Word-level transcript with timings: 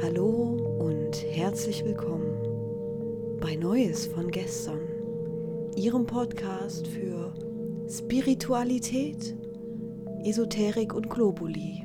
Hallo 0.00 0.78
und 0.78 1.16
herzlich 1.32 1.84
willkommen 1.84 2.30
bei 3.40 3.56
Neues 3.56 4.06
von 4.06 4.30
gestern, 4.30 4.78
Ihrem 5.74 6.06
Podcast 6.06 6.86
für 6.86 7.34
Spiritualität, 7.90 9.36
Esoterik 10.24 10.94
und 10.94 11.10
Globuli. 11.10 11.84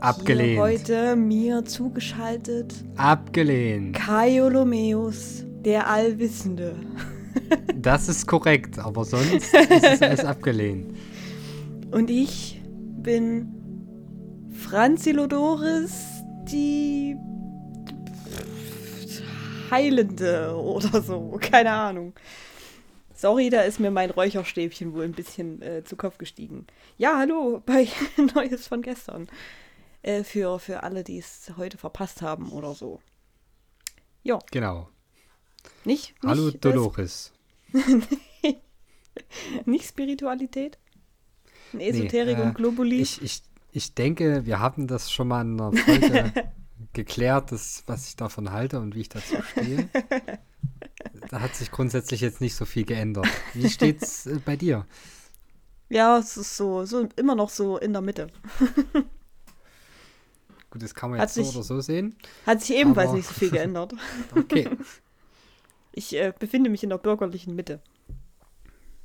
Abgelehnt. 0.00 0.50
Hier 0.50 0.60
heute 0.60 1.16
mir 1.16 1.64
zugeschaltet 1.64 2.74
Abgelehnt. 2.96 3.96
Kai 3.96 4.42
Olomeus, 4.42 5.44
der 5.64 5.88
Allwissende. 5.88 6.76
Das 7.76 8.10
ist 8.10 8.26
korrekt, 8.26 8.78
aber 8.78 9.04
sonst 9.06 9.54
ist 9.54 9.84
es 9.84 10.02
alles 10.02 10.24
abgelehnt. 10.24 10.94
Und 11.90 12.10
ich 12.10 12.60
bin 12.98 13.48
Franzi 14.52 15.12
Lodoris, 15.12 16.09
die 16.50 17.16
Heilende 19.70 20.54
oder 20.56 21.02
so. 21.02 21.38
Keine 21.40 21.72
Ahnung. 21.72 22.14
Sorry, 23.14 23.50
da 23.50 23.62
ist 23.62 23.78
mir 23.80 23.90
mein 23.90 24.10
Räucherstäbchen 24.10 24.94
wohl 24.94 25.04
ein 25.04 25.12
bisschen 25.12 25.60
äh, 25.62 25.84
zu 25.84 25.96
Kopf 25.96 26.18
gestiegen. 26.18 26.66
Ja, 26.96 27.18
hallo 27.18 27.62
bei 27.64 27.86
Neues 28.34 28.66
von 28.66 28.82
gestern. 28.82 29.28
Äh, 30.02 30.24
für, 30.24 30.58
für 30.58 30.82
alle, 30.82 31.04
die 31.04 31.18
es 31.18 31.52
heute 31.56 31.76
verpasst 31.76 32.22
haben 32.22 32.50
oder 32.50 32.74
so. 32.74 33.00
Ja, 34.22 34.38
Genau. 34.50 34.88
nicht? 35.84 36.14
Hallo 36.24 36.46
nicht, 36.46 36.56
äh, 36.56 36.58
Dolores. 36.60 37.32
nicht 39.66 39.84
Spiritualität? 39.86 40.78
Esoterik 41.78 42.38
Nee, 42.38 42.42
äh, 42.42 42.46
und 42.46 42.54
Globuli? 42.54 43.00
Ich, 43.02 43.22
ich, 43.22 43.42
ich 43.72 43.94
denke, 43.94 44.46
wir 44.46 44.58
haben 44.60 44.86
das 44.86 45.10
schon 45.10 45.28
mal 45.28 45.42
in 45.42 45.60
einer 45.60 45.72
Folge 45.72 46.32
geklärt, 46.92 47.52
das, 47.52 47.82
was 47.86 48.08
ich 48.08 48.16
davon 48.16 48.50
halte 48.52 48.80
und 48.80 48.94
wie 48.94 49.00
ich 49.02 49.08
dazu 49.08 49.36
stehe. 49.42 49.88
Da 51.30 51.40
hat 51.40 51.54
sich 51.54 51.70
grundsätzlich 51.70 52.20
jetzt 52.20 52.40
nicht 52.40 52.54
so 52.56 52.64
viel 52.64 52.84
geändert. 52.84 53.26
Wie 53.54 53.68
steht's 53.70 54.26
äh, 54.26 54.40
bei 54.44 54.56
dir? 54.56 54.86
ja, 55.88 56.18
es 56.18 56.36
ist 56.36 56.56
so, 56.56 56.84
so 56.84 57.08
immer 57.16 57.34
noch 57.34 57.50
so 57.50 57.76
in 57.78 57.92
der 57.92 58.02
Mitte. 58.02 58.28
Gut, 60.70 60.82
das 60.82 60.94
kann 60.94 61.10
man 61.10 61.18
jetzt 61.20 61.34
so 61.34 61.42
sich- 61.42 61.54
oder 61.54 61.64
so 61.64 61.80
sehen. 61.80 62.16
Hat 62.46 62.60
sich 62.60 62.76
ebenfalls 62.76 63.08
Aber- 63.08 63.16
nicht 63.16 63.26
so 63.28 63.34
viel 63.34 63.50
geändert. 63.50 63.94
Okay. 64.36 64.68
Ich 65.92 66.14
äh, 66.14 66.32
befinde 66.38 66.70
mich 66.70 66.84
in 66.84 66.90
der 66.90 66.98
bürgerlichen 66.98 67.56
Mitte. 67.56 67.82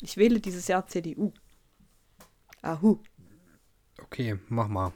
Ich 0.02 0.18
wähle 0.18 0.40
dieses 0.40 0.68
Jahr 0.68 0.86
CDU. 0.86 1.32
Ahu. 2.62 3.00
Okay, 4.06 4.38
mach 4.50 4.68
mal. 4.68 4.92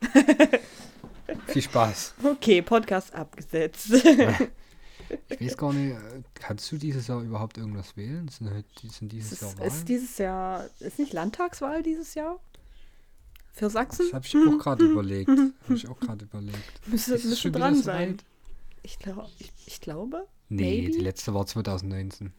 Viel 1.46 1.62
Spaß. 1.62 2.14
Okay, 2.22 2.62
Podcast 2.62 3.14
abgesetzt. 3.14 3.90
Ich 5.28 5.40
weiß 5.40 5.56
gar 5.56 5.72
nicht, 5.72 5.94
äh, 5.96 6.22
kannst 6.34 6.70
du 6.72 6.76
dieses 6.78 7.06
Jahr 7.08 7.20
überhaupt 7.22 7.58
irgendwas 7.58 7.96
wählen? 7.96 8.28
Sind, 8.28 8.50
halt- 8.50 8.66
sind 8.90 9.12
dieses 9.12 9.32
Es 9.32 9.40
Jahr 9.40 9.50
ist, 9.50 9.58
Wahlen? 9.58 9.68
ist 9.70 9.88
dieses 9.88 10.18
Jahr, 10.18 10.68
ist 10.80 10.98
nicht 10.98 11.12
Landtagswahl 11.12 11.82
dieses 11.82 12.14
Jahr? 12.14 12.40
Für 13.52 13.70
Sachsen? 13.70 14.06
Das 14.06 14.14
habe 14.14 14.26
ich 14.26 14.36
auch 14.36 14.58
gerade 14.58 14.84
überlegt. 14.84 15.28
Habe 15.28 15.74
ich 15.74 15.88
auch 15.88 15.98
gerade 16.00 16.24
überlegt. 16.24 16.58
Müsste, 16.86 17.14
Ist 17.14 17.44
wieder 17.44 17.60
dran 17.60 17.80
sein. 17.80 18.16
Ich, 18.82 18.98
glaub, 18.98 19.30
ich, 19.38 19.52
ich 19.66 19.80
glaube. 19.80 20.26
Nee, 20.48 20.82
Maybe? 20.82 20.92
die 20.92 21.00
letzte 21.04 21.32
war 21.34 21.46
2019. 21.46 22.32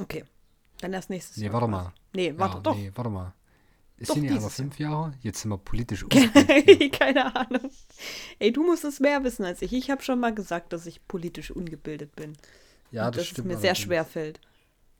Okay. 0.00 0.24
Dann 0.80 0.92
erst 0.92 1.10
nächstes 1.10 1.36
Nee, 1.38 1.44
Jahr. 1.46 1.54
warte 1.54 1.66
quasi. 1.68 1.84
mal. 1.84 1.92
Nee, 2.12 2.34
warte 2.36 2.56
ja, 2.56 2.60
doch. 2.60 2.76
Nee, 2.76 2.92
warte 2.94 3.10
mal. 3.10 3.34
Es 4.02 4.08
Doch, 4.08 4.14
sind 4.16 4.24
ja 4.24 4.36
aber 4.36 4.50
fünf 4.50 4.80
Jahre. 4.80 5.12
Jetzt 5.20 5.42
sind 5.42 5.50
wir 5.50 5.58
politisch 5.58 6.02
ungebildet. 6.02 6.92
Keine 6.98 7.36
Ahnung. 7.36 7.70
Ey, 8.40 8.52
du 8.52 8.64
musst 8.64 8.82
es 8.84 8.98
mehr 8.98 9.22
wissen 9.22 9.44
als 9.44 9.62
ich. 9.62 9.72
Ich 9.72 9.92
habe 9.92 10.02
schon 10.02 10.18
mal 10.18 10.34
gesagt, 10.34 10.72
dass 10.72 10.86
ich 10.86 11.06
politisch 11.06 11.52
ungebildet 11.52 12.16
bin. 12.16 12.36
ja, 12.90 13.06
Und 13.06 13.14
das 13.14 13.22
dass 13.22 13.26
stimmt. 13.28 13.48
es 13.48 13.54
mir 13.54 13.60
sehr 13.60 13.76
schwer 13.76 14.04
fällt. 14.04 14.40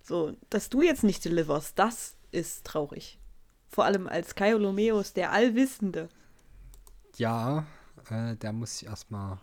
So, 0.04 0.36
dass 0.50 0.68
du 0.68 0.82
jetzt 0.82 1.02
nicht 1.02 1.24
deliverst, 1.24 1.76
das 1.80 2.14
ist 2.30 2.64
traurig. 2.64 3.18
Vor 3.68 3.84
allem 3.86 4.06
als 4.06 4.36
Kai 4.36 4.54
Olomeus, 4.54 5.14
der 5.14 5.32
Allwissende. 5.32 6.08
Ja, 7.16 7.66
äh, 8.08 8.36
der 8.36 8.52
muss 8.52 8.78
sich 8.78 8.86
erstmal. 8.88 9.38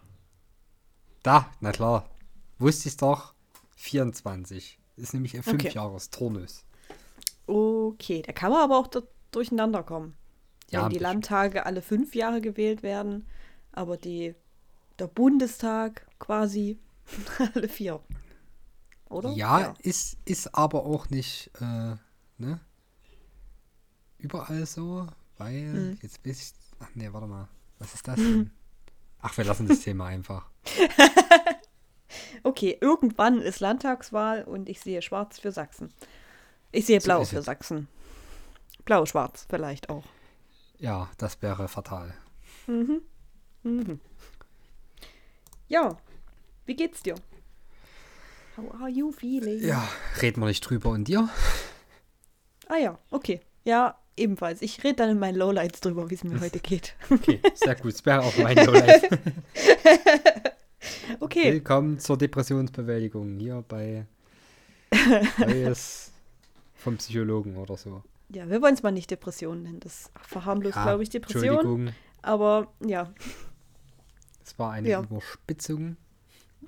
Da, 1.21 1.51
na 1.59 1.73
klar. 1.73 2.09
Wusste 2.59 2.87
ich 2.87 2.95
doch. 2.95 3.33
24. 3.75 4.79
Ist 4.95 5.13
nämlich 5.13 5.33
ein 5.33 5.41
Okay. 5.41 5.49
Fünfjahres-Turnus. 5.51 6.63
Okay, 7.47 8.21
da 8.21 8.31
kann 8.31 8.51
man 8.51 8.61
aber 8.61 8.77
auch 8.77 8.87
da 8.87 9.01
durcheinander 9.31 9.83
kommen. 9.83 10.15
Ja, 10.71 10.85
Wenn 10.85 10.89
die. 10.89 10.99
Landtage 10.99 11.65
alle 11.65 11.81
fünf 11.81 12.15
Jahre 12.15 12.41
gewählt 12.41 12.83
werden, 12.83 13.27
aber 13.73 13.97
die, 13.97 14.35
der 14.99 15.07
Bundestag 15.07 16.07
quasi 16.19 16.79
alle 17.55 17.69
vier. 17.69 18.01
Oder? 19.09 19.39
Ja, 19.39 19.73
Ist, 19.79 20.17
ist 20.25 20.55
aber 20.55 20.85
auch 20.85 21.09
nicht, 21.09 21.51
äh, 21.61 21.95
ne? 22.37 22.59
Überall 24.17 24.65
so, 24.65 25.07
weil, 25.37 25.89
Mhm. 25.91 25.99
jetzt 26.01 26.25
weiß 26.25 26.39
ich, 26.41 26.53
ach 26.79 26.89
nee, 26.95 27.11
warte 27.11 27.27
mal, 27.27 27.47
was 27.79 27.93
ist 27.93 28.07
das 28.07 28.27
denn? 28.27 28.51
Ach, 29.21 29.37
wir 29.37 29.45
lassen 29.45 29.67
das 29.67 29.79
Thema 29.81 30.07
einfach. 30.07 30.49
Okay, 32.43 32.77
irgendwann 32.81 33.41
ist 33.41 33.59
Landtagswahl 33.59 34.43
und 34.43 34.69
ich 34.69 34.81
sehe 34.81 35.01
schwarz 35.01 35.39
für 35.39 35.51
Sachsen. 35.51 35.93
Ich 36.71 36.85
sehe 36.87 37.01
So 37.01 37.01
blau 37.01 37.21
ist 37.21 37.33
für 37.33 37.41
es. 37.41 37.43
Sachsen. 37.43 37.87
Blau-schwarz 38.89 39.45
vielleicht 39.47 39.87
auch. 39.89 40.03
Ja, 40.79 41.11
das 41.19 41.43
wäre 41.43 41.67
fatal. 41.67 42.11
Mhm. 42.65 43.01
Ja, 45.67 45.95
wie 46.65 46.75
geht's 46.75 47.03
dir? 47.03 47.13
How 48.57 48.73
are 48.81 48.89
you 48.89 49.11
feeling? 49.11 49.63
Ja, 49.63 49.87
reden 50.23 50.41
wir 50.41 50.47
nicht 50.47 50.61
drüber 50.61 50.89
und 50.89 51.07
dir? 51.07 51.29
Ah 52.67 52.77
ja, 52.77 52.97
okay. 53.11 53.41
Ja, 53.63 53.99
ebenfalls. 54.17 54.63
Ich 54.63 54.83
rede 54.83 54.95
dann 54.95 55.11
in 55.11 55.19
meinen 55.19 55.35
Lowlights 55.35 55.81
drüber, 55.81 56.09
wie 56.09 56.15
es 56.15 56.23
mir 56.23 56.39
heute 56.39 56.59
geht. 56.59 56.95
Okay, 57.11 57.39
sehr 57.53 57.75
gut, 57.75 57.93
das 57.93 58.03
wäre 58.07 58.21
auch 58.21 58.35
mein 58.39 58.57
Lowlight. 58.57 59.07
Okay, 61.19 61.53
Willkommen 61.53 61.99
zur 61.99 62.17
Depressionsbewältigung 62.17 63.37
hier 63.37 63.63
bei 63.67 64.07
Neues 65.37 66.11
vom 66.73 66.97
Psychologen 66.97 67.55
oder 67.57 67.77
so. 67.77 68.01
Ja, 68.31 68.49
wir 68.49 68.61
wollen 68.61 68.73
es 68.75 68.83
mal 68.83 68.91
nicht 68.91 69.09
Depressionen 69.11 69.63
nennen. 69.63 69.79
Das 69.79 70.11
verharmlost, 70.21 70.75
Ja, 70.75 70.83
glaube 70.83 71.03
ich, 71.03 71.09
Depression. 71.09 71.91
Aber 72.21 72.71
ja, 72.85 73.13
es 74.43 74.57
war 74.59 74.71
eine 74.73 74.89
Ja. 74.89 75.01
Überspitzung. 75.01 75.97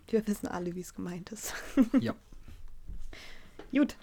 wir 0.08 0.26
wissen 0.28 0.48
alle, 0.48 0.74
wie 0.76 0.82
es 0.82 0.94
gemeint 0.94 1.32
ist. 1.32 1.54
Ja. 2.00 2.16
Gut, 3.72 3.96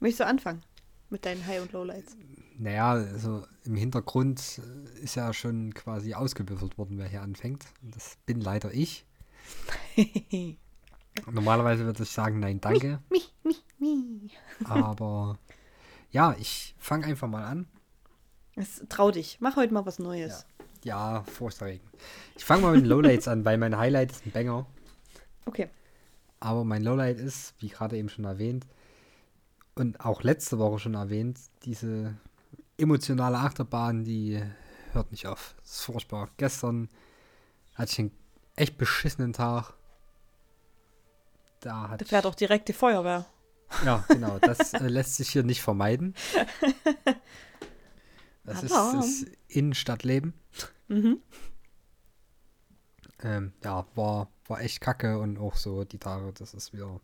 möchtest 0.00 0.20
du 0.20 0.26
anfangen 0.26 0.62
mit 1.10 1.24
deinen 1.24 1.46
High- 1.46 1.62
und 1.62 1.72
Lowlights? 1.72 2.16
Naja, 2.58 2.92
also 2.92 3.44
im 3.64 3.74
Hintergrund 3.74 4.60
äh, 4.96 5.00
ist 5.00 5.14
ja 5.16 5.32
schon 5.32 5.72
quasi 5.74 6.14
ausgewürfelt 6.14 6.76
worden, 6.78 6.98
wer 6.98 7.08
hier 7.08 7.22
anfängt. 7.22 7.64
Das 7.82 8.16
bin 8.26 8.40
leider 8.40 8.72
ich. 8.72 9.04
Normalerweise 11.30 11.84
würde 11.84 12.02
ich 12.02 12.10
sagen, 12.10 12.40
nein, 12.40 12.60
danke. 12.60 13.00
mi, 13.10 13.20
mi, 13.44 13.54
mi. 13.78 14.30
Aber 14.64 15.38
ja, 16.14 16.36
ich 16.38 16.76
fange 16.78 17.06
einfach 17.06 17.26
mal 17.26 17.44
an. 17.44 17.66
Es, 18.54 18.84
trau 18.88 19.10
dich, 19.10 19.38
mach 19.40 19.56
heute 19.56 19.74
mal 19.74 19.84
was 19.84 19.98
Neues. 19.98 20.46
Ja, 20.84 21.24
furchterregend. 21.24 21.90
Ich 22.36 22.44
fange 22.44 22.62
mal 22.62 22.72
mit 22.72 22.82
den 22.82 22.88
Lowlights 22.88 23.26
an, 23.26 23.44
weil 23.44 23.58
mein 23.58 23.76
Highlight 23.76 24.12
ist 24.12 24.24
ein 24.24 24.30
Banger. 24.30 24.64
Okay. 25.44 25.68
Aber 26.38 26.64
mein 26.64 26.84
Lowlight 26.84 27.18
ist, 27.18 27.54
wie 27.58 27.68
gerade 27.68 27.96
eben 27.96 28.08
schon 28.08 28.24
erwähnt, 28.24 28.64
und 29.74 29.98
auch 30.00 30.22
letzte 30.22 30.60
Woche 30.60 30.78
schon 30.78 30.94
erwähnt, 30.94 31.40
diese 31.64 32.14
emotionale 32.78 33.38
Achterbahn, 33.38 34.04
die 34.04 34.40
hört 34.92 35.10
nicht 35.10 35.26
auf. 35.26 35.56
Das 35.62 35.72
ist 35.72 35.80
furchtbar. 35.80 36.28
Gestern 36.36 36.90
hatte 37.74 37.90
ich 37.90 37.98
einen 37.98 38.12
echt 38.54 38.78
beschissenen 38.78 39.32
Tag. 39.32 39.72
Da 41.58 41.88
hat 41.88 42.00
Da 42.00 42.04
fährt 42.04 42.26
auch 42.26 42.36
direkt 42.36 42.68
die 42.68 42.72
Feuerwehr. 42.72 43.26
Ja, 43.84 44.04
genau. 44.08 44.38
Das 44.38 44.72
äh, 44.74 44.88
lässt 44.88 45.16
sich 45.16 45.30
hier 45.30 45.42
nicht 45.42 45.62
vermeiden. 45.62 46.14
Das 48.46 48.62
ist, 48.62 48.74
ist 48.74 49.26
Innenstadtleben. 49.48 50.34
Mhm. 50.88 51.18
Ähm, 53.22 53.52
ja, 53.64 53.86
war, 53.94 54.28
war 54.46 54.60
echt 54.60 54.82
kacke 54.82 55.18
und 55.18 55.38
auch 55.38 55.56
so 55.56 55.84
die 55.84 55.98
Tage, 55.98 56.30
das 56.34 56.52
ist 56.52 56.74
wieder 56.74 57.00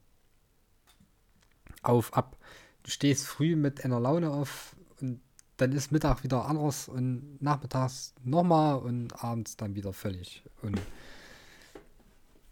auf, 1.82 2.12
ab. 2.12 2.36
Du 2.82 2.90
stehst 2.90 3.26
früh 3.26 3.56
mit 3.56 3.84
einer 3.84 4.00
Laune 4.00 4.30
auf 4.30 4.76
und 5.00 5.22
dann 5.56 5.72
ist 5.72 5.92
Mittag 5.92 6.22
wieder 6.22 6.46
anders 6.46 6.88
und 6.88 7.40
nachmittags 7.40 8.14
nochmal 8.22 8.78
und 8.78 9.24
abends 9.24 9.56
dann 9.56 9.74
wieder 9.74 9.92
völlig. 9.92 10.44
Und 10.62 10.78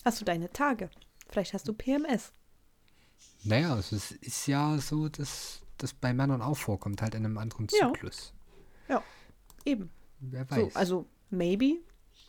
Hast 0.04 0.20
du 0.20 0.24
deine 0.24 0.50
Tage? 0.50 0.88
Vielleicht 1.28 1.52
hast 1.52 1.68
du 1.68 1.74
PMS. 1.74 2.32
Naja, 3.44 3.74
also 3.74 3.96
es 3.96 4.10
ist 4.12 4.46
ja 4.46 4.78
so, 4.78 5.08
dass 5.08 5.60
das 5.78 5.92
bei 5.94 6.12
Männern 6.12 6.42
auch 6.42 6.56
vorkommt, 6.56 7.02
halt 7.02 7.14
in 7.14 7.24
einem 7.24 7.38
anderen 7.38 7.66
Ja. 7.80 7.88
Zyklus. 7.92 8.32
Ja, 8.88 9.02
eben. 9.64 9.90
Wer 10.20 10.46
So, 10.46 10.56
weiß. 10.66 10.76
also, 10.76 11.06
maybe 11.30 11.76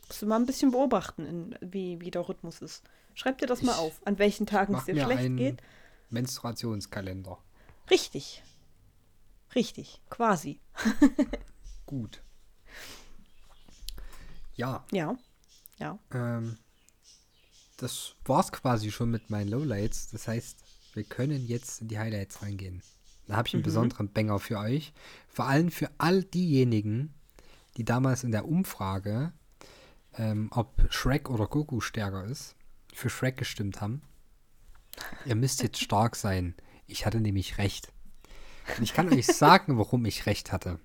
Musst 0.07 0.23
du 0.23 0.25
mal 0.25 0.37
ein 0.37 0.47
bisschen 0.47 0.71
beobachten, 0.71 1.23
in, 1.27 1.55
wie, 1.61 2.01
wie 2.01 2.09
der 2.09 2.27
Rhythmus 2.27 2.63
ist. 2.63 2.83
Schreib 3.13 3.37
dir 3.37 3.45
das 3.45 3.61
mal 3.61 3.73
Ich 3.73 3.77
auf, 3.77 4.01
an 4.07 4.17
welchen 4.17 4.47
Tagen 4.47 4.73
es 4.73 4.85
dir 4.85 4.95
mir 4.95 5.03
schlecht 5.05 5.19
einen 5.19 5.37
geht. 5.37 5.61
Menstruationskalender. 6.09 7.37
Richtig. 7.91 8.41
Richtig, 9.53 10.01
quasi. 10.09 10.59
Gut. 11.85 12.23
Ja, 14.55 14.83
Ja. 14.91 15.15
Ja. 15.77 15.99
ähm, 16.11 16.57
das 17.77 18.15
war's 18.25 18.51
quasi 18.51 18.91
schon 18.91 19.11
mit 19.11 19.29
meinen 19.29 19.49
Lowlights. 19.49 20.09
Das 20.09 20.27
heißt, 20.27 20.57
wir 20.95 21.03
können 21.03 21.45
jetzt 21.45 21.81
in 21.81 21.87
die 21.87 21.99
Highlights 21.99 22.41
reingehen. 22.41 22.81
Da 23.27 23.35
habe 23.35 23.47
ich 23.47 23.53
einen 23.53 23.63
besonderen 23.63 24.11
Banger 24.11 24.39
für 24.39 24.57
euch. 24.57 24.91
Vor 25.27 25.45
allem 25.45 25.69
für 25.69 25.89
all 25.99 26.23
diejenigen, 26.23 27.13
die 27.77 27.85
damals 27.85 28.23
in 28.23 28.31
der 28.31 28.45
Umfrage, 28.45 29.31
ähm, 30.17 30.49
ob 30.51 30.87
Shrek 30.89 31.29
oder 31.29 31.47
Goku 31.47 31.79
stärker 31.79 32.25
ist, 32.25 32.55
für 32.93 33.09
Shrek 33.09 33.37
gestimmt 33.37 33.81
haben. 33.81 34.01
Ihr 35.25 35.35
müsst 35.35 35.61
jetzt 35.61 35.79
stark 35.79 36.15
sein. 36.15 36.55
Ich 36.87 37.05
hatte 37.05 37.21
nämlich 37.21 37.57
recht. 37.59 37.91
Und 38.77 38.83
ich 38.83 38.93
kann 38.93 39.13
euch 39.13 39.27
sagen, 39.27 39.77
warum 39.77 40.05
ich 40.05 40.25
recht 40.25 40.51
hatte. 40.51 40.79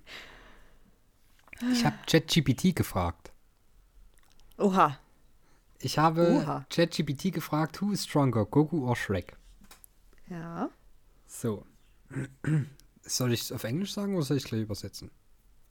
Ich 1.71 1.85
habe 1.85 1.97
ChatGPT 2.05 2.75
gefragt. 2.75 3.31
Oha. 4.57 4.99
Ich 5.79 5.97
habe. 5.97 6.65
ChatGPT 6.69 7.33
gefragt, 7.33 7.81
who 7.81 7.91
is 7.91 8.03
stronger, 8.03 8.45
Goku 8.45 8.87
or 8.87 8.95
Shrek? 8.95 9.35
Ja. 10.29 10.69
So. 11.27 11.65
Soll 13.01 13.33
ich 13.33 13.41
es 13.41 13.51
auf 13.51 13.63
Englisch 13.63 13.93
sagen 13.93 14.15
oder 14.15 14.25
soll 14.25 14.37
ich 14.37 14.43
es 14.43 14.49
gleich 14.49 14.61
übersetzen? 14.61 15.11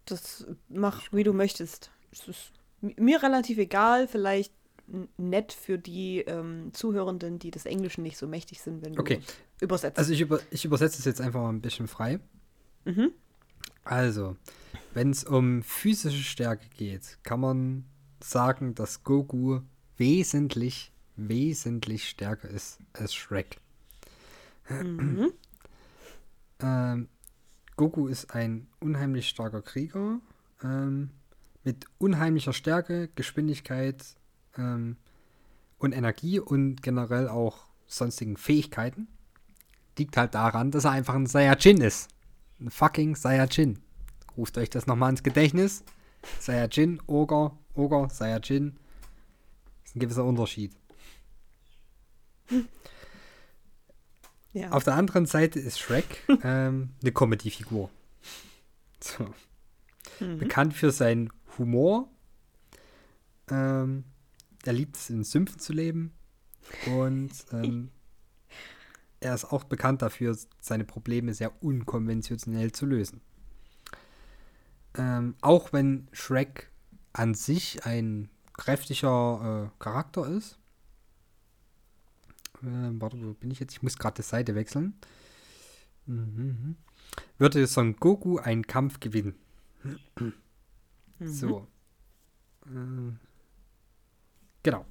Das 0.05 0.47
mach, 0.69 1.13
wie 1.13 1.25
du 1.25 1.33
möchtest. 1.33 1.91
Es 2.13 2.29
ist 2.29 2.53
mi- 2.81 2.95
mir 3.01 3.23
relativ 3.23 3.59
egal, 3.59 4.07
vielleicht 4.07 4.53
nett 5.17 5.53
für 5.53 5.79
die 5.79 6.21
ähm, 6.21 6.73
Zuhörenden, 6.75 7.39
die 7.41 7.51
des 7.51 7.65
Englischen 7.67 8.03
nicht 8.03 8.19
so 8.19 8.29
mächtig 8.29 8.61
sind, 8.61 8.85
wenn 8.85 8.93
du 8.93 9.01
Okay. 9.01 9.21
übersetzt. 9.61 9.99
Also 9.99 10.13
ich, 10.13 10.21
über, 10.21 10.39
ich 10.51 10.65
übersetze 10.65 10.99
es 10.99 11.05
jetzt 11.07 11.21
einfach 11.21 11.41
mal 11.41 11.49
ein 11.49 11.61
bisschen 11.63 11.89
frei. 11.89 12.21
Mhm. 12.85 13.11
Also, 13.83 14.37
wenn 14.93 15.11
es 15.11 15.25
um 15.25 15.63
physische 15.63 16.23
Stärke 16.23 16.69
geht, 16.77 17.19
kann 17.25 17.41
man 17.41 17.85
sagen, 18.23 18.75
dass 18.77 19.03
Goku 19.03 19.61
wesentlich, 19.97 20.93
wesentlich 21.17 22.09
stärker 22.09 22.49
ist 22.49 22.79
als 22.93 23.13
Shrek. 23.15 23.59
Mhm. 24.69 25.33
Ähm, 26.61 27.09
Goku 27.77 28.07
ist 28.07 28.35
ein 28.35 28.69
unheimlich 28.81 29.29
starker 29.29 29.63
Krieger 29.63 30.21
ähm, 30.63 31.11
mit 31.65 31.87
unheimlicher 31.99 32.53
Stärke, 32.53 33.09
Geschwindigkeit 33.15 34.05
ähm, 34.57 34.97
und 35.79 35.93
Energie 35.93 36.39
und 36.39 36.83
generell 36.83 37.29
auch 37.29 37.67
sonstigen 37.87 38.37
Fähigkeiten. 38.37 39.09
Liegt 39.99 40.17
halt 40.17 40.35
daran, 40.35 40.71
dass 40.71 40.85
er 40.85 40.93
einfach 40.93 41.15
ein 41.15 41.27
Saiyajin 41.27 41.81
ist. 41.81 42.09
Ein 42.61 42.71
fucking 42.71 43.17
Saiyajin. 43.17 43.79
Ruft 44.37 44.59
euch 44.59 44.71
das 44.71 44.87
nochmal 44.87 45.11
ins 45.11 45.23
Gedächtnis. 45.23 45.85
Saiyajin, 46.41 47.01
Ogre, 47.07 47.53
Ogre, 47.75 48.09
Saiyajin. 48.11 48.77
Ist 49.85 49.97
ein 49.97 50.01
gewisser 50.01 50.25
Unterschied. 50.25 50.73
Ja. 54.55 54.71
Auf 54.71 54.85
der 54.85 54.95
anderen 54.95 55.27
Seite 55.27 55.59
ist 55.59 55.79
Shrek 55.79 56.23
ähm, 56.43 56.91
eine 57.03 57.13
Comedy-Figur. 57.13 57.91
So. 59.01 59.27
Mhm. 60.21 60.39
Bekannt 60.39 60.75
für 60.75 60.91
seinen 60.93 61.31
Humor. 61.59 62.09
Ähm, 63.51 64.05
er 64.65 64.73
liebt 64.73 64.97
es, 64.97 65.11
in 65.11 65.25
Sümpfen 65.25 65.59
zu 65.59 65.73
leben. 65.73 66.13
Und 66.87 67.33
ähm, 67.53 67.91
er 69.21 69.35
ist 69.35 69.45
auch 69.45 69.65
bekannt 69.65 70.03
dafür, 70.03 70.39
seine 70.61 70.85
Probleme 70.85 71.35
sehr 71.35 71.63
unkonventionell 71.63 72.73
zu 72.73 72.87
lösen. 72.87 73.21
Ähm, 74.97 75.35
auch 75.41 75.73
wenn 75.73 76.09
Shrek 76.13 76.71
an 77.13 77.35
sich 77.35 77.85
ein 77.85 78.31
kräftiger 78.53 79.71
äh, 79.73 79.83
Charakter 79.83 80.29
ist. 80.29 80.59
Ähm, 82.65 83.01
warte, 83.01 83.21
wo 83.23 83.35
bin 83.35 83.51
ich 83.51 83.61
jetzt? 83.61 83.73
Ich 83.73 83.83
muss 83.83 83.99
gerade 83.99 84.17
die 84.17 84.23
Seite 84.23 84.55
wechseln. 84.55 84.95
Mhm. 86.07 86.77
Würde 87.39 87.67
Son 87.67 87.97
Goku 87.97 88.39
einen 88.39 88.67
Kampf 88.67 89.01
gewinnen. 89.01 89.35
Mhm. 90.19 90.33
So. 91.21 91.67
Ähm, 92.67 93.19
genau. 94.63 94.85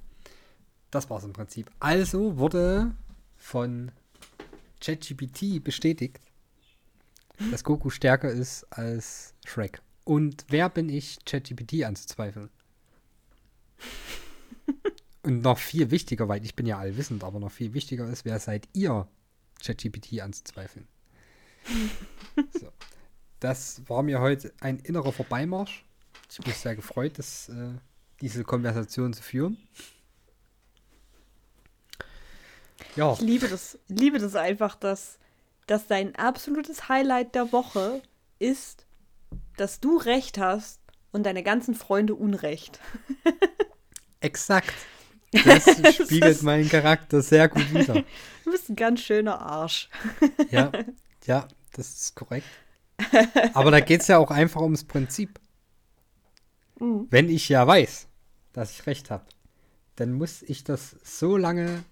Das 0.90 1.10
war's 1.10 1.24
im 1.24 1.32
Prinzip. 1.32 1.70
Also 1.80 2.38
wurde 2.38 2.94
von 3.36 3.90
ChatGPT 4.80 5.62
bestätigt, 5.62 6.20
dass 7.50 7.64
Goku 7.64 7.90
stärker 7.90 8.30
ist 8.30 8.64
als 8.72 9.34
Shrek. 9.44 9.82
Und 10.04 10.44
wer 10.48 10.68
bin 10.68 10.88
ich, 10.88 11.18
ChatGPT 11.24 11.84
anzuzweifeln? 11.84 12.50
Und 15.24 15.40
noch 15.40 15.58
viel 15.58 15.90
wichtiger, 15.90 16.28
weil 16.28 16.44
ich 16.44 16.54
bin 16.54 16.66
ja 16.66 16.78
allwissend, 16.78 17.24
aber 17.24 17.40
noch 17.40 17.50
viel 17.50 17.72
wichtiger 17.72 18.06
ist, 18.08 18.26
wer 18.26 18.38
seid 18.38 18.68
ihr, 18.74 19.08
ChatGPT 19.64 20.20
anzuzweifeln? 20.20 20.86
so. 22.52 22.70
Das 23.40 23.82
war 23.88 24.02
mir 24.02 24.20
heute 24.20 24.52
ein 24.60 24.78
innerer 24.80 25.12
Vorbeimarsch. 25.12 25.84
Ich 26.30 26.38
bin 26.44 26.52
sehr 26.52 26.76
gefreut, 26.76 27.18
dass, 27.18 27.48
äh, 27.48 27.72
diese 28.20 28.44
Konversation 28.44 29.14
zu 29.14 29.22
führen. 29.22 29.56
Ja, 32.96 33.12
Ich 33.14 33.20
liebe 33.20 33.48
das, 33.48 33.78
liebe 33.88 34.18
das 34.18 34.36
einfach, 34.36 34.74
dass, 34.74 35.18
dass 35.66 35.86
dein 35.86 36.14
absolutes 36.16 36.88
Highlight 36.88 37.34
der 37.34 37.50
Woche 37.52 38.02
ist, 38.38 38.86
dass 39.56 39.80
du 39.80 39.96
recht 39.96 40.38
hast 40.38 40.80
und 41.12 41.24
deine 41.24 41.42
ganzen 41.42 41.74
Freunde 41.74 42.14
Unrecht. 42.14 42.78
exakt. 44.20 44.74
Das 45.44 45.64
spiegelt 46.06 46.42
meinen 46.42 46.68
Charakter 46.68 47.22
sehr 47.22 47.48
gut 47.48 47.72
wider. 47.74 48.04
Du 48.44 48.50
bist 48.50 48.68
ein 48.68 48.76
ganz 48.76 49.00
schöner 49.00 49.40
Arsch. 49.40 49.88
Ja, 50.50 50.70
ja, 51.26 51.48
das 51.72 51.94
ist 51.94 52.14
korrekt. 52.14 52.46
Aber 53.54 53.70
da 53.70 53.80
geht 53.80 54.02
es 54.02 54.06
ja 54.08 54.18
auch 54.18 54.30
einfach 54.30 54.60
ums 54.60 54.84
Prinzip. 54.84 55.40
Mhm. 56.78 57.06
Wenn 57.10 57.28
ich 57.28 57.48
ja 57.48 57.66
weiß, 57.66 58.06
dass 58.52 58.70
ich 58.72 58.86
recht 58.86 59.10
habe, 59.10 59.24
dann 59.96 60.12
muss 60.12 60.42
ich 60.42 60.64
das 60.64 60.96
so 61.02 61.36
lange 61.36 61.84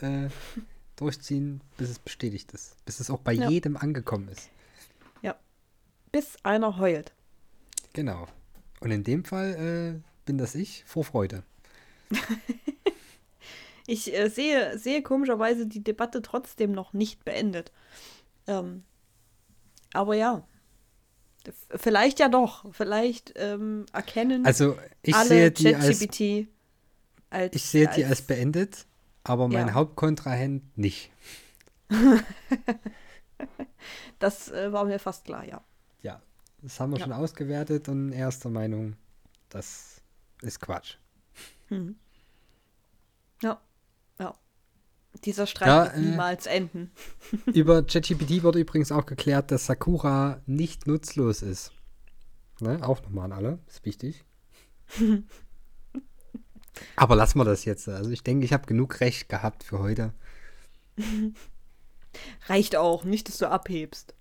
äh, 0.00 0.28
durchziehen, 0.96 1.60
bis 1.76 1.90
es 1.90 1.98
bestätigt 1.98 2.52
ist. 2.52 2.76
Bis 2.84 3.00
es 3.00 3.10
auch 3.10 3.20
bei 3.20 3.32
Ja. 3.32 3.48
jedem 3.48 3.76
angekommen 3.76 4.28
ist. 4.28 4.48
Bis 6.12 6.36
einer 6.42 6.76
heult. 6.78 7.14
Genau. 7.94 8.28
Und 8.80 8.90
in 8.90 9.02
dem 9.02 9.24
Fall 9.24 9.54
äh, 9.96 10.02
bin 10.26 10.36
das 10.36 10.54
ich 10.54 10.84
vor 10.86 11.04
Freude. 11.04 11.42
Ich 13.88 14.14
äh, 14.16 14.28
sehe, 14.28 14.78
sehe 14.78 15.02
komischerweise 15.02 15.66
die 15.66 15.82
Debatte 15.82 16.22
trotzdem 16.22 16.70
noch 16.70 16.92
nicht 16.92 17.24
beendet. 17.24 17.72
Ähm, 18.46 18.84
aber 19.92 20.14
ja. 20.14 20.46
Vielleicht 21.74 22.20
ja 22.20 22.28
doch. 22.28 22.64
Vielleicht 22.72 23.32
ähm, 23.36 23.86
erkennen 23.92 24.46
Also 24.46 24.78
ich 25.02 25.16
alle 25.16 25.28
sehe 25.28 25.50
die 25.50 25.74
als 25.74 25.98
ChatGPT 25.98 26.48
als. 27.28 27.56
ich 27.56 27.64
sehe 27.64 27.88
die 27.88 28.04
als 28.04 28.22
beendet, 28.22 28.86
aber 29.24 29.48
mein 29.48 29.66
Ja. 29.68 29.74
Hauptkontrahent 29.74 30.78
nicht. 30.78 31.10
Das 34.20 34.48
äh, 34.50 34.72
war 34.72 34.84
mir 34.84 35.00
fast 35.00 35.24
klar, 35.24 35.44
ja. 35.44 35.60
Ja, 36.02 36.22
das 36.62 36.78
haben 36.78 36.92
wir 36.92 36.98
Ja. 36.98 37.04
schon 37.04 37.12
ausgewertet 37.12 37.88
und 37.88 38.12
er 38.12 38.28
ist 38.28 38.44
der 38.44 38.52
Meinung, 38.52 38.94
das 39.48 40.00
ist 40.42 40.60
Quatsch. 40.60 40.96
Hm. 41.72 41.96
Ja. 43.42 43.60
Ja. 44.18 44.34
Dieser 45.24 45.46
Streit 45.46 45.68
Ja, 45.68 45.84
wird 45.84 45.94
äh, 45.94 46.00
niemals 46.00 46.44
enden. 46.46 46.92
Über 47.46 47.82
ChatGPT 47.82 48.42
wurde 48.42 48.58
übrigens 48.58 48.92
auch 48.92 49.06
geklärt, 49.06 49.50
dass 49.50 49.64
Sakura 49.66 50.42
nicht 50.44 50.86
nutzlos 50.86 51.40
ist. 51.40 51.72
Ne? 52.60 52.78
Auch 52.86 53.00
nochmal 53.02 53.24
an 53.24 53.32
alle, 53.32 53.58
ist 53.68 53.86
wichtig. 53.86 54.26
Aber 56.96 57.16
lassen 57.16 57.38
wir 57.38 57.44
das 57.44 57.64
jetzt. 57.64 57.88
Also 57.88 58.10
ich 58.10 58.22
denke, 58.22 58.44
ich 58.44 58.52
habe 58.52 58.66
genug 58.66 59.00
Recht 59.00 59.30
gehabt 59.30 59.64
für 59.64 59.78
heute. 59.78 60.12
Reicht 62.48 62.76
auch, 62.76 63.04
nicht, 63.04 63.28
dass 63.28 63.38
du 63.38 63.48
abhebst. 63.48 64.14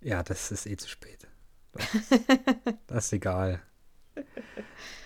Ja, 0.00 0.22
das 0.22 0.50
ist 0.50 0.66
eh 0.66 0.78
zu 0.78 0.88
spät. 0.88 1.28
Das 1.72 1.84
das 2.86 3.04
ist 3.06 3.12
egal. 3.12 3.62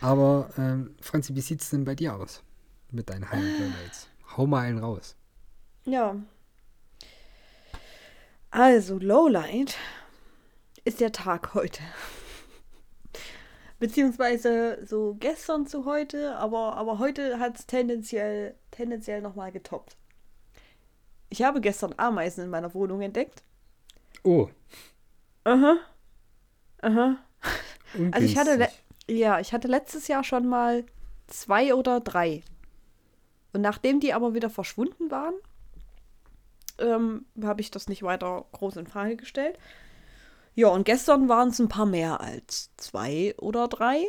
Aber, 0.00 0.50
ähm, 0.58 0.94
Franzi, 1.00 1.34
wie 1.34 1.40
sieht 1.40 1.60
es 1.60 1.70
denn 1.70 1.84
bei 1.84 1.94
dir 1.94 2.14
aus? 2.14 2.42
Mit 2.90 3.10
deinen 3.10 3.30
Highlight 3.30 3.58
Lowlights? 3.60 4.08
Hau 4.36 4.46
mal 4.46 4.66
einen 4.66 4.78
raus. 4.78 5.16
Ja. 5.84 6.16
Also, 8.50 8.98
Lowlight 8.98 9.76
ist 10.84 11.00
der 11.00 11.12
Tag 11.12 11.54
heute. 11.54 11.82
Beziehungsweise 13.78 14.78
so 14.86 15.16
gestern 15.18 15.66
zu 15.66 15.84
heute, 15.84 16.36
aber, 16.36 16.76
aber 16.76 16.98
heute 16.98 17.38
hat 17.38 17.58
es 17.58 17.66
tendenziell, 17.66 18.54
tendenziell 18.70 19.20
nochmal 19.20 19.50
getoppt. 19.50 19.96
Ich 21.28 21.42
habe 21.42 21.60
gestern 21.60 21.94
Ameisen 21.96 22.44
in 22.44 22.50
meiner 22.50 22.72
Wohnung 22.74 23.02
entdeckt. 23.02 23.42
Oh. 24.22 24.48
Aha. 25.44 25.78
Aha. 26.80 27.18
Also 28.10 28.26
ich 28.26 28.36
hatte, 28.36 28.68
ja, 29.08 29.40
ich 29.40 29.52
hatte 29.52 29.68
letztes 29.68 30.08
Jahr 30.08 30.24
schon 30.24 30.46
mal 30.46 30.84
zwei 31.26 31.74
oder 31.74 32.00
drei. 32.00 32.42
Und 33.52 33.60
nachdem 33.60 34.00
die 34.00 34.12
aber 34.12 34.34
wieder 34.34 34.50
verschwunden 34.50 35.10
waren, 35.10 35.34
ähm, 36.78 37.24
habe 37.42 37.60
ich 37.60 37.70
das 37.70 37.88
nicht 37.88 38.02
weiter 38.02 38.46
groß 38.52 38.76
in 38.76 38.86
Frage 38.86 39.16
gestellt. 39.16 39.58
Ja, 40.54 40.68
und 40.68 40.84
gestern 40.84 41.28
waren 41.28 41.48
es 41.48 41.58
ein 41.58 41.68
paar 41.68 41.86
mehr 41.86 42.20
als 42.20 42.70
zwei 42.76 43.34
oder 43.38 43.68
drei. 43.68 44.04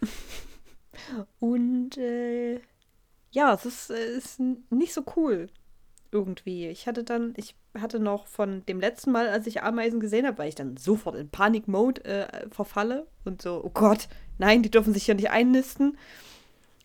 und 1.40 1.96
äh, 1.96 2.60
ja, 3.30 3.54
es 3.54 3.64
ist, 3.64 3.90
äh, 3.90 4.16
ist 4.16 4.40
nicht 4.40 4.92
so 4.92 5.04
cool 5.16 5.48
irgendwie. 6.10 6.68
Ich 6.68 6.86
hatte 6.86 7.04
dann, 7.04 7.32
ich 7.36 7.56
hatte 7.78 7.98
noch 7.98 8.26
von 8.26 8.64
dem 8.66 8.80
letzten 8.80 9.12
Mal, 9.12 9.28
als 9.28 9.46
ich 9.46 9.62
Ameisen 9.62 10.00
gesehen 10.00 10.26
habe, 10.26 10.38
weil 10.38 10.48
ich 10.48 10.54
dann 10.54 10.76
sofort 10.76 11.16
in 11.16 11.30
Panik-Mode 11.30 12.04
äh, 12.04 12.50
verfalle 12.50 13.06
und 13.24 13.40
so, 13.42 13.62
oh 13.64 13.70
Gott, 13.70 14.08
nein, 14.38 14.62
die 14.62 14.70
dürfen 14.70 14.92
sich 14.92 15.04
hier 15.04 15.14
nicht 15.14 15.30
einnisten. 15.30 15.98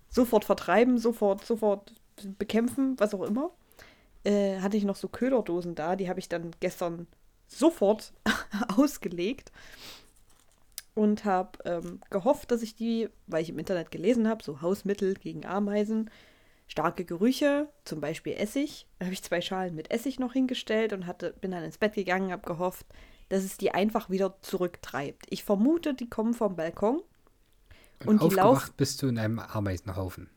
Sofort 0.09 0.45
vertreiben, 0.45 0.97
sofort, 0.97 1.45
sofort 1.45 1.93
bekämpfen, 2.37 2.95
was 2.99 3.13
auch 3.13 3.23
immer. 3.23 3.51
Äh, 4.23 4.59
hatte 4.61 4.77
ich 4.77 4.83
noch 4.83 4.95
so 4.95 5.07
Köderdosen 5.07 5.75
da, 5.75 5.95
die 5.95 6.09
habe 6.09 6.19
ich 6.19 6.29
dann 6.29 6.51
gestern 6.59 7.07
sofort 7.47 8.13
ausgelegt 8.75 9.51
und 10.97 11.25
habe 11.25 11.59
ähm, 11.65 12.01
gehofft, 12.09 12.51
dass 12.51 12.63
ich 12.63 12.75
die, 12.75 13.09
weil 13.27 13.43
ich 13.43 13.49
im 13.49 13.59
Internet 13.59 13.91
gelesen 13.91 14.27
habe, 14.27 14.43
so 14.43 14.61
Hausmittel 14.61 15.13
gegen 15.13 15.45
Ameisen, 15.45 16.09
starke 16.67 17.05
Gerüche, 17.05 17.69
zum 17.85 18.01
Beispiel 18.01 18.33
Essig. 18.33 18.87
Habe 18.99 19.13
ich 19.13 19.23
zwei 19.23 19.39
Schalen 19.41 19.75
mit 19.75 19.91
Essig 19.91 20.19
noch 20.19 20.33
hingestellt 20.33 20.93
und 20.93 21.05
hatte, 21.05 21.33
bin 21.39 21.51
dann 21.51 21.63
ins 21.63 21.77
Bett 21.77 21.93
gegangen, 21.93 22.31
habe 22.31 22.47
gehofft, 22.47 22.85
dass 23.29 23.43
es 23.43 23.57
die 23.57 23.71
einfach 23.71 24.09
wieder 24.09 24.41
zurücktreibt. 24.41 25.27
Ich 25.29 25.43
vermute, 25.43 25.93
die 25.93 26.09
kommen 26.09 26.33
vom 26.33 26.55
Balkon. 26.55 27.01
Und, 28.01 28.09
und 28.09 28.19
die 28.21 28.25
aufgewacht 28.39 28.67
Lauf- 28.69 28.73
bist 28.77 29.01
du 29.01 29.07
in 29.07 29.17
einem 29.17 29.39
Ameisenhaufen. 29.39 30.29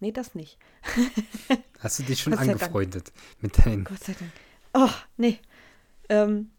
Nee, 0.00 0.12
das 0.12 0.34
nicht. 0.34 0.58
Hast 1.80 1.98
du 1.98 2.02
dich 2.04 2.20
schon 2.20 2.32
Dank. 2.32 2.48
angefreundet 2.48 3.12
mit 3.40 3.64
deinen. 3.64 3.84
Gott 3.84 4.02
sei 4.02 4.14
Dank. 4.18 4.32
Oh, 4.74 4.90
nee. 5.16 5.38
Ähm, 6.08 6.50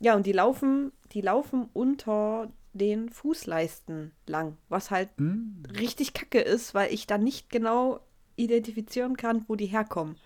ja, 0.00 0.16
und 0.16 0.26
die 0.26 0.32
laufen, 0.32 0.92
die 1.12 1.20
laufen 1.20 1.68
unter 1.72 2.50
den 2.72 3.10
Fußleisten 3.10 4.10
lang, 4.26 4.56
was 4.68 4.90
halt 4.90 5.10
Hm? 5.18 5.62
richtig 5.78 6.14
kacke 6.14 6.40
ist, 6.40 6.74
weil 6.74 6.92
ich 6.92 7.06
dann 7.06 7.22
nicht 7.22 7.48
genau 7.50 8.00
identifizieren 8.36 9.16
kann, 9.16 9.44
wo 9.46 9.54
die 9.54 9.66
herkommen. 9.66 10.16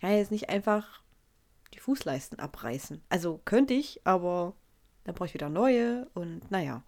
Kann 0.00 0.12
jetzt 0.12 0.30
nicht 0.30 0.48
einfach 0.48 1.02
die 1.74 1.80
Fußleisten 1.80 2.38
abreißen. 2.38 3.02
Also 3.10 3.40
könnte 3.44 3.74
ich, 3.74 4.00
aber 4.04 4.54
dann 5.04 5.14
brauche 5.14 5.26
ich 5.26 5.34
wieder 5.34 5.50
neue 5.50 6.08
und 6.14 6.50
naja. 6.50 6.82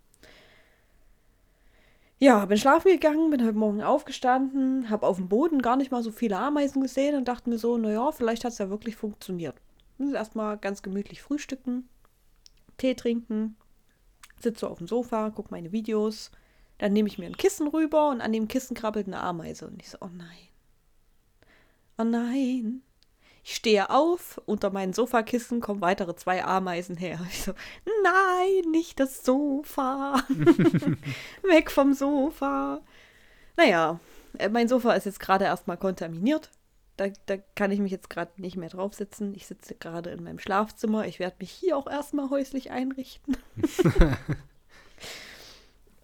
Ja, 2.22 2.44
bin 2.44 2.58
schlafen 2.58 2.92
gegangen, 2.92 3.30
bin 3.30 3.42
heute 3.42 3.56
Morgen 3.56 3.80
aufgestanden, 3.82 4.90
habe 4.90 5.06
auf 5.06 5.16
dem 5.16 5.30
Boden 5.30 5.62
gar 5.62 5.76
nicht 5.76 5.90
mal 5.90 6.02
so 6.02 6.10
viele 6.10 6.36
Ameisen 6.36 6.82
gesehen 6.82 7.16
und 7.16 7.28
dachte 7.28 7.48
mir 7.48 7.56
so, 7.56 7.78
naja, 7.78 8.12
vielleicht 8.12 8.44
hat 8.44 8.52
es 8.52 8.58
ja 8.58 8.68
wirklich 8.68 8.94
funktioniert. 8.94 9.56
Muss 9.96 10.12
erstmal 10.12 10.58
ganz 10.58 10.82
gemütlich 10.82 11.22
frühstücken, 11.22 11.88
Tee 12.76 12.94
trinken, 12.94 13.56
sitze 14.38 14.68
auf 14.68 14.76
dem 14.76 14.86
Sofa, 14.86 15.30
gucke 15.30 15.48
meine 15.50 15.72
Videos, 15.72 16.30
dann 16.76 16.92
nehme 16.92 17.08
ich 17.08 17.16
mir 17.16 17.24
ein 17.24 17.38
Kissen 17.38 17.68
rüber 17.68 18.10
und 18.10 18.20
an 18.20 18.34
dem 18.34 18.48
Kissen 18.48 18.76
krabbelt 18.76 19.06
eine 19.06 19.20
Ameise. 19.20 19.66
Und 19.68 19.80
ich 19.80 19.88
so, 19.88 19.96
oh 20.02 20.10
nein. 20.12 20.48
Oh 21.96 22.04
nein. 22.04 22.82
Ich 23.42 23.54
stehe 23.54 23.90
auf, 23.90 24.40
unter 24.46 24.70
meinem 24.70 24.92
Sofakissen 24.92 25.60
kommen 25.60 25.80
weitere 25.80 26.14
zwei 26.14 26.44
Ameisen 26.44 26.96
her. 26.96 27.20
Ich 27.30 27.42
so, 27.42 27.52
nein, 28.02 28.70
nicht 28.70 29.00
das 29.00 29.24
Sofa. 29.24 30.22
Weg 31.42 31.70
vom 31.70 31.94
Sofa. 31.94 32.80
Naja, 33.56 33.98
äh, 34.38 34.48
mein 34.48 34.68
Sofa 34.68 34.92
ist 34.92 35.06
jetzt 35.06 35.20
gerade 35.20 35.44
erstmal 35.46 35.76
kontaminiert. 35.76 36.50
Da, 36.96 37.08
da 37.26 37.38
kann 37.54 37.72
ich 37.72 37.80
mich 37.80 37.92
jetzt 37.92 38.10
gerade 38.10 38.32
nicht 38.36 38.56
mehr 38.56 38.68
draufsetzen. 38.68 39.34
Ich 39.34 39.46
sitze 39.46 39.74
gerade 39.74 40.10
in 40.10 40.22
meinem 40.22 40.38
Schlafzimmer. 40.38 41.06
Ich 41.06 41.18
werde 41.18 41.36
mich 41.40 41.50
hier 41.50 41.76
auch 41.76 41.86
erstmal 41.86 42.28
häuslich 42.28 42.70
einrichten. 42.70 43.36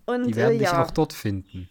Und 0.07 0.29
Die 0.29 0.37
werden 0.37 0.55
äh, 0.55 0.59
dich 0.59 0.69
ja. 0.69 0.83
auch 0.83 0.91
dort 0.91 1.13
finden. 1.13 1.69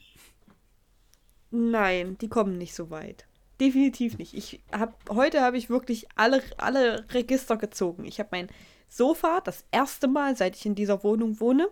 Nein, 1.49 2.17
die 2.19 2.27
kommen 2.27 2.57
nicht 2.57 2.75
so 2.75 2.89
weit. 2.89 3.25
Definitiv 3.59 4.17
nicht. 4.17 4.33
Ich 4.33 4.61
hab, 4.71 4.97
heute 5.09 5.41
habe 5.41 5.57
ich 5.57 5.69
wirklich 5.69 6.07
alle, 6.15 6.43
alle 6.57 7.05
Register 7.11 7.55
gezogen. 7.57 8.03
Ich 8.05 8.19
habe 8.19 8.29
mein 8.31 8.49
Sofa 8.89 9.41
das 9.41 9.63
erste 9.71 10.07
Mal, 10.07 10.35
seit 10.35 10.55
ich 10.55 10.65
in 10.65 10.75
dieser 10.75 11.03
Wohnung 11.03 11.39
wohne. 11.39 11.69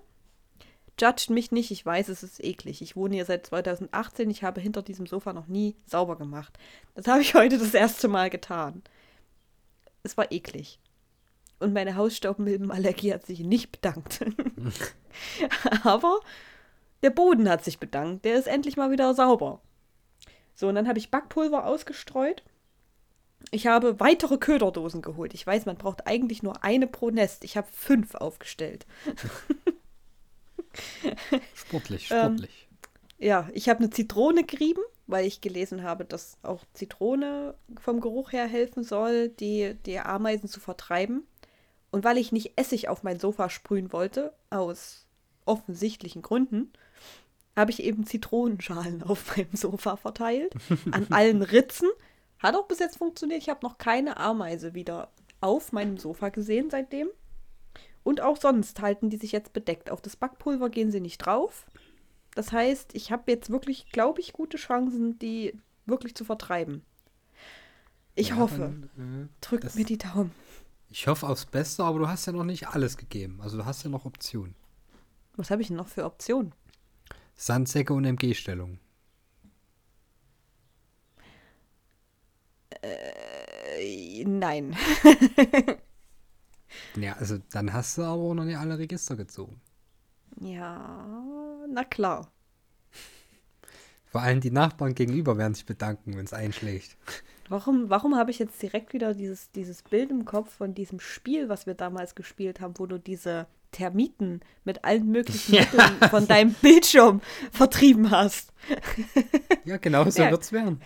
Judgt 0.99 1.29
mich 1.29 1.51
nicht, 1.51 1.71
ich 1.71 1.85
weiß, 1.85 2.07
es 2.09 2.23
ist 2.23 2.43
eklig. 2.43 2.81
Ich 2.81 2.95
wohne 2.95 3.15
hier 3.15 3.25
seit 3.25 3.47
2018, 3.47 4.29
ich 4.29 4.43
habe 4.43 4.61
hinter 4.61 4.81
diesem 4.81 5.07
Sofa 5.07 5.33
noch 5.33 5.47
nie 5.47 5.75
sauber 5.85 6.17
gemacht. 6.17 6.57
Das 6.95 7.07
habe 7.07 7.21
ich 7.21 7.33
heute 7.33 7.57
das 7.57 7.73
erste 7.73 8.07
Mal 8.07 8.29
getan. 8.29 8.83
Es 10.03 10.17
war 10.17 10.31
eklig. 10.31 10.79
Und 11.59 11.73
meine 11.73 11.95
Hausstaubmilbenallergie 11.95 13.13
hat 13.13 13.25
sich 13.25 13.39
nicht 13.39 13.71
bedankt. 13.71 14.19
Aber 15.83 16.19
der 17.01 17.09
Boden 17.09 17.49
hat 17.49 17.63
sich 17.63 17.79
bedankt. 17.79 18.25
Der 18.25 18.35
ist 18.35 18.47
endlich 18.47 18.77
mal 18.77 18.91
wieder 18.91 19.13
sauber. 19.13 19.61
So, 20.55 20.67
und 20.67 20.75
dann 20.75 20.87
habe 20.87 20.99
ich 20.99 21.11
Backpulver 21.11 21.65
ausgestreut. 21.65 22.43
Ich 23.51 23.67
habe 23.67 23.99
weitere 23.99 24.37
Köderdosen 24.37 25.01
geholt. 25.01 25.33
Ich 25.33 25.45
weiß, 25.45 25.65
man 25.65 25.77
braucht 25.77 26.07
eigentlich 26.07 26.43
nur 26.43 26.63
eine 26.63 26.87
pro 26.87 27.09
Nest. 27.09 27.43
Ich 27.43 27.57
habe 27.57 27.67
fünf 27.71 28.15
aufgestellt. 28.15 28.85
Sportlich, 31.55 32.09
Ähm, 32.11 32.37
sportlich. 32.37 32.67
Ja, 33.19 33.49
ich 33.53 33.69
habe 33.69 33.79
eine 33.79 33.89
Zitrone 33.89 34.43
gerieben, 34.43 34.81
weil 35.07 35.25
ich 35.25 35.41
gelesen 35.41 35.83
habe, 35.83 36.05
dass 36.05 36.37
auch 36.43 36.63
Zitrone 36.73 37.55
vom 37.79 38.01
Geruch 38.01 38.31
her 38.31 38.47
helfen 38.47 38.83
soll, 38.83 39.29
die, 39.29 39.75
die 39.85 39.99
Ameisen 39.99 40.49
zu 40.49 40.59
vertreiben. 40.59 41.25
Und 41.91 42.03
weil 42.03 42.17
ich 42.17 42.31
nicht 42.31 42.53
Essig 42.57 42.89
auf 42.89 43.03
mein 43.03 43.19
Sofa 43.19 43.49
sprühen 43.49 43.93
wollte, 43.93 44.33
aus 44.49 45.05
offensichtlichen 45.45 46.21
Gründen, 46.21 46.73
habe 47.55 47.71
ich 47.71 47.83
eben 47.83 48.05
Zitronenschalen 48.05 49.03
auf 49.03 49.35
meinem 49.37 49.53
Sofa 49.55 49.95
verteilt. 49.97 50.53
An 50.91 51.07
allen 51.11 51.41
Ritzen. 51.41 51.89
Hat 52.39 52.55
auch 52.55 52.67
bis 52.67 52.79
jetzt 52.79 52.97
funktioniert. 52.97 53.41
Ich 53.41 53.49
habe 53.49 53.59
noch 53.65 53.77
keine 53.77 54.17
Ameise 54.17 54.73
wieder 54.73 55.09
auf 55.39 55.71
meinem 55.71 55.97
Sofa 55.97 56.29
gesehen 56.29 56.69
seitdem. 56.69 57.07
Und 58.03 58.19
auch 58.21 58.35
sonst 58.37 58.81
halten 58.81 59.09
die 59.09 59.17
sich 59.17 59.31
jetzt 59.31 59.53
bedeckt. 59.53 59.89
Auf 59.89 60.01
das 60.01 60.15
Backpulver 60.17 60.69
gehen 60.69 60.91
sie 60.91 60.99
nicht 60.99 61.19
drauf. 61.19 61.65
Das 62.35 62.51
heißt, 62.51 62.95
ich 62.95 63.11
habe 63.11 63.31
jetzt 63.31 63.49
wirklich, 63.49 63.91
glaube 63.91 64.19
ich, 64.19 64.33
gute 64.33 64.57
Chancen, 64.57 65.17
die 65.19 65.57
wirklich 65.85 66.15
zu 66.15 66.25
vertreiben. 66.25 66.83
Ich 68.15 68.29
Ja, 68.29 68.37
hoffe. 68.37 68.57
dann, 68.97 69.29
äh, 69.31 69.45
Drückt 69.45 69.75
mir 69.75 69.85
die 69.85 69.97
Daumen. 69.97 70.31
ich 70.89 71.07
hoffe 71.07 71.27
aufs 71.27 71.45
Beste, 71.45 71.83
aber 71.83 71.99
du 71.99 72.07
hast 72.07 72.25
ja 72.25 72.33
noch 72.33 72.43
nicht 72.43 72.67
alles 72.67 72.97
gegeben. 72.97 73.39
Also 73.41 73.57
du 73.57 73.65
hast 73.65 73.83
ja 73.83 73.89
noch 73.89 74.05
Optionen. 74.05 74.55
Was 75.35 75.49
habe 75.49 75.61
ich 75.61 75.69
denn 75.69 75.77
noch 75.77 75.87
für 75.87 76.03
Optionen? 76.05 76.53
Sandsäcke 77.35 77.93
und 77.93 78.05
MG-Stellung. 78.05 78.79
Äh, 82.81 84.23
nein. 84.25 84.75
Ja, 86.95 87.13
also 87.13 87.37
dann 87.51 87.73
hast 87.73 87.97
du 87.97 88.03
aber 88.03 88.21
auch 88.21 88.33
noch 88.33 88.45
nicht 88.45 88.57
alle 88.57 88.77
Register 88.77 89.15
gezogen. 89.15 89.61
Ja, 90.41 91.65
na 91.69 91.83
klar. 91.83 92.31
Vor 94.05 94.21
allem 94.21 94.41
die 94.41 94.51
Nachbarn 94.51 94.93
gegenüber 94.95 95.37
werden 95.37 95.55
sich 95.55 95.65
bedanken, 95.65 96.15
wenn 96.15 96.25
es 96.25 96.33
einschlägt. 96.33 96.97
Warum, 97.53 97.87
warum 97.91 98.15
habe 98.15 98.31
ich 98.31 98.39
jetzt 98.39 98.59
direkt 98.63 98.93
wieder 98.93 99.13
dieses, 99.13 99.51
dieses 99.51 99.83
Bild 99.83 100.09
im 100.09 100.25
Kopf 100.25 100.51
von 100.55 100.73
diesem 100.73 100.99
Spiel, 100.99 101.49
was 101.49 101.67
wir 101.67 101.75
damals 101.75 102.15
gespielt 102.15 102.59
haben, 102.59 102.73
wo 102.79 102.87
du 102.87 102.97
diese 102.97 103.45
Termiten 103.71 104.39
mit 104.63 104.83
allen 104.83 105.07
möglichen 105.11 105.53
Ja. 105.53 105.61
Mitteln 105.61 106.09
von 106.09 106.25
deinem 106.27 106.53
Bildschirm 106.55 107.21
vertrieben 107.51 108.09
hast? 108.09 108.51
Ja, 109.65 109.77
genau 109.77 110.09
so 110.09 110.21
Ja. 110.23 110.31
wird's 110.31 110.51
werden. 110.51 110.81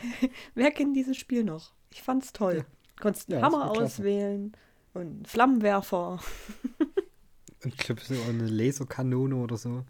Wer 0.55 0.71
kennt 0.71 0.95
dieses 0.97 1.15
Spiel 1.15 1.43
noch? 1.45 1.71
Ich 1.91 2.03
fand's 2.03 2.33
toll. 2.33 2.65
Konntest 2.99 3.29
einen 3.31 3.39
Ja, 3.39 3.45
Hammer 3.45 3.71
klasse. 3.71 3.81
auswählen 4.01 4.51
und 4.93 5.01
einen 5.01 5.25
Flammenwerfer. 5.25 6.19
Und 7.63 7.73
ich 7.73 7.77
glaube, 7.77 8.01
so 8.01 8.13
eine 8.29 8.45
Laserkanone 8.45 9.35
oder 9.35 9.57
so. 9.57 9.83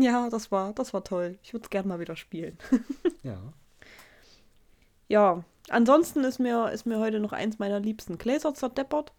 Ja, 0.00 0.28
das 0.28 0.52
war, 0.52 0.74
das 0.74 0.92
war 0.92 1.04
toll. 1.04 1.38
Ich 1.42 1.54
würde 1.54 1.64
es 1.64 1.70
gerne 1.70 1.88
mal 1.88 1.98
wieder 2.00 2.16
spielen. 2.16 2.58
Ja. 3.22 3.40
Ja, 5.08 5.42
ansonsten 5.68 6.24
ist 6.24 6.38
mir, 6.38 6.70
ist 6.70 6.86
mir 6.86 6.98
heute 6.98 7.20
noch 7.20 7.32
eins 7.32 7.58
meiner 7.58 7.80
liebsten 7.80 8.18
Gläser 8.18 8.54
zerdeppert, 8.54 9.12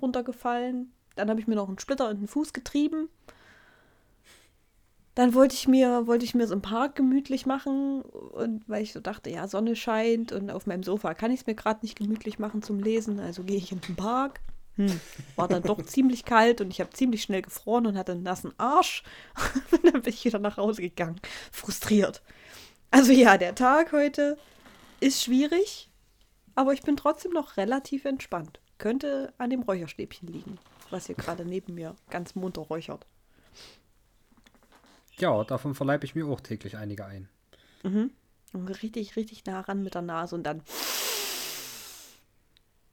runtergefallen. 0.00 0.92
Dann 1.16 1.28
habe 1.28 1.40
ich 1.40 1.46
mir 1.46 1.56
noch 1.56 1.68
einen 1.68 1.78
Splitter 1.78 2.10
in 2.10 2.18
den 2.18 2.28
Fuß 2.28 2.52
getrieben. 2.52 3.08
dann 5.14 5.34
wollte 5.34 5.54
ich 5.54 5.68
mir, 5.68 6.06
wollte 6.06 6.24
ich 6.24 6.34
mir 6.34 6.46
so 6.46 6.54
einen 6.54 6.62
Park 6.62 6.96
gemütlich 6.96 7.44
machen 7.44 8.00
und 8.00 8.66
weil 8.66 8.82
ich 8.82 8.94
so 8.94 9.00
dachte, 9.00 9.28
ja, 9.28 9.46
Sonne 9.46 9.76
scheint 9.76 10.32
und 10.32 10.50
auf 10.50 10.66
meinem 10.66 10.82
Sofa 10.82 11.12
kann 11.12 11.30
ich 11.30 11.40
es 11.40 11.46
mir 11.46 11.54
gerade 11.54 11.80
nicht 11.82 11.98
gemütlich 11.98 12.38
machen 12.38 12.62
zum 12.62 12.78
Lesen, 12.78 13.20
also 13.20 13.42
gehe 13.42 13.58
ich 13.58 13.72
in 13.72 13.82
den 13.82 13.96
Park. 13.96 14.40
Hm. 14.76 15.00
War 15.36 15.48
dann 15.48 15.62
doch 15.62 15.82
ziemlich 15.82 16.24
kalt 16.24 16.62
und 16.62 16.70
ich 16.70 16.80
habe 16.80 16.90
ziemlich 16.90 17.22
schnell 17.22 17.42
gefroren 17.42 17.86
und 17.86 17.98
hatte 17.98 18.12
einen 18.12 18.22
nassen 18.22 18.54
Arsch. 18.56 19.02
dann 19.82 20.00
bin 20.00 20.12
ich 20.14 20.24
wieder 20.24 20.38
nach 20.38 20.56
Hause 20.56 20.80
gegangen. 20.80 21.20
Frustriert. 21.50 22.22
Also 22.90 23.12
ja, 23.12 23.36
der 23.36 23.54
Tag 23.54 23.92
heute 23.92 24.38
ist 25.02 25.22
schwierig, 25.22 25.90
aber 26.54 26.72
ich 26.72 26.82
bin 26.82 26.96
trotzdem 26.96 27.32
noch 27.32 27.56
relativ 27.56 28.04
entspannt. 28.04 28.60
Könnte 28.78 29.32
an 29.38 29.50
dem 29.50 29.62
Räucherstäbchen 29.62 30.28
liegen, 30.28 30.58
was 30.90 31.06
hier 31.06 31.14
gerade 31.14 31.44
neben 31.44 31.74
mir 31.74 31.96
ganz 32.10 32.34
munter 32.34 32.62
räuchert. 32.62 33.06
Ja, 35.18 35.44
davon 35.44 35.74
verleibe 35.74 36.04
ich 36.04 36.14
mir 36.14 36.26
auch 36.26 36.40
täglich 36.40 36.76
einige 36.76 37.04
ein. 37.04 37.28
Mhm. 37.82 38.10
Und 38.52 38.68
richtig, 38.82 39.16
richtig 39.16 39.44
nah 39.44 39.60
ran 39.60 39.82
mit 39.82 39.94
der 39.94 40.02
Nase 40.02 40.34
und 40.34 40.44
dann. 40.44 40.62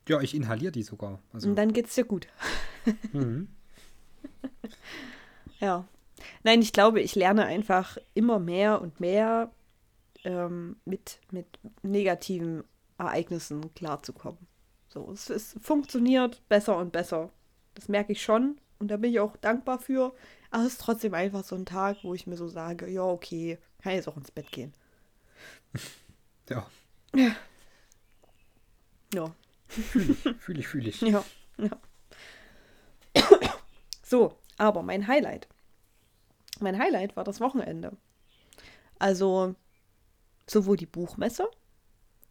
Ja, 0.07 0.21
ich 0.21 0.33
inhaliere 0.33 0.71
die 0.71 0.83
sogar. 0.83 1.19
Also. 1.33 1.49
Und 1.49 1.55
dann 1.55 1.73
geht's 1.73 1.95
dir 1.95 2.05
gut. 2.05 2.27
Mhm. 3.11 3.49
ja. 5.59 5.85
Nein, 6.43 6.61
ich 6.61 6.73
glaube, 6.73 7.01
ich 7.01 7.13
lerne 7.13 7.45
einfach 7.45 7.97
immer 8.13 8.39
mehr 8.39 8.81
und 8.81 8.99
mehr 8.99 9.51
ähm, 10.23 10.77
mit, 10.85 11.19
mit 11.31 11.47
negativen 11.81 12.63
Ereignissen 12.97 13.73
klarzukommen. 13.73 14.47
So, 14.87 15.11
es, 15.11 15.29
es 15.29 15.55
funktioniert 15.61 16.41
besser 16.49 16.77
und 16.77 16.91
besser. 16.91 17.31
Das 17.75 17.87
merke 17.87 18.11
ich 18.11 18.21
schon 18.21 18.59
und 18.79 18.89
da 18.89 18.97
bin 18.97 19.11
ich 19.11 19.19
auch 19.19 19.37
dankbar 19.37 19.79
für. 19.79 20.13
Aber 20.51 20.63
es 20.63 20.73
ist 20.73 20.81
trotzdem 20.81 21.13
einfach 21.13 21.43
so 21.43 21.55
ein 21.55 21.65
Tag, 21.65 21.97
wo 22.03 22.13
ich 22.13 22.27
mir 22.27 22.37
so 22.37 22.47
sage, 22.47 22.89
ja, 22.89 23.03
okay, 23.03 23.59
kann 23.81 23.93
jetzt 23.93 24.07
auch 24.07 24.17
ins 24.17 24.31
Bett 24.31 24.51
gehen. 24.51 24.73
Ja. 26.49 26.67
Ja. 27.15 27.35
Ja. 29.13 29.35
Fühle 29.67 30.59
ich, 30.59 30.67
fühle 30.67 30.89
ich. 30.89 31.01
Ja, 31.01 31.23
ja. 31.57 31.69
So, 34.03 34.39
aber 34.57 34.81
mein 34.81 35.07
Highlight. 35.07 35.47
Mein 36.59 36.79
Highlight 36.79 37.15
war 37.15 37.23
das 37.23 37.39
Wochenende. 37.39 37.95
Also 38.97 39.55
sowohl 40.49 40.77
die 40.77 40.85
Buchmesse, 40.85 41.49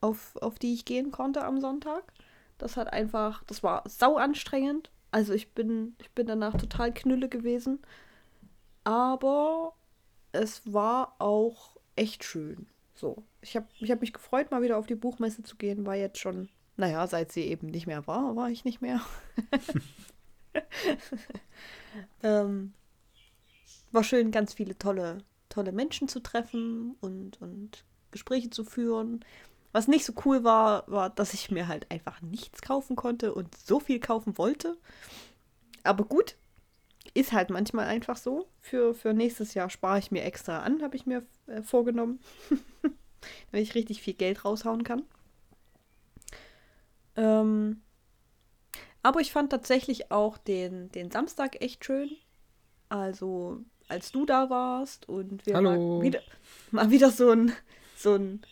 auf, 0.01 0.37
auf 0.37 0.59
die 0.59 0.75
ich 0.75 0.85
gehen 0.85 1.11
konnte 1.11 1.45
am 1.45 1.61
Sonntag. 1.61 2.13
Das 2.59 2.77
hat 2.77 2.93
einfach, 2.93 3.45
das 3.45 3.63
war 3.63 3.83
sau 3.87 4.17
anstrengend. 4.17 4.91
Also 5.11 5.33
ich 5.33 5.53
bin, 5.53 5.97
ich 6.01 6.11
bin 6.11 6.27
danach 6.27 6.57
total 6.57 6.93
knülle 6.93 7.29
gewesen. 7.29 7.81
Aber 8.85 9.75
es 10.33 10.73
war 10.73 11.15
auch 11.19 11.77
echt 11.97 12.25
schön. 12.25 12.67
So, 12.95 13.23
ich 13.41 13.55
habe 13.55 13.67
ich 13.79 13.91
hab 13.91 14.01
mich 14.01 14.13
gefreut, 14.13 14.51
mal 14.51 14.63
wieder 14.63 14.77
auf 14.77 14.87
die 14.87 14.97
Buchmesse 14.97 15.43
zu 15.43 15.57
gehen. 15.57 15.87
War 15.87 15.95
jetzt 15.95 16.19
schon, 16.19 16.49
naja, 16.77 17.07
seit 17.07 17.31
sie 17.33 17.43
eben 17.43 17.69
nicht 17.69 17.87
mehr 17.87 18.07
war, 18.07 18.35
war 18.35 18.51
ich 18.51 18.65
nicht 18.65 18.81
mehr. 18.81 19.01
ähm, 22.23 22.73
war 23.93 24.03
schön, 24.03 24.31
ganz 24.31 24.55
viele 24.55 24.77
tolle, 24.77 25.19
tolle 25.49 25.73
Menschen 25.73 26.09
zu 26.09 26.21
treffen 26.21 26.97
und, 27.01 27.41
und 27.41 27.85
Gespräche 28.11 28.51
zu 28.51 28.65
führen. 28.65 29.25
Was 29.73 29.89
nicht 29.89 30.05
so 30.05 30.13
cool 30.25 30.45
war, 30.45 30.85
war, 30.87 31.11
dass 31.11 31.35
ich 31.35 31.51
mir 31.51 31.69
halt 31.69 31.91
einfach 31.91 32.23
nichts 32.23 32.63
kaufen 32.63 32.97
konnte 32.97 33.35
und 33.35 33.57
so 33.57 33.81
viel 33.81 34.01
kaufen 34.01 34.39
wollte. 34.39 34.77
Aber 35.83 36.05
gut, 36.05 36.37
ist 37.15 37.33
halt 37.33 37.51
manchmal 37.51 37.87
einfach 37.87 38.17
so. 38.17 38.49
Für, 38.61 38.95
für 38.95 39.13
nächstes 39.13 39.55
Jahr 39.55 39.71
spare 39.71 39.99
ich 39.99 40.11
mir 40.11 40.25
extra 40.25 40.61
an, 40.61 40.83
habe 40.83 40.97
ich 40.97 41.07
mir 41.07 41.25
äh, 41.47 41.63
vorgenommen. 41.63 42.21
Wenn 43.51 43.63
ich 43.63 43.75
richtig 43.75 44.01
viel 44.01 44.15
Geld 44.15 44.45
raushauen 44.45 44.85
kann. 44.85 45.03
Ähm, 47.17 47.83
aber 49.03 49.21
ich 49.21 49.33
fand 49.33 49.51
tatsächlich 49.51 50.11
auch 50.11 50.39
den, 50.39 50.91
den 50.93 51.11
Samstag 51.11 51.61
echt 51.61 51.85
schön. 51.85 52.11
Also, 52.89 53.61
als 53.89 54.13
du 54.13 54.25
da 54.25 54.51
warst 54.51 55.09
und 55.09 55.45
wir 55.47 55.55
Hallo. 55.55 55.99
Mal, 55.99 56.03
wieder, 56.03 56.21
mal 56.71 56.91
wieder 56.91 57.11
so 57.11 57.31
ein, 57.31 57.53
so 57.99 58.15
ein, 58.15 58.43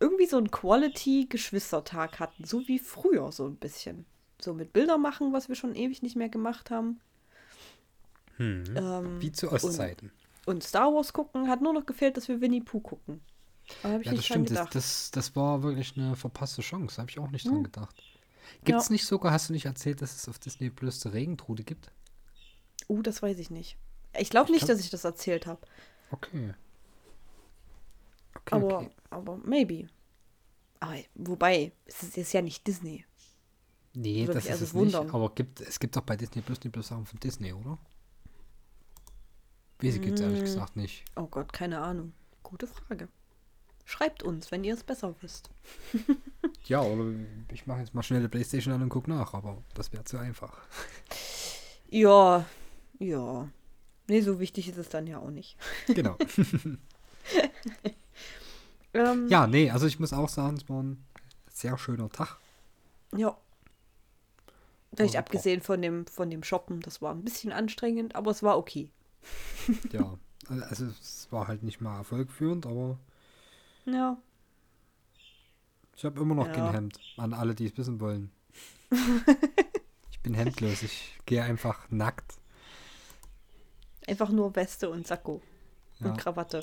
irgendwie 0.00 0.26
so 0.26 0.38
ein 0.38 0.50
Quality-Geschwistertag 0.50 2.18
hatten. 2.20 2.44
So 2.44 2.66
wie 2.68 2.78
früher, 2.78 3.30
so 3.32 3.46
ein 3.46 3.56
bisschen. 3.56 4.06
So 4.40 4.52
mit 4.54 4.72
Bilder 4.72 4.98
machen, 4.98 5.32
was 5.32 5.48
wir 5.48 5.54
schon 5.56 5.74
ewig 5.74 6.02
nicht 6.02 6.16
mehr 6.16 6.28
gemacht 6.28 6.70
haben. 6.70 7.00
Hm. 8.36 8.64
Ähm, 8.76 9.20
Wie 9.22 9.30
zu 9.32 9.50
Ostzeiten. 9.52 10.10
Und, 10.46 10.54
und 10.56 10.64
Star 10.64 10.92
Wars 10.92 11.12
gucken 11.12 11.48
hat 11.48 11.62
nur 11.62 11.72
noch 11.72 11.86
gefehlt, 11.86 12.16
dass 12.16 12.28
wir 12.28 12.40
Winnie 12.40 12.60
Pooh 12.60 12.80
gucken. 12.80 13.20
Da 13.82 13.90
Ja, 13.92 13.98
nicht 13.98 14.06
das 14.06 14.14
dran 14.14 14.22
stimmt. 14.22 14.50
Das, 14.50 14.58
gedacht. 14.58 14.74
das, 14.74 15.10
das 15.12 15.36
war 15.36 15.62
wirklich 15.62 15.96
eine 15.96 16.16
verpasste 16.16 16.60
Chance. 16.62 16.96
Da 16.96 17.02
habe 17.02 17.10
ich 17.10 17.18
auch 17.18 17.30
nicht 17.30 17.46
dran 17.46 17.56
Hm. 17.56 17.62
gedacht. 17.64 17.94
Gibt 18.64 18.78
es 18.80 18.88
Ja. 18.88 18.92
nicht 18.92 19.06
sogar, 19.06 19.32
hast 19.32 19.48
du 19.48 19.52
nicht 19.52 19.64
erzählt, 19.66 20.02
dass 20.02 20.14
es 20.16 20.28
auf 20.28 20.38
Disney 20.38 20.68
Plus 20.70 21.04
eine 21.06 21.14
Regentrude 21.14 21.62
gibt? 21.64 21.90
Uh, 22.88 23.00
das 23.02 23.22
weiß 23.22 23.38
ich 23.38 23.50
nicht. 23.50 23.76
Ich 24.18 24.30
glaube 24.30 24.50
nicht, 24.50 24.60
glaub- 24.66 24.76
dass 24.76 24.80
ich 24.84 24.90
das 24.90 25.04
erzählt 25.04 25.46
habe. 25.46 25.60
Okay. 26.10 26.54
Okay, 28.46 28.54
Aber, 28.56 28.78
okay. 28.78 28.90
aber 29.10 29.36
maybe. 29.38 29.88
Aber 30.80 30.96
wobei, 31.14 31.72
es 31.86 32.02
ist, 32.02 32.16
ist 32.18 32.32
ja 32.32 32.42
nicht 32.42 32.66
Disney. 32.66 33.04
Nee, 33.94 34.22
würde 34.26 34.34
das 34.34 34.44
ist 34.46 34.50
also 34.50 34.64
es 34.64 34.74
wundern. 34.74 35.04
nicht. 35.06 35.14
Aber 35.14 35.30
gibt, 35.34 35.60
es 35.60 35.78
gibt 35.78 35.96
doch 35.96 36.02
bei 36.02 36.16
Disney 36.16 36.42
Plus 36.42 36.60
die 36.60 36.68
Plus 36.68 36.88
Sachen 36.88 37.06
von 37.06 37.18
Disney, 37.20 37.52
oder? 37.52 37.78
Weiß 39.80 39.94
ich 39.96 40.04
jetzt 40.04 40.20
ehrlich 40.20 40.40
Mm. 40.40 40.44
gesagt 40.44 40.76
nicht. 40.76 41.04
Oh 41.16 41.26
Gott, 41.26 41.52
keine 41.52 41.80
Ahnung. 41.80 42.12
Gute 42.42 42.66
Frage. 42.66 43.08
Schreibt 43.86 44.22
uns, 44.22 44.50
wenn 44.50 44.64
ihr 44.64 44.74
es 44.74 44.82
besser 44.84 45.14
wisst. 45.20 45.50
Ja, 46.66 46.80
oder 46.80 47.12
ich 47.52 47.66
mache 47.66 47.80
jetzt 47.80 47.92
mal 47.92 48.02
schnell 48.02 48.22
die 48.22 48.28
Playstation 48.28 48.72
an 48.72 48.80
und 48.82 48.88
guck 48.88 49.06
nach, 49.06 49.34
aber 49.34 49.62
das 49.74 49.92
wäre 49.92 50.04
zu 50.04 50.16
einfach. 50.18 50.58
Ja, 51.90 52.46
ja. 52.98 53.48
Nee, 54.08 54.20
so 54.22 54.40
wichtig 54.40 54.68
ist 54.68 54.78
es 54.78 54.88
dann 54.88 55.06
ja 55.06 55.18
auch 55.18 55.30
nicht. 55.30 55.56
Genau. 55.86 56.16
Ähm, 58.94 59.28
ja, 59.28 59.46
nee, 59.46 59.70
also 59.70 59.86
ich 59.86 59.98
muss 60.00 60.12
auch 60.12 60.28
sagen, 60.28 60.56
es 60.56 60.68
war 60.68 60.82
ein 60.82 61.04
sehr 61.50 61.76
schöner 61.78 62.08
Tag. 62.10 62.38
Ja. 63.16 63.36
Vielleicht 64.94 65.16
Also, 65.16 65.18
abgesehen 65.18 65.60
von 65.60 65.82
dem, 65.82 66.06
von 66.06 66.30
dem 66.30 66.44
Shoppen, 66.44 66.80
das 66.80 67.02
war 67.02 67.12
ein 67.12 67.24
bisschen 67.24 67.52
anstrengend, 67.52 68.14
aber 68.14 68.30
es 68.30 68.42
war 68.42 68.56
okay. 68.56 68.90
Ja, 69.92 70.16
also 70.48 70.86
es 70.86 71.26
war 71.30 71.48
halt 71.48 71.62
nicht 71.62 71.80
mal 71.80 71.96
erfolgführend, 71.98 72.66
aber 72.66 72.98
Ja. 73.86 74.16
ich 75.96 76.04
habe 76.04 76.20
immer 76.20 76.34
noch 76.34 76.46
Ja. 76.46 76.52
kein 76.52 76.72
Hemd. 76.72 77.00
An 77.16 77.32
alle, 77.34 77.54
die 77.54 77.66
es 77.66 77.76
wissen 77.76 77.98
wollen. 78.00 78.30
ich 80.10 80.20
bin 80.20 80.34
hemdlos. 80.34 80.82
Ich 80.82 81.18
gehe 81.26 81.42
einfach 81.42 81.90
nackt. 81.90 82.34
Einfach 84.06 84.28
nur 84.30 84.54
Weste 84.54 84.90
und 84.90 85.06
Sakko 85.06 85.40
Ja. 85.98 86.10
und 86.10 86.18
Krawatte. 86.18 86.62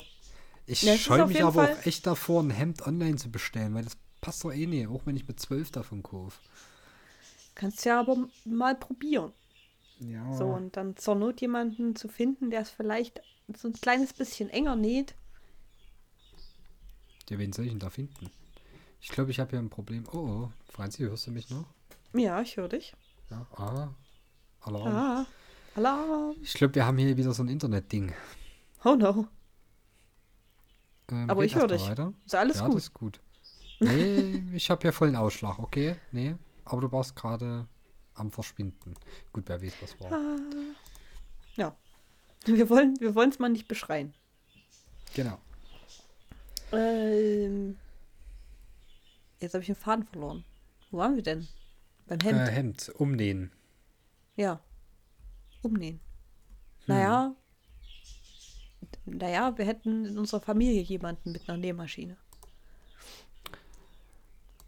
Ich 0.66 0.82
Ja, 0.82 0.96
scheue 0.96 1.26
mich 1.26 1.42
aber 1.42 1.64
Fall- 1.66 1.74
auch 1.74 1.86
echt 1.86 2.06
davor, 2.06 2.42
ein 2.42 2.50
Hemd 2.50 2.86
online 2.86 3.16
zu 3.16 3.30
bestellen, 3.30 3.74
weil 3.74 3.84
das 3.84 3.96
passt 4.20 4.44
doch 4.44 4.52
eh 4.52 4.66
nicht, 4.66 4.88
auch 4.88 5.04
wenn 5.06 5.16
ich 5.16 5.26
mit 5.26 5.40
zwölf 5.40 5.70
davon 5.70 6.02
kaufe. 6.02 6.40
Kannst 7.54 7.84
ja 7.84 8.00
aber 8.00 8.16
mal 8.44 8.74
probieren. 8.76 9.32
Ja. 9.98 10.32
So, 10.36 10.46
und 10.46 10.76
dann 10.76 10.96
zur 10.96 11.14
Not 11.14 11.40
jemanden 11.40 11.94
zu 11.96 12.08
finden, 12.08 12.50
der 12.50 12.60
es 12.62 12.70
vielleicht 12.70 13.20
so 13.54 13.68
ein 13.68 13.74
kleines 13.74 14.12
bisschen 14.12 14.48
enger 14.50 14.76
näht. 14.76 15.14
Ja, 17.28 17.38
wen 17.38 17.52
soll 17.52 17.66
ich 17.66 17.70
denn 17.70 17.78
da 17.80 17.90
finden? 17.90 18.30
Ich 19.00 19.08
glaube, 19.08 19.30
ich 19.30 19.40
habe 19.40 19.50
hier 19.50 19.58
ein 19.58 19.70
Problem. 19.70 20.04
Oh, 20.12 20.18
oh, 20.18 20.50
Franzi, 20.70 21.02
hörst 21.02 21.26
du 21.26 21.30
mich 21.30 21.50
noch? 21.50 21.66
Ja, 22.14 22.40
ich 22.40 22.56
höre 22.56 22.68
dich. 22.68 22.94
Ja, 23.30 23.46
ah. 23.56 23.94
Alarm. 24.60 24.86
Ah, 24.88 25.26
Alarm. 25.74 26.36
Ich 26.42 26.54
glaube, 26.54 26.74
wir 26.76 26.86
haben 26.86 26.98
hier 26.98 27.16
wieder 27.16 27.32
so 27.32 27.42
ein 27.42 27.48
Internet-Ding. 27.48 28.12
Oh 28.84 28.94
no. 28.94 29.26
Ähm, 31.12 31.30
Aber 31.30 31.44
ich 31.44 31.54
höre 31.54 31.68
dich. 31.68 31.86
Weiter. 31.88 32.12
Ist 32.24 32.34
alles 32.34 32.58
ja, 32.58 32.66
gut. 32.66 32.76
ist 32.76 32.92
gut. 32.94 33.20
Nee, 33.80 34.42
ich 34.54 34.70
habe 34.70 34.80
hier 34.82 34.92
vollen 34.92 35.14
Ausschlag, 35.14 35.58
okay? 35.58 35.96
Nee, 36.10 36.36
aber 36.64 36.80
du 36.80 36.92
warst 36.92 37.14
gerade 37.14 37.68
am 38.14 38.30
Verschwinden. 38.30 38.94
Gut, 39.32 39.44
wer 39.46 39.62
weiß, 39.62 39.74
was 39.80 40.00
war. 40.00 40.12
Ah. 40.12 40.36
Ja. 41.56 41.76
Wir 42.44 42.68
wollen 42.68 42.98
wir 43.00 43.14
es 43.16 43.38
mal 43.38 43.50
nicht 43.50 43.68
beschreien. 43.68 44.14
Genau. 45.14 45.38
Ähm, 46.72 47.76
jetzt 49.40 49.52
habe 49.52 49.62
ich 49.62 49.66
den 49.66 49.76
Faden 49.76 50.04
verloren. 50.04 50.44
Wo 50.90 50.98
waren 50.98 51.14
wir 51.14 51.22
denn? 51.22 51.46
Beim 52.06 52.20
Hemd. 52.20 52.48
Äh, 52.48 52.50
Hemd, 52.50 52.88
umnähen. 52.96 53.52
Ja. 54.36 54.60
Umnähen. 55.62 56.00
Hm. 56.86 56.94
Naja. 56.94 57.36
Naja, 59.04 59.56
wir 59.58 59.64
hätten 59.64 60.04
in 60.06 60.18
unserer 60.18 60.40
Familie 60.40 60.82
jemanden 60.82 61.32
mit 61.32 61.48
einer 61.48 61.58
Nähmaschine. 61.58 62.16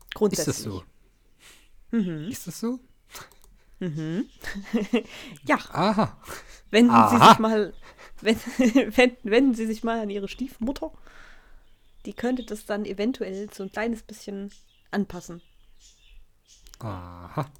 Ist 0.07 0.15
Grundsätzlich. 0.15 0.57
das 0.57 0.65
so? 0.65 0.85
Mhm. 1.91 2.29
Ist 2.29 2.47
das 2.47 2.61
so? 2.61 2.81
Mhm. 3.81 4.27
ja, 5.45 5.57
Aha. 5.73 6.17
wenden 6.71 6.91
Sie 6.91 6.97
Aha. 6.97 7.29
sich 7.31 7.39
mal, 7.39 7.75
wenden, 8.21 8.97
wenden 9.25 9.55
Sie 9.55 9.67
sich 9.67 9.85
mal 9.85 10.01
an 10.01 10.11
Ihre 10.11 10.29
Stiefmutter. 10.29 10.93
Die 12.07 12.13
könnte 12.13 12.45
das 12.45 12.67
dann 12.67 12.85
eventuell 12.85 13.49
so 13.53 13.63
ein 13.63 13.73
kleines 13.73 14.03
bisschen 14.03 14.51
anpassen. 14.91 15.41
Aha. 16.81 17.51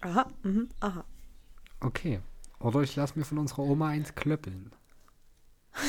Aha, 0.00 0.30
mhm, 0.42 0.68
aha. 0.80 1.04
Okay. 1.80 2.20
Oder 2.62 2.80
ich 2.80 2.96
lasse 2.96 3.18
mir 3.18 3.24
von 3.24 3.38
unserer 3.38 3.62
Oma 3.62 3.88
eins 3.88 4.14
klöppeln. 4.14 4.72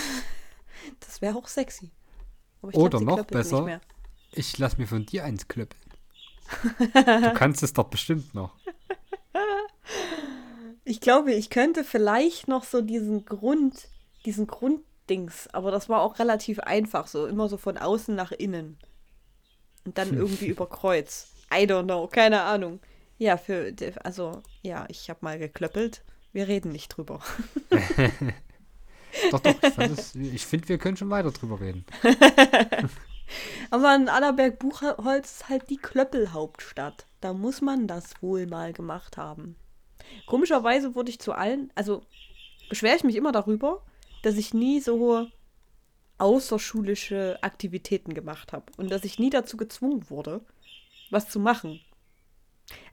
Das 1.00 1.22
wäre 1.22 1.38
auch 1.38 1.48
sexy. 1.48 1.92
Aber 2.62 2.72
ich 2.72 2.78
Oder 2.78 3.00
glaub, 3.00 3.20
noch 3.20 3.26
besser. 3.26 3.80
Ich 4.34 4.58
lasse 4.58 4.78
mir 4.78 4.86
von 4.86 5.06
dir 5.06 5.24
eins 5.24 5.48
klöppeln. 5.48 5.82
du 6.94 7.34
kannst 7.34 7.64
es 7.64 7.72
doch 7.72 7.86
bestimmt 7.86 8.34
noch. 8.34 8.54
Ich 10.84 11.00
glaube, 11.00 11.34
ich 11.34 11.50
könnte 11.50 11.84
vielleicht 11.86 12.48
noch 12.48 12.66
so 12.66 12.82
diesen 12.82 13.26
Grund, 13.26 13.88
diesen 14.26 14.48
Grunddings, 14.48 15.48
aber 15.54 15.72
das 15.72 15.88
war 15.88 16.02
auch 16.02 16.20
relativ 16.20 16.60
einfach, 16.60 17.08
so 17.08 17.26
immer 17.28 17.48
so 17.48 17.58
von 17.58 17.78
außen 17.78 18.14
nach 18.14 18.34
innen. 18.34 18.78
Und 19.86 19.98
dann 19.98 20.14
irgendwie 20.14 20.48
über 20.48 20.68
Kreuz. 20.68 21.30
I 21.54 21.64
don't 21.66 21.86
know, 21.86 22.08
keine 22.08 22.42
Ahnung. 22.42 22.82
Ja, 23.18 23.38
für, 23.38 23.74
also, 24.04 24.42
ja, 24.62 24.86
ich 24.90 25.10
habe 25.10 25.20
mal 25.22 25.40
geklöppelt. 25.40 26.04
Wir 26.34 26.48
reden 26.48 26.72
nicht 26.72 26.90
drüber. 26.90 27.22
Doch, 29.32 29.40
doch. 29.40 29.54
Ich, 29.78 30.34
ich 30.34 30.46
finde, 30.46 30.70
wir 30.70 30.80
können 30.80 30.98
schon 30.98 31.12
weiter 31.12 31.32
drüber 31.32 31.62
reden. 31.62 31.86
Aber 33.70 33.96
in 33.96 34.10
Allerberg-Buchholz 34.10 35.32
ist 35.32 35.50
halt 35.50 35.70
die 35.70 35.78
Klöppelhauptstadt. 35.78 37.06
Da 37.22 37.34
muss 37.34 37.62
man 37.62 37.88
das 37.88 38.22
wohl 38.22 38.48
mal 38.48 38.74
gemacht 38.74 39.18
haben. 39.18 39.56
Komischerweise 40.26 40.96
wurde 40.96 41.12
ich 41.12 41.20
zu 41.20 41.34
allen, 41.34 41.72
also 41.76 42.04
beschwere 42.70 42.96
ich 42.96 43.04
mich 43.04 43.16
immer 43.16 43.32
darüber, 43.32 43.86
dass 44.24 44.36
ich 44.36 44.54
nie 44.54 44.80
so 44.80 45.28
außerschulische 46.18 47.38
Aktivitäten 47.42 48.14
gemacht 48.14 48.54
habe 48.54 48.66
und 48.78 48.92
dass 48.92 49.04
ich 49.04 49.20
nie 49.20 49.30
dazu 49.30 49.58
gezwungen 49.58 50.10
wurde, 50.10 50.42
was 51.10 51.30
zu 51.30 51.40
machen. 51.40 51.80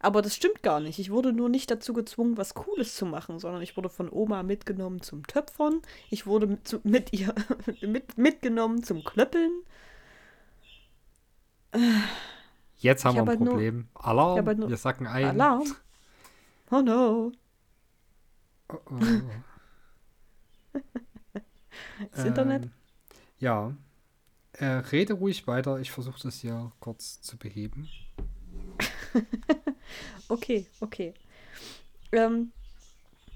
Aber 0.00 0.22
das 0.22 0.34
stimmt 0.36 0.62
gar 0.62 0.80
nicht. 0.80 0.98
Ich 0.98 1.10
wurde 1.10 1.32
nur 1.32 1.48
nicht 1.48 1.70
dazu 1.70 1.92
gezwungen, 1.92 2.36
was 2.36 2.54
Cooles 2.54 2.96
zu 2.96 3.06
machen, 3.06 3.38
sondern 3.38 3.62
ich 3.62 3.76
wurde 3.76 3.88
von 3.88 4.10
Oma 4.10 4.42
mitgenommen 4.42 5.00
zum 5.02 5.26
Töpfern. 5.26 5.80
Ich 6.10 6.26
wurde 6.26 6.46
mit, 6.46 6.66
zu, 6.68 6.80
mit 6.84 7.12
ihr 7.12 7.34
mit, 7.82 8.16
mitgenommen 8.18 8.82
zum 8.82 9.04
Klöppeln. 9.04 9.52
Jetzt 12.78 13.04
haben 13.04 13.12
Ich 13.12 13.16
wir 13.16 13.20
hab 13.20 13.26
ein 13.26 13.28
halt 13.28 13.40
nur- 13.40 13.48
Problem. 13.50 13.88
Alarm, 13.94 14.32
ich 14.34 14.38
hab 14.40 14.46
halt 14.46 14.58
nur- 14.58 14.68
wir 14.70 14.76
sacken 14.76 15.06
ein. 15.06 15.24
Alarm. 15.26 15.64
Oh 16.70 16.80
no. 16.80 17.32
Oh, 18.68 18.76
oh. 18.90 19.00
Das 22.12 22.24
Internet? 22.24 22.64
Ähm, 22.64 22.70
ja. 23.38 23.74
Äh, 24.52 24.64
rede 24.66 25.12
ruhig 25.14 25.46
weiter. 25.46 25.78
Ich 25.80 25.90
versuche 25.90 26.20
das 26.22 26.36
hier 26.40 26.72
kurz 26.80 27.20
zu 27.20 27.36
beheben. 27.36 27.88
Okay, 30.28 30.66
okay. 30.80 31.14
Ähm, 32.12 32.52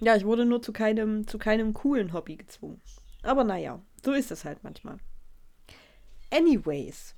ja, 0.01 0.15
ich 0.15 0.25
wurde 0.25 0.45
nur 0.45 0.63
zu 0.63 0.73
keinem, 0.73 1.27
zu 1.27 1.39
keinem 1.39 1.75
coolen 1.75 2.13
Hobby 2.13 2.37
gezwungen. 2.37 2.81
Aber 3.23 3.43
naja, 3.43 3.81
so 4.05 4.13
ist 4.13 4.31
es 4.31 4.45
halt 4.45 4.63
manchmal. 4.63 4.99
Anyways, 6.31 7.15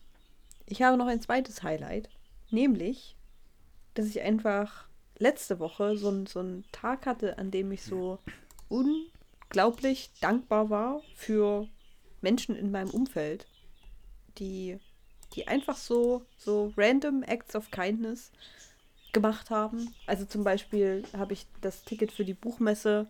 ich 0.67 0.83
habe 0.83 0.97
noch 0.97 1.07
ein 1.07 1.21
zweites 1.21 1.63
Highlight, 1.63 2.09
nämlich, 2.51 3.17
dass 3.95 4.07
ich 4.07 4.21
einfach 4.21 4.89
letzte 5.19 5.59
Woche 5.59 5.97
so, 5.97 6.25
so 6.27 6.41
einen 6.41 6.65
Tag 6.73 7.07
hatte, 7.07 7.39
an 7.39 7.51
dem 7.51 7.73
ich 7.73 7.83
so 7.83 8.19
unglaublich 8.69 10.11
dankbar 10.21 10.71
war 10.71 11.03
für 11.15 11.69
Menschen 12.21 12.57
in 12.57 12.71
meinem 12.71 12.91
Umfeld, 12.91 13.47
die, 14.39 14.79
die 15.35 15.49
einfach 15.49 15.77
so, 15.77 16.23
so 16.37 16.73
random 16.77 17.23
Acts 17.23 17.55
of 17.55 17.71
Kindness 17.71 18.33
gemacht 19.13 19.51
haben. 19.51 19.95
Also 20.07 20.25
zum 20.25 20.45
Beispiel 20.45 21.05
habe 21.17 21.33
ich 21.33 21.47
das 21.61 21.85
Ticket 21.85 22.13
für 22.13 22.25
die 22.25 22.35
Buchmesse 22.35 23.09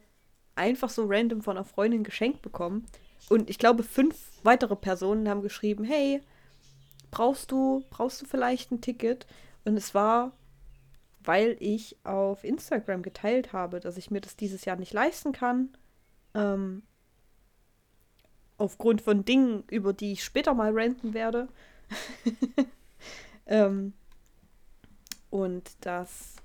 einfach 0.54 0.88
so 0.88 1.04
random 1.06 1.42
von 1.42 1.56
einer 1.56 1.64
Freundin 1.64 2.04
geschenkt 2.04 2.42
bekommen. 2.42 2.86
Und 3.28 3.50
ich 3.50 3.58
glaube, 3.58 3.82
fünf 3.82 4.16
weitere 4.42 4.76
Personen 4.76 5.28
haben 5.28 5.42
geschrieben, 5.42 5.84
hey, 5.84 6.22
brauchst 7.10 7.50
du, 7.50 7.84
brauchst 7.90 8.22
du 8.22 8.26
vielleicht 8.26 8.70
ein 8.70 8.80
Ticket? 8.80 9.26
Und 9.64 9.76
es 9.76 9.94
war, 9.94 10.32
weil 11.20 11.56
ich 11.60 11.96
auf 12.04 12.44
Instagram 12.44 13.02
geteilt 13.02 13.52
habe, 13.52 13.80
dass 13.80 13.96
ich 13.96 14.10
mir 14.10 14.20
das 14.20 14.36
dieses 14.36 14.64
Jahr 14.64 14.76
nicht 14.76 14.92
leisten 14.92 15.32
kann. 15.32 15.76
Ähm, 16.34 16.82
aufgrund 18.58 19.02
von 19.02 19.24
Dingen, 19.24 19.64
über 19.70 19.92
die 19.92 20.12
ich 20.12 20.24
später 20.24 20.54
mal 20.54 20.72
ranten 20.72 21.14
werde. 21.14 21.48
ähm, 23.46 23.92
und 25.30 25.70
dass, 25.80 26.36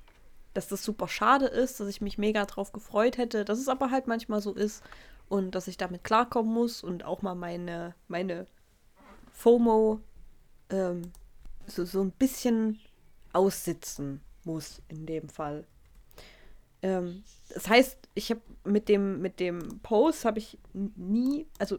dass 0.54 0.67
das 0.67 0.84
super 0.84 1.08
schade 1.08 1.45
ist, 1.45 1.80
dass 1.80 1.88
ich 1.88 2.01
mich 2.01 2.17
mega 2.17 2.45
drauf 2.45 2.71
gefreut 2.71 3.17
hätte, 3.17 3.45
dass 3.45 3.60
es 3.60 3.67
aber 3.67 3.91
halt 3.91 4.08
manchmal 4.08 4.41
so 4.41 4.54
ist 4.54 4.84
und 5.30 5.56
dass 5.56 5.67
ich 5.67 5.77
damit 5.77 6.04
klarkommen 6.04 6.54
muss 6.54 6.84
und 6.84 7.06
auch 7.06 7.21
mal 7.21 7.36
meine, 7.36 7.95
meine 8.08 8.47
FOMO 9.32 10.01
ähm, 10.69 11.12
so, 11.67 11.86
so 11.86 12.01
ein 12.01 12.12
bisschen 12.12 12.80
aussitzen 13.34 14.21
muss 14.43 14.82
in 14.89 15.06
dem 15.06 15.30
Fall. 15.30 15.65
Ähm, 16.82 17.23
das 17.49 17.69
heißt, 17.69 17.97
ich 18.13 18.32
habe 18.32 18.41
mit 18.63 18.89
dem, 18.89 19.21
mit 19.21 19.39
dem 19.39 19.80
Post 19.80 20.25
habe 20.25 20.39
ich 20.39 20.58
nie, 20.73 21.47
also 21.60 21.77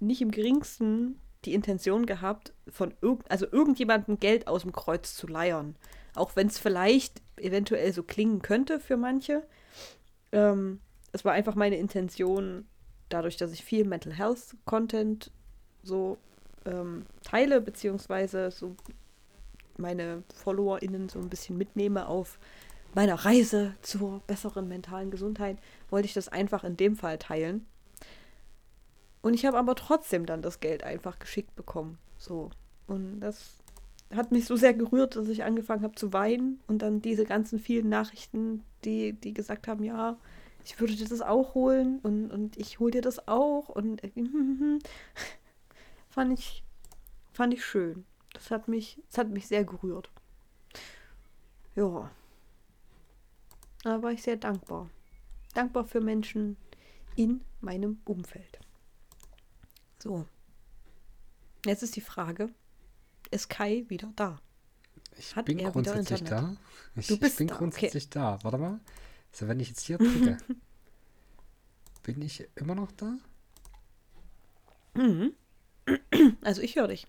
nicht 0.00 0.20
im 0.20 0.30
geringsten 0.30 1.18
die 1.46 1.54
Intention 1.54 2.06
gehabt, 2.06 2.52
von 2.68 2.94
irgend, 3.00 3.30
also 3.30 3.46
irgendjemandem 3.50 4.18
Geld 4.18 4.46
aus 4.46 4.62
dem 4.62 4.72
Kreuz 4.72 5.14
zu 5.14 5.26
leiern. 5.26 5.76
Auch 6.14 6.36
wenn 6.36 6.46
es 6.46 6.58
vielleicht 6.58 7.22
eventuell 7.36 7.92
so 7.92 8.02
klingen 8.02 8.42
könnte 8.42 8.80
für 8.80 8.96
manche. 8.96 9.42
Ähm, 10.32 10.80
es 11.12 11.24
war 11.24 11.32
einfach 11.32 11.54
meine 11.54 11.76
Intention, 11.76 12.66
dadurch, 13.08 13.36
dass 13.36 13.52
ich 13.52 13.64
viel 13.64 13.84
Mental 13.84 14.12
Health 14.12 14.56
Content 14.64 15.30
so 15.82 16.18
ähm, 16.64 17.06
teile, 17.22 17.60
beziehungsweise 17.60 18.50
so 18.50 18.76
meine 19.76 20.22
FollowerInnen 20.34 21.08
so 21.08 21.18
ein 21.18 21.28
bisschen 21.28 21.58
mitnehme 21.58 22.08
auf 22.08 22.38
meiner 22.94 23.16
Reise 23.16 23.74
zur 23.82 24.20
besseren 24.26 24.68
mentalen 24.68 25.10
Gesundheit, 25.10 25.58
wollte 25.90 26.06
ich 26.06 26.14
das 26.14 26.28
einfach 26.28 26.64
in 26.64 26.76
dem 26.76 26.96
Fall 26.96 27.18
teilen. 27.18 27.66
Und 29.24 29.32
ich 29.32 29.46
habe 29.46 29.56
aber 29.56 29.74
trotzdem 29.74 30.26
dann 30.26 30.42
das 30.42 30.60
Geld 30.60 30.84
einfach 30.84 31.18
geschickt 31.18 31.56
bekommen. 31.56 31.96
So. 32.18 32.50
Und 32.86 33.20
das 33.20 33.56
hat 34.14 34.32
mich 34.32 34.44
so 34.44 34.54
sehr 34.54 34.74
gerührt, 34.74 35.16
dass 35.16 35.28
ich 35.28 35.44
angefangen 35.44 35.82
habe 35.82 35.94
zu 35.94 36.12
weinen 36.12 36.60
und 36.66 36.82
dann 36.82 37.00
diese 37.00 37.24
ganzen 37.24 37.58
vielen 37.58 37.88
Nachrichten, 37.88 38.62
die, 38.84 39.14
die 39.14 39.32
gesagt 39.32 39.66
haben, 39.66 39.82
ja, 39.82 40.18
ich 40.62 40.78
würde 40.78 40.94
dir 40.94 41.08
das 41.08 41.22
auch 41.22 41.54
holen 41.54 42.00
und, 42.02 42.30
und 42.32 42.58
ich 42.58 42.80
hole 42.80 42.90
dir 42.90 43.00
das 43.00 43.26
auch 43.26 43.70
und 43.70 44.02
fand 46.10 46.38
ich 46.38 46.62
fand 47.32 47.54
ich 47.54 47.64
schön. 47.64 48.04
Das 48.34 48.50
hat 48.50 48.68
mich 48.68 49.00
das 49.08 49.16
hat 49.16 49.30
mich 49.30 49.46
sehr 49.48 49.64
gerührt. 49.64 50.10
Ja. 51.76 52.10
Da 53.84 54.02
war 54.02 54.12
ich 54.12 54.22
sehr 54.22 54.36
dankbar. 54.36 54.90
Dankbar 55.54 55.86
für 55.86 56.02
Menschen 56.02 56.58
in 57.16 57.40
meinem 57.62 58.02
Umfeld. 58.04 58.63
So. 60.04 60.26
Jetzt 61.64 61.82
ist 61.82 61.96
die 61.96 62.02
Frage, 62.02 62.50
ist 63.30 63.48
Kai 63.48 63.86
wieder 63.88 64.12
da? 64.16 64.38
Ich 65.16 65.34
Hat 65.34 65.46
bin 65.46 65.56
grundsätzlich 65.56 66.22
da. 66.24 66.54
Ich, 66.94 67.06
Du 67.06 67.18
bist 67.18 67.32
ich 67.32 67.38
bin 67.38 67.46
da, 67.46 67.54
okay. 67.54 67.58
grundsätzlich 67.60 68.10
da. 68.10 68.38
Warte 68.42 68.58
mal. 68.58 68.80
Also 69.32 69.48
wenn 69.48 69.60
ich 69.60 69.68
jetzt 69.68 69.80
hier 69.80 69.96
drücke, 69.96 70.36
bin 72.02 72.20
ich 72.20 72.46
immer 72.54 72.74
noch 72.74 72.92
da? 72.92 73.16
Mhm. 74.94 75.32
Also 76.42 76.60
ich 76.60 76.76
höre 76.76 76.88
dich. 76.88 77.06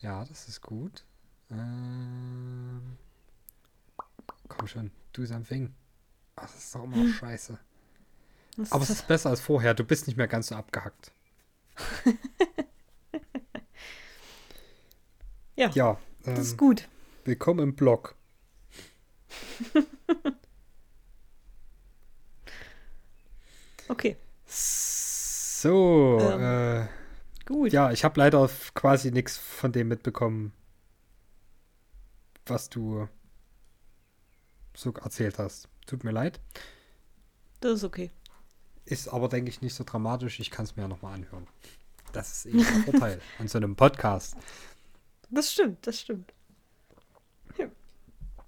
Ja, 0.00 0.24
das 0.24 0.48
ist 0.48 0.62
gut. 0.62 1.04
Ähm, 1.50 2.96
komm 4.48 4.66
schon, 4.66 4.90
do 5.12 5.26
something. 5.26 5.74
Ach, 6.36 6.42
das 6.50 6.56
ist 6.64 6.74
doch 6.74 6.84
immer 6.84 6.96
noch 6.96 7.14
scheiße. 7.18 7.58
Das 8.56 8.72
Aber 8.72 8.82
es 8.82 8.90
ist 8.90 9.06
besser 9.08 9.30
als 9.30 9.40
vorher. 9.40 9.74
Du 9.74 9.84
bist 9.84 10.06
nicht 10.06 10.16
mehr 10.16 10.28
ganz 10.28 10.48
so 10.48 10.54
abgehackt. 10.56 11.12
ja, 15.56 15.70
Ja, 15.70 15.98
das 16.24 16.38
ist 16.40 16.52
ähm, 16.52 16.56
gut. 16.58 16.88
willkommen 17.24 17.60
im 17.60 17.74
Blog. 17.76 18.14
Okay, 23.88 24.16
So, 24.46 26.18
Ähm, 26.20 26.84
äh, 26.84 26.88
gut. 27.44 27.72
ja, 27.72 27.90
ich 27.90 28.04
habe 28.04 28.20
leider 28.20 28.48
quasi 28.74 29.10
nichts 29.10 29.36
von 29.36 29.72
dem 29.72 29.88
mitbekommen, 29.88 30.52
was 32.46 32.68
du 32.70 33.08
so 34.74 34.92
erzählt 34.94 35.38
hast. 35.38 35.68
Tut 35.86 36.04
mir 36.04 36.12
leid. 36.12 36.40
das 37.60 37.72
ist 37.78 37.84
okay. 37.84 38.10
Ist 38.84 39.08
aber, 39.08 39.28
denke 39.28 39.50
ich, 39.50 39.60
nicht 39.62 39.74
so 39.74 39.84
dramatisch. 39.84 40.40
Ich 40.40 40.50
kann 40.50 40.64
es 40.64 40.76
mir 40.76 40.82
ja 40.82 40.88
nochmal 40.88 41.14
anhören. 41.14 41.46
Das 42.12 42.32
ist 42.32 42.46
eben 42.46 42.58
der 42.58 42.82
Vorteil 42.92 43.20
an 43.38 43.48
so 43.48 43.58
einem 43.58 43.76
Podcast. 43.76 44.36
Das 45.30 45.52
stimmt, 45.52 45.86
das 45.86 46.00
stimmt. 46.00 46.32
Ja. 47.56 47.66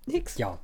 Nix. 0.07 0.37
Ja. 0.37 0.59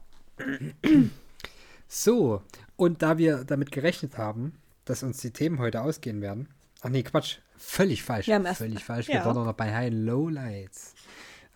So, 1.86 2.42
und 2.76 3.02
da 3.02 3.18
wir 3.18 3.44
damit 3.44 3.70
gerechnet 3.70 4.18
haben, 4.18 4.58
dass 4.84 5.02
uns 5.02 5.18
die 5.20 5.32
Themen 5.32 5.58
heute 5.58 5.82
ausgehen 5.82 6.20
werden. 6.20 6.48
Ach 6.80 6.88
nee, 6.90 7.02
Quatsch. 7.02 7.38
Völlig 7.56 8.02
falsch. 8.02 8.26
Wir 8.26 8.34
haben 8.36 8.46
erst- 8.46 8.58
Völlig 8.58 8.84
falsch. 8.84 9.08
Wir 9.08 9.16
ja. 9.16 9.24
waren 9.24 9.44
noch 9.44 9.52
bei 9.52 9.72
High 9.74 9.92
Lowlights. 9.92 10.94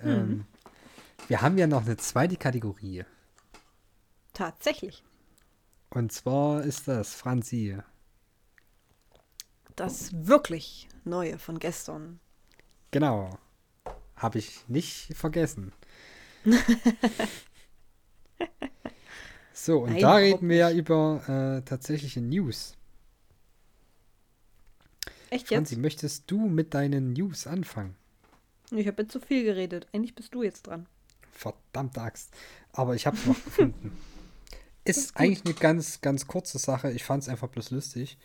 Mhm. 0.01 0.09
Ähm, 0.11 0.47
wir 1.29 1.43
haben 1.43 1.59
ja 1.59 1.67
noch 1.67 1.85
eine 1.85 1.97
zweite 1.97 2.37
Kategorie. 2.37 3.05
Tatsächlich. 4.33 5.05
Und 5.91 6.11
zwar 6.13 6.63
ist 6.63 6.89
das, 6.89 7.15
Franzi. 7.15 7.79
Das 9.77 10.11
wirklich 10.13 10.89
Neue 11.05 11.39
von 11.39 11.59
gestern. 11.59 12.21
Genau. 12.91 13.39
Habe 14.17 14.39
ich 14.39 14.69
nicht 14.69 15.15
vergessen. 15.17 15.73
so, 19.53 19.81
und 19.81 19.93
Nein, 19.93 20.01
da 20.01 20.15
reden 20.17 20.49
wir 20.49 20.57
ja 20.57 20.71
über 20.71 21.23
äh, 21.59 21.63
tatsächliche 21.63 22.21
News. 22.21 22.77
Echt 25.31 25.49
Franzi, 25.49 25.75
jetzt? 25.75 25.83
möchtest 25.83 26.31
du 26.31 26.49
mit 26.49 26.75
deinen 26.75 27.15
News 27.15 27.47
anfangen? 27.47 27.97
Ich 28.71 28.87
habe 28.87 29.03
jetzt 29.03 29.13
zu 29.13 29.21
viel 29.21 29.45
geredet. 29.45 29.87
Eigentlich 29.93 30.15
bist 30.15 30.35
du 30.35 30.43
jetzt 30.43 30.67
dran. 30.67 30.87
Verdammte 31.31 32.03
Axt. 32.03 32.35
Aber 32.73 32.95
ich 32.95 33.07
habe 33.07 33.17
es 33.17 33.27
noch 33.27 33.45
gefunden. 33.45 33.99
Ist, 34.85 34.97
ist 34.99 35.17
eigentlich 35.17 35.45
eine 35.45 35.55
ganz, 35.55 36.01
ganz 36.01 36.27
kurze 36.27 36.59
Sache. 36.59 36.91
Ich 36.91 37.05
fand 37.05 37.23
es 37.23 37.29
einfach 37.29 37.47
bloß 37.47 37.71
lustig. 37.71 38.19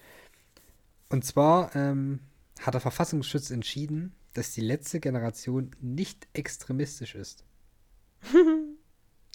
Und 1.09 1.25
zwar 1.25 1.75
ähm, 1.75 2.19
hat 2.61 2.73
der 2.73 2.81
Verfassungsschutz 2.81 3.49
entschieden, 3.51 4.15
dass 4.33 4.53
die 4.53 4.61
letzte 4.61 4.99
Generation 4.99 5.71
nicht 5.81 6.27
extremistisch 6.33 7.15
ist. 7.15 7.43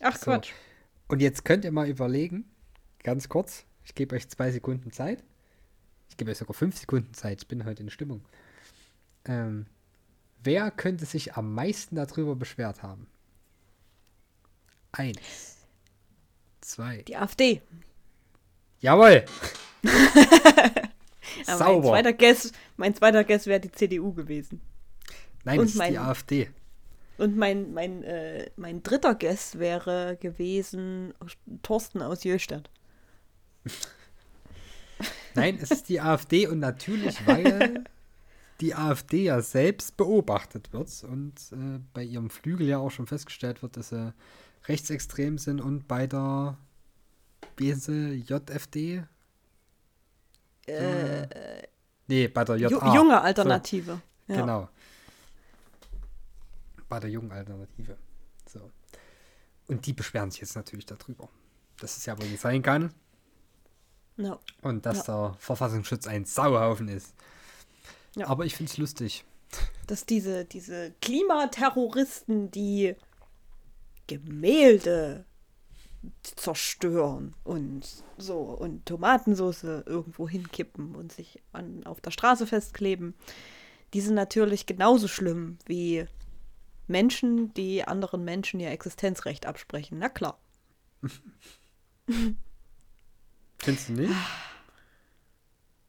Ach 0.02 0.16
So. 0.16 0.24
Quatsch. 0.24 0.52
Und 1.08 1.20
jetzt 1.20 1.44
könnt 1.44 1.64
ihr 1.64 1.72
mal 1.72 1.88
überlegen, 1.88 2.50
ganz 3.02 3.28
kurz, 3.28 3.64
ich 3.84 3.94
gebe 3.94 4.16
euch 4.16 4.28
zwei 4.28 4.50
Sekunden 4.50 4.92
Zeit. 4.92 5.24
Ich 6.08 6.16
gebe 6.16 6.30
euch 6.30 6.38
sogar 6.38 6.54
fünf 6.54 6.78
Sekunden 6.78 7.14
Zeit, 7.14 7.42
ich 7.42 7.48
bin 7.48 7.64
heute 7.64 7.82
in 7.82 7.90
Stimmung. 7.90 8.24
Ähm, 9.24 9.66
wer 10.42 10.70
könnte 10.70 11.06
sich 11.06 11.34
am 11.34 11.54
meisten 11.54 11.96
darüber 11.96 12.36
beschwert 12.36 12.82
haben? 12.82 13.06
Eins. 14.92 15.58
Zwei. 16.60 17.02
Die 17.02 17.16
AfD. 17.16 17.62
Jawohl! 18.80 19.24
Aber 21.46 21.58
Mein 21.58 21.58
Sauber! 21.58 21.88
zweiter 21.88 22.12
Guess, 22.12 22.52
mein 22.76 22.94
zweiter 22.94 23.24
Guess 23.24 23.46
wäre 23.46 23.60
die 23.60 23.72
CDU 23.72 24.12
gewesen. 24.12 24.60
Nein, 25.44 25.58
und 25.58 25.64
das 25.66 25.72
ist 25.72 25.78
mein- 25.78 25.92
die 25.92 25.98
AfD. 25.98 26.50
Und 27.18 27.36
mein, 27.36 27.72
mein, 27.74 28.02
äh, 28.02 28.50
mein 28.56 28.82
dritter 28.82 29.14
Guess 29.14 29.58
wäre 29.58 30.16
gewesen 30.20 31.12
Thorsten 31.62 32.00
aus 32.02 32.24
Jöstadt. 32.24 32.70
Nein, 35.34 35.58
es 35.60 35.70
ist 35.70 35.88
die 35.88 36.00
AfD 36.00 36.46
und 36.46 36.58
natürlich, 36.58 37.26
weil 37.26 37.84
die 38.60 38.74
AfD 38.74 39.24
ja 39.24 39.40
selbst 39.40 39.96
beobachtet 39.96 40.72
wird 40.72 41.04
und 41.04 41.34
äh, 41.52 41.80
bei 41.94 42.02
ihrem 42.04 42.30
Flügel 42.30 42.66
ja 42.68 42.78
auch 42.78 42.90
schon 42.90 43.06
festgestellt 43.06 43.62
wird, 43.62 43.76
dass 43.76 43.88
sie 43.90 44.12
rechtsextrem 44.66 45.38
sind 45.38 45.60
und 45.60 45.88
bei 45.88 46.06
der 46.06 46.56
wie 47.56 47.72
heißt 47.72 47.82
sie, 47.84 48.24
JFD? 48.26 49.02
Äh, 50.66 51.62
Nee, 52.08 52.28
bei 52.28 52.44
der 52.44 52.56
JA. 52.56 52.94
junge 52.94 53.20
Alternative. 53.20 54.00
So, 54.26 54.32
Ja. 54.34 54.40
Genau. 54.40 54.68
Bei 56.88 57.00
der 57.00 57.10
jungen 57.10 57.32
Alternative. 57.32 57.96
So. 58.46 58.70
Und 59.68 59.86
die 59.86 59.92
beschweren 59.92 60.30
sich 60.30 60.40
jetzt 60.40 60.56
natürlich 60.56 60.84
darüber. 60.86 61.28
Dass 61.80 61.96
es 61.96 62.04
ja 62.06 62.18
wohl 62.20 62.26
nicht 62.28 62.40
sein 62.40 62.62
kann. 62.62 62.92
Ja. 64.18 64.38
Und 64.60 64.84
dass 64.84 65.04
der 65.04 65.34
Verfassungsschutz 65.38 66.06
ein 66.06 66.24
Sauhaufen 66.26 66.88
ist. 66.88 67.14
Ja. 68.14 68.28
Aber 68.28 68.44
ich 68.44 68.54
finde 68.56 68.70
es 68.70 68.76
lustig. 68.76 69.24
Dass 69.86 70.04
diese, 70.04 70.44
diese 70.44 70.92
Klimaterroristen, 71.00 72.50
die 72.50 72.94
Gemälde 74.06 75.24
zerstören 76.22 77.34
und 77.44 77.86
so 78.18 78.38
und 78.38 78.86
Tomatensauce 78.86 79.64
irgendwo 79.64 80.28
hinkippen 80.28 80.94
und 80.94 81.12
sich 81.12 81.40
an, 81.52 81.84
auf 81.84 82.00
der 82.00 82.10
Straße 82.10 82.46
festkleben, 82.46 83.14
die 83.94 84.00
sind 84.00 84.14
natürlich 84.14 84.66
genauso 84.66 85.08
schlimm 85.08 85.58
wie 85.66 86.06
Menschen, 86.88 87.54
die 87.54 87.84
anderen 87.84 88.24
Menschen 88.24 88.60
ihr 88.60 88.70
Existenzrecht 88.70 89.46
absprechen. 89.46 89.98
Na 89.98 90.08
klar. 90.08 90.38
Findest 93.58 93.88
du 93.88 93.92
nicht? 93.92 94.12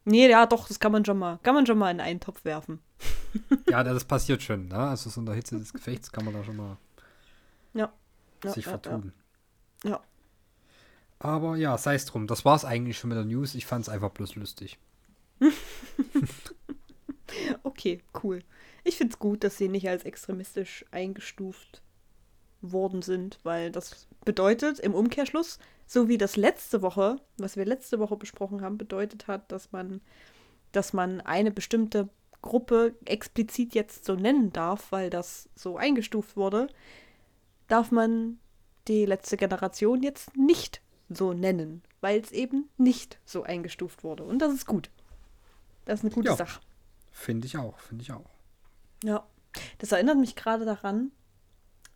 Nee, 0.05 0.29
ja, 0.29 0.45
doch, 0.45 0.67
das 0.67 0.79
kann 0.79 0.91
man 0.91 1.05
schon 1.05 1.17
mal, 1.17 1.39
kann 1.43 1.55
man 1.55 1.65
schon 1.65 1.77
mal 1.77 1.89
in 1.89 2.01
einen 2.01 2.19
Topf 2.19 2.43
werfen. 2.43 2.79
ja, 3.69 3.83
das 3.83 4.03
passiert 4.03 4.43
schon. 4.43 4.67
Ne? 4.67 4.75
Also 4.75 5.09
so 5.09 5.21
in 5.21 5.25
der 5.25 5.35
Hitze 5.35 5.57
des 5.57 5.71
Gefechts 5.73 6.11
kann 6.11 6.25
man 6.25 6.33
da 6.33 6.43
schon 6.43 6.57
mal 6.57 6.77
Ja. 7.73 7.91
sich 8.43 8.65
ja, 8.65 8.71
vertun. 8.71 9.13
Ja. 9.15 9.22
Ja. 9.83 10.01
Aber 11.19 11.55
ja, 11.55 11.77
sei 11.77 11.95
es 11.95 12.05
drum. 12.05 12.27
Das 12.27 12.43
war 12.43 12.55
es 12.55 12.65
eigentlich 12.65 12.97
schon 12.97 13.09
mit 13.09 13.17
der 13.17 13.25
News. 13.25 13.55
Ich 13.55 13.65
fand 13.65 13.83
es 13.83 13.89
einfach 13.89 14.11
bloß 14.11 14.35
lustig. 14.35 14.77
Okay, 17.63 18.01
cool. 18.23 18.43
Ich 18.83 18.97
finde 18.97 19.13
es 19.13 19.19
gut, 19.19 19.43
dass 19.43 19.57
sie 19.57 19.69
nicht 19.69 19.87
als 19.87 20.03
extremistisch 20.03 20.85
eingestuft 20.91 21.81
worden 22.61 23.01
sind, 23.01 23.39
weil 23.43 23.71
das 23.71 24.07
bedeutet 24.23 24.79
im 24.79 24.93
Umkehrschluss, 24.93 25.59
so 25.85 26.07
wie 26.07 26.17
das 26.17 26.37
letzte 26.37 26.81
Woche, 26.81 27.17
was 27.37 27.57
wir 27.57 27.65
letzte 27.65 27.99
Woche 27.99 28.15
besprochen 28.15 28.61
haben, 28.61 28.77
bedeutet 28.77 29.27
hat, 29.27 29.51
dass 29.51 29.71
man, 29.71 30.01
dass 30.71 30.93
man 30.93 31.21
eine 31.21 31.51
bestimmte 31.51 32.09
Gruppe 32.41 32.95
explizit 33.05 33.73
jetzt 33.73 34.05
so 34.05 34.15
nennen 34.15 34.51
darf, 34.53 34.91
weil 34.91 35.09
das 35.09 35.49
so 35.55 35.77
eingestuft 35.77 36.35
wurde, 36.37 36.67
darf 37.67 37.91
man 37.91 38.39
die 38.87 39.05
letzte 39.05 39.37
Generation 39.37 40.03
jetzt 40.03 40.35
nicht 40.35 40.81
so 41.09 41.33
nennen, 41.33 41.83
weil 42.01 42.19
es 42.19 42.31
eben 42.31 42.69
nicht 42.77 43.19
so 43.25 43.43
eingestuft 43.43 44.03
wurde. 44.03 44.23
Und 44.23 44.39
das 44.39 44.53
ist 44.53 44.65
gut. 44.65 44.89
Das 45.85 45.99
ist 45.99 46.05
eine 46.05 46.13
gute 46.13 46.29
Ja. 46.29 46.35
Sache. 46.35 46.61
Finde 47.11 47.45
ich 47.45 47.57
auch, 47.57 47.77
finde 47.79 48.01
ich 48.03 48.11
auch. 48.11 48.29
Ja, 49.03 49.27
das 49.77 49.91
erinnert 49.91 50.17
mich 50.17 50.35
gerade 50.35 50.65
daran, 50.65 51.11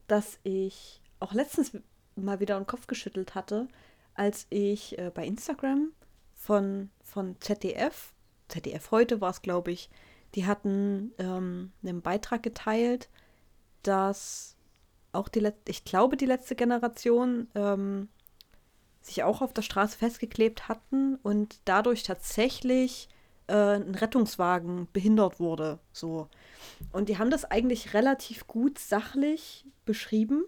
dass 0.07 0.39
ich 0.43 1.01
auch 1.19 1.33
letztens 1.33 1.71
mal 2.15 2.39
wieder 2.39 2.59
den 2.59 2.67
Kopf 2.67 2.87
geschüttelt 2.87 3.33
hatte, 3.35 3.67
als 4.13 4.45
ich 4.49 4.97
äh, 4.97 5.11
bei 5.13 5.25
Instagram 5.25 5.91
von, 6.33 6.89
von 7.03 7.39
ZDF, 7.39 8.13
ZDF 8.49 8.91
heute 8.91 9.21
war 9.21 9.31
es, 9.31 9.41
glaube 9.41 9.71
ich, 9.71 9.89
die 10.35 10.45
hatten 10.45 11.13
ähm, 11.17 11.71
einen 11.83 12.01
Beitrag 12.01 12.43
geteilt, 12.43 13.09
dass 13.83 14.56
auch 15.17 15.27
die 15.27 15.39
letzte, 15.39 15.71
ich 15.71 15.83
glaube, 15.83 16.17
die 16.17 16.25
letzte 16.25 16.55
Generation 16.55 17.47
ähm, 17.55 18.07
sich 19.01 19.23
auch 19.23 19.41
auf 19.41 19.53
der 19.53 19.61
Straße 19.61 19.97
festgeklebt 19.97 20.67
hatten 20.67 21.15
und 21.23 21.59
dadurch 21.65 22.03
tatsächlich 22.03 23.09
äh, 23.47 23.75
ein 23.75 23.95
Rettungswagen 23.95 24.87
behindert 24.93 25.39
wurde. 25.39 25.79
So. 25.91 26.27
Und 26.91 27.09
die 27.09 27.17
haben 27.17 27.31
das 27.31 27.45
eigentlich 27.45 27.93
relativ 27.93 28.47
gut 28.47 28.79
sachlich 28.79 29.65
beschrieben. 29.85 30.43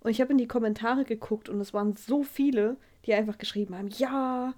Und 0.00 0.10
ich 0.10 0.20
habe 0.20 0.32
in 0.32 0.38
die 0.38 0.48
Kommentare 0.48 1.04
geguckt 1.04 1.48
und 1.48 1.60
es 1.60 1.72
waren 1.72 1.96
so 1.96 2.22
viele, 2.22 2.76
die 3.06 3.14
einfach 3.14 3.38
geschrieben 3.38 3.76
haben, 3.76 3.88
ja, 3.88 4.54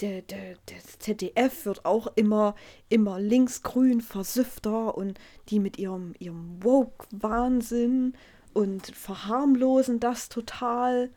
der, 0.00 0.22
der, 0.22 0.56
das 0.66 0.98
ZDF 0.98 1.64
wird 1.64 1.84
auch 1.84 2.08
immer, 2.16 2.54
immer 2.88 3.20
linksgrün 3.20 4.00
versüfter 4.00 4.96
und 4.96 5.18
die 5.48 5.60
mit 5.60 5.78
ihrem, 5.78 6.14
ihrem 6.18 6.62
Woke-Wahnsinn 6.62 8.14
und 8.54 8.86
verharmlosen 8.86 10.00
das 10.00 10.28
total. 10.28 11.10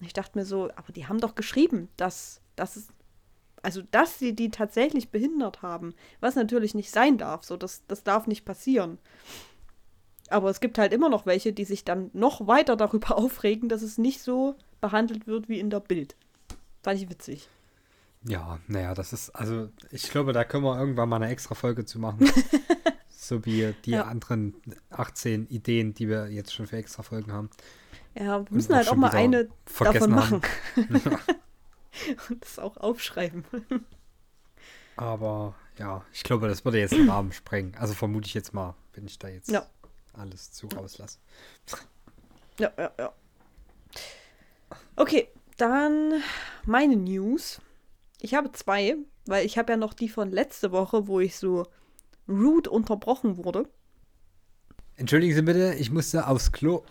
Ich 0.00 0.12
dachte 0.12 0.38
mir 0.38 0.44
so, 0.44 0.70
aber 0.76 0.92
die 0.92 1.06
haben 1.06 1.20
doch 1.20 1.34
geschrieben, 1.34 1.88
dass, 1.96 2.40
dass 2.56 2.76
es 2.76 2.88
also 3.64 3.82
dass 3.90 4.18
sie 4.18 4.34
die 4.34 4.50
tatsächlich 4.50 5.08
behindert 5.08 5.62
haben, 5.62 5.94
was 6.20 6.36
natürlich 6.36 6.74
nicht 6.74 6.90
sein 6.90 7.16
darf, 7.18 7.44
so 7.44 7.56
das, 7.56 7.82
das 7.88 8.04
darf 8.04 8.26
nicht 8.26 8.44
passieren. 8.44 8.98
Aber 10.28 10.50
es 10.50 10.60
gibt 10.60 10.78
halt 10.78 10.92
immer 10.92 11.08
noch 11.08 11.26
welche, 11.26 11.52
die 11.52 11.64
sich 11.64 11.84
dann 11.84 12.10
noch 12.12 12.46
weiter 12.46 12.76
darüber 12.76 13.16
aufregen, 13.18 13.68
dass 13.68 13.82
es 13.82 13.98
nicht 13.98 14.20
so 14.20 14.56
behandelt 14.80 15.26
wird 15.26 15.48
wie 15.48 15.58
in 15.58 15.70
der 15.70 15.80
Bild. 15.80 16.14
Fand 16.82 17.00
ich 17.00 17.08
witzig. 17.08 17.48
Ja, 18.26 18.58
naja, 18.68 18.94
das 18.94 19.12
ist, 19.12 19.30
also 19.30 19.68
ich 19.90 20.10
glaube, 20.10 20.32
da 20.32 20.44
können 20.44 20.64
wir 20.64 20.78
irgendwann 20.78 21.08
mal 21.08 21.16
eine 21.16 21.28
extra 21.28 21.54
Folge 21.54 21.84
zu 21.84 21.98
machen. 21.98 22.30
so 23.28 23.44
wie 23.44 23.74
die 23.84 23.92
Ja. 23.92 24.04
anderen 24.04 24.54
18 24.90 25.46
Ideen, 25.48 25.94
die 25.94 26.08
wir 26.08 26.28
jetzt 26.30 26.52
schon 26.54 26.66
für 26.66 26.76
extra 26.76 27.02
Folgen 27.02 27.32
haben. 27.32 27.50
Ja, 28.14 28.44
wir 28.44 28.52
müssen 28.52 28.74
halt 28.74 28.88
auch 28.88 28.94
mal 28.96 29.10
eine 29.10 29.44
davon 29.44 29.52
vergessen 29.66 30.10
machen. 30.12 30.42
und 32.28 32.42
das 32.42 32.58
auch 32.58 32.76
aufschreiben. 32.76 33.44
Aber 34.96 35.54
ja, 35.78 36.04
ich 36.12 36.22
glaube, 36.22 36.46
das 36.48 36.64
würde 36.64 36.78
jetzt 36.78 36.92
den 36.92 37.08
Rahmen 37.10 37.32
sprengen. 37.32 37.74
Also 37.76 37.94
vermute 37.94 38.26
ich 38.28 38.34
jetzt 38.34 38.54
mal, 38.54 38.74
wenn 38.92 39.06
ich 39.06 39.18
da 39.18 39.28
jetzt 39.28 39.50
Ja. 39.50 39.66
alles 40.12 40.52
zu 40.52 40.68
rauslasse. 40.68 41.18
Ja, 42.58 42.70
ja, 42.78 42.92
ja. 42.98 43.12
Okay, 44.96 45.28
dann 45.56 46.22
meine 46.64 46.96
News. 46.96 47.60
Ich 48.20 48.34
habe 48.34 48.52
zwei, 48.52 48.96
weil 49.26 49.44
ich 49.44 49.58
habe 49.58 49.72
ja 49.72 49.76
noch 49.76 49.92
die 49.94 50.08
von 50.08 50.30
letzte 50.30 50.70
Woche, 50.70 51.08
wo 51.08 51.18
ich 51.20 51.36
so 51.36 51.66
rude 52.28 52.70
unterbrochen 52.70 53.36
wurde. 53.44 53.68
Entschuldigen 54.96 55.34
Sie 55.34 55.42
bitte, 55.42 55.74
ich 55.74 55.90
musste 55.90 56.26
aufs 56.26 56.52
Klo. 56.52 56.82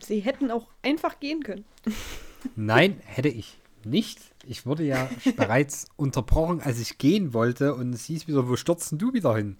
Sie 0.00 0.20
hätten 0.20 0.50
auch 0.50 0.66
einfach 0.82 1.20
gehen 1.20 1.42
können. 1.42 1.64
Nein, 2.56 3.00
hätte 3.04 3.28
ich 3.28 3.60
nicht. 3.84 4.20
Ich 4.44 4.66
wurde 4.66 4.82
ja 4.82 5.08
bereits 5.36 5.86
unterbrochen, 5.96 6.60
als 6.60 6.80
ich 6.80 6.98
gehen 6.98 7.32
wollte 7.32 7.74
und 7.74 7.92
es 7.92 8.04
hieß 8.06 8.26
wieder, 8.26 8.48
wo 8.48 8.56
stürzen 8.56 8.98
du 8.98 9.12
wieder 9.12 9.36
hin? 9.36 9.56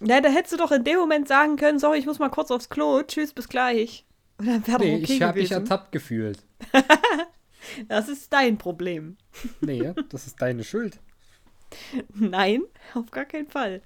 Ja, 0.00 0.20
da 0.20 0.30
hättest 0.30 0.54
du 0.54 0.56
doch 0.56 0.72
in 0.72 0.84
dem 0.84 0.98
Moment 0.98 1.28
sagen 1.28 1.56
können, 1.56 1.78
sorry, 1.78 1.98
ich 1.98 2.06
muss 2.06 2.18
mal 2.18 2.30
kurz 2.30 2.50
aufs 2.50 2.68
Klo, 2.70 3.02
tschüss, 3.02 3.32
bis 3.32 3.48
gleich. 3.48 4.04
Und 4.38 4.46
dann 4.48 4.66
wäre 4.66 4.78
Nee, 4.80 4.96
okay 4.96 5.12
ich 5.12 5.22
habe 5.22 5.38
mich 5.40 5.52
ertappt 5.52 5.92
gefühlt. 5.92 6.44
Das 7.88 8.08
ist 8.08 8.32
dein 8.32 8.58
Problem. 8.58 9.16
Nee, 9.60 9.92
das 10.08 10.26
ist 10.26 10.42
deine 10.42 10.64
Schuld. 10.64 10.98
Nein, 12.12 12.62
auf 12.94 13.10
gar 13.10 13.24
keinen 13.24 13.48
Fall. 13.48 13.82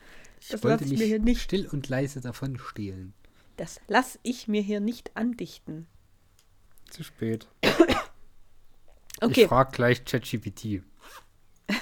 Ich 0.47 0.53
Das 0.53 0.63
wollte 0.63 0.85
lass 0.85 0.87
ich 0.87 0.91
mich 0.91 0.99
mir 1.01 1.07
hier 1.07 1.19
nicht- 1.19 1.41
still 1.41 1.67
und 1.67 1.89
leise 1.89 2.21
davon 2.21 2.57
stehlen. 2.59 3.15
Das 3.57 3.81
lass 3.89 4.19
ich 4.23 4.47
mir 4.49 4.63
hier 4.63 4.79
nicht 4.81 5.17
andichten. 5.17 5.87
Zu 6.91 7.03
spät. 7.03 7.47
Okay. 9.23 9.43
Ich 9.45 9.49
frage 9.49 9.71
gleich 9.73 10.05
ChatGPT. 10.05 10.83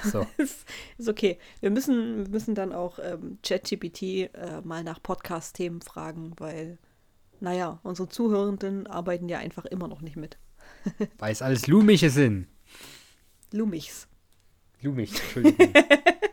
So, 0.05 0.24
ist, 0.37 0.64
ist 0.98 1.09
okay. 1.09 1.37
Wir 1.61 1.70
müssen, 1.70 2.18
wir 2.18 2.29
müssen 2.29 2.55
dann 2.55 2.72
auch 2.72 3.00
ähm, 3.03 3.38
ChatGPT 3.42 4.03
äh, 4.33 4.61
mal 4.62 4.85
nach 4.85 5.03
Podcast-Themen 5.03 5.83
fragen, 5.83 6.35
weil, 6.38 6.79
naja, 7.40 7.81
unsere 7.83 8.09
Zuhörenden 8.09 8.87
arbeiten 8.87 9.29
ja 9.29 9.38
einfach 9.38 9.64
immer 9.64 9.88
noch 9.88 10.00
nicht 10.00 10.14
mit. 10.14 10.38
weil 11.18 11.33
es 11.33 11.42
alles 11.42 11.66
Lumiche 11.66 12.09
sind. 12.09 12.46
Lumichs. 13.50 14.07
Lumich, 14.81 15.11
Entschuldigung. 15.20 15.72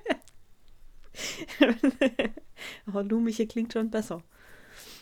Aber 2.86 3.04
Lumiche 3.04 3.48
klingt 3.48 3.74
schon 3.74 3.90
besser. 3.90 4.22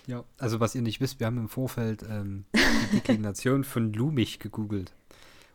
ja, 0.07 0.23
also 0.37 0.59
was 0.59 0.75
ihr 0.75 0.81
nicht 0.81 1.01
wisst, 1.01 1.19
wir 1.19 1.27
haben 1.27 1.37
im 1.37 1.49
Vorfeld 1.49 2.03
ähm, 2.03 2.45
die 2.53 2.95
Deklination 2.97 3.63
von 3.63 3.93
Lumich 3.93 4.39
gegoogelt. 4.39 4.93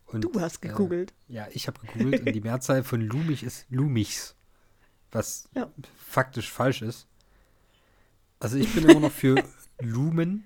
Und, 0.07 0.23
Du 0.25 0.41
hast 0.41 0.61
gegoogelt. 0.61 1.13
Äh, 1.29 1.35
ja, 1.35 1.49
ich 1.53 1.67
habe 1.67 1.81
gegoogelt 1.81 2.27
und 2.27 2.33
die 2.33 2.41
Mehrzahl 2.41 2.85
von 2.85 3.01
Lumich 3.01 3.43
ist 3.43 3.67
Lumichs. 3.71 4.37
Was 5.11 5.49
Ja. 5.55 5.71
faktisch 5.97 6.51
falsch 6.51 6.83
ist. 6.83 7.07
Also 8.41 8.57
ich 8.59 8.73
bin 8.75 8.85
immer 8.89 9.01
noch 9.01 9.13
für 9.13 9.43
Lumen. 9.81 10.45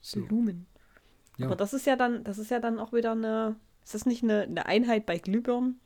So, 0.00 0.20
Lumen. 0.20 0.66
ja. 1.38 1.46
Aber 1.46 1.56
das 1.56 1.72
ist 1.74 1.86
ja 1.86 1.96
dann, 1.96 2.24
das 2.24 2.38
ist 2.38 2.50
ja 2.50 2.60
dann 2.60 2.78
auch 2.78 2.92
wieder 2.92 3.12
eine. 3.12 3.56
Ist 3.82 3.94
das 3.94 4.06
nicht 4.06 4.22
eine, 4.22 4.42
eine 4.42 4.64
Einheit 4.66 5.04
bei 5.04 5.18
Glühbirnen? 5.18 5.78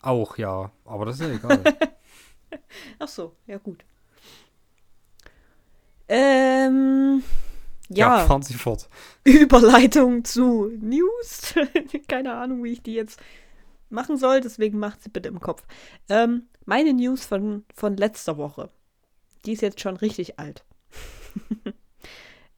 Auch, 0.00 0.36
ja. 0.38 0.72
Aber 0.84 1.04
das 1.06 1.20
ist 1.20 1.26
ja 1.28 1.32
egal. 1.34 1.62
Ach 2.98 3.08
so, 3.08 3.34
ja 3.46 3.58
gut. 3.58 3.84
Ähm, 6.08 7.22
ja, 7.88 8.26
fahren 8.26 8.42
Sie 8.42 8.54
fort. 8.54 8.88
Überleitung 9.24 10.24
zu 10.24 10.70
News. 10.80 11.54
Keine 12.08 12.34
Ahnung, 12.34 12.64
wie 12.64 12.72
ich 12.72 12.82
die 12.82 12.94
jetzt 12.94 13.20
machen 13.90 14.16
soll, 14.16 14.40
deswegen 14.40 14.78
macht 14.78 15.02
sie 15.02 15.08
bitte 15.08 15.28
im 15.28 15.40
Kopf. 15.40 15.64
Ähm, 16.08 16.48
meine 16.64 16.92
News 16.92 17.24
von, 17.24 17.64
von 17.74 17.96
letzter 17.96 18.36
Woche, 18.36 18.70
die 19.44 19.52
ist 19.52 19.62
jetzt 19.62 19.80
schon 19.80 19.96
richtig 19.96 20.38
alt. 20.38 20.64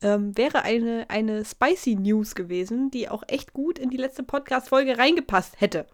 ähm, 0.02 0.36
wäre 0.36 0.62
eine, 0.62 1.06
eine 1.08 1.44
Spicy 1.44 1.94
News 1.94 2.34
gewesen, 2.34 2.90
die 2.90 3.08
auch 3.08 3.22
echt 3.28 3.52
gut 3.52 3.78
in 3.78 3.90
die 3.90 3.96
letzte 3.96 4.22
Podcast-Folge 4.22 4.98
reingepasst 4.98 5.60
hätte. 5.60 5.86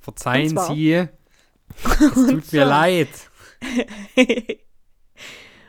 Verzeihen 0.00 0.48
zwar- 0.50 0.74
Sie. 0.74 1.08
Es 1.84 2.14
tut 2.14 2.52
mir 2.52 2.64
leid. 2.64 3.08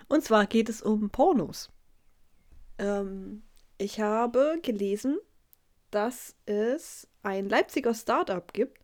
Und 0.08 0.24
zwar 0.24 0.46
geht 0.46 0.70
es 0.70 0.82
um 0.82 1.10
Pornos. 1.10 1.70
Ähm, 2.78 3.44
ich 3.78 4.00
habe 4.00 4.60
gelesen, 4.62 5.20
dass 5.92 6.36
es 6.46 7.08
ein 7.24 7.50
Leipziger 7.50 7.94
Startup 7.94 8.52
gibt, 8.54 8.80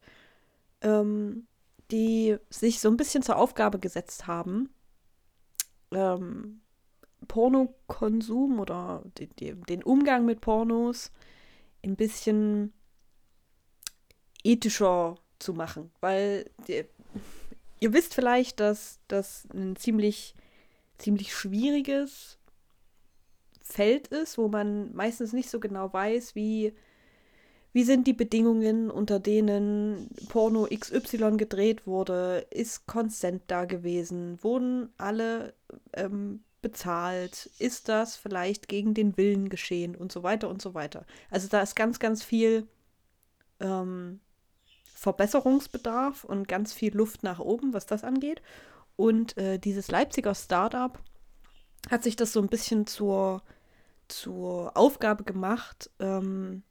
ähm, 0.81 1.47
die 1.91 2.37
sich 2.49 2.79
so 2.79 2.89
ein 2.89 2.97
bisschen 2.97 3.23
zur 3.23 3.37
Aufgabe 3.37 3.79
gesetzt 3.79 4.27
haben, 4.27 4.69
ähm, 5.91 6.61
Pornokonsum 7.27 8.59
oder 8.59 9.03
die, 9.17 9.27
die, 9.27 9.53
den 9.53 9.83
Umgang 9.83 10.25
mit 10.25 10.41
Pornos 10.41 11.11
ein 11.83 11.95
bisschen 11.95 12.73
ethischer 14.43 15.15
zu 15.39 15.53
machen. 15.53 15.91
Weil 15.99 16.49
die, 16.67 16.85
ihr 17.79 17.93
wisst 17.93 18.13
vielleicht, 18.13 18.59
dass 18.59 18.99
das 19.07 19.47
ein 19.53 19.75
ziemlich, 19.75 20.35
ziemlich 20.97 21.33
schwieriges 21.33 22.37
Feld 23.61 24.07
ist, 24.07 24.37
wo 24.37 24.47
man 24.47 24.93
meistens 24.95 25.33
nicht 25.33 25.49
so 25.49 25.59
genau 25.59 25.91
weiß, 25.91 26.35
wie, 26.35 26.73
wie 27.73 27.83
sind 27.83 28.07
die 28.07 28.13
Bedingungen, 28.13 28.89
unter 28.89 29.19
denen 29.19 30.09
Porno 30.29 30.67
XY 30.73 31.37
gedreht 31.37 31.85
wurde, 31.85 32.47
ist 32.49 32.87
Consent 32.87 33.43
da 33.47 33.65
gewesen, 33.65 34.41
wurden 34.41 34.89
alle 34.97 35.53
ähm, 35.93 36.43
bezahlt, 36.61 37.49
ist 37.59 37.89
das 37.89 38.15
vielleicht 38.15 38.67
gegen 38.67 38.93
den 38.93 39.15
Willen 39.17 39.49
geschehen? 39.49 39.95
Und 39.95 40.11
so 40.11 40.23
weiter 40.23 40.49
und 40.49 40.61
so 40.61 40.73
weiter. 40.73 41.05
Also 41.29 41.47
da 41.47 41.61
ist 41.61 41.75
ganz, 41.75 41.99
ganz 41.99 42.23
viel 42.23 42.67
ähm, 43.59 44.19
Verbesserungsbedarf 44.97 46.23
und 46.23 46.47
ganz 46.47 46.73
viel 46.73 46.95
Luft 46.95 47.21
nach 47.21 47.37
oben, 47.37 47.71
was 47.71 47.85
das 47.85 48.03
angeht. 48.03 48.41
Und 48.95 49.37
äh, 49.37 49.59
dieses 49.59 49.91
Leipziger 49.91 50.33
Startup 50.33 50.97
hat 51.91 52.01
sich 52.01 52.15
das 52.15 52.33
so 52.33 52.41
ein 52.41 52.47
bisschen 52.47 52.87
zur, 52.87 53.43
zur 54.07 54.75
Aufgabe 54.75 55.23
gemacht, 55.23 55.91
ähm, 55.99 56.63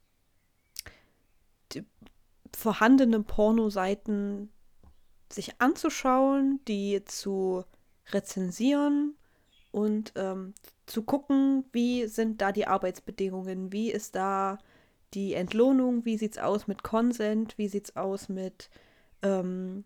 die 1.71 1.85
vorhandenen 2.53 3.23
Pornoseiten 3.23 4.51
sich 5.31 5.61
anzuschauen, 5.61 6.59
die 6.67 7.05
zu 7.05 7.63
rezensieren 8.11 9.15
und 9.71 10.11
ähm, 10.17 10.53
zu 10.85 11.03
gucken, 11.03 11.63
wie 11.71 12.07
sind 12.07 12.41
da 12.41 12.51
die 12.51 12.67
Arbeitsbedingungen, 12.67 13.71
wie 13.71 13.89
ist 13.89 14.15
da 14.15 14.57
die 15.13 15.33
Entlohnung, 15.33 16.05
wie 16.05 16.17
sieht's 16.17 16.37
aus 16.37 16.67
mit 16.67 16.83
Consent, 16.83 17.57
wie 17.57 17.67
sieht's 17.67 17.95
aus 17.95 18.29
mit 18.29 18.69
ähm, 19.21 19.85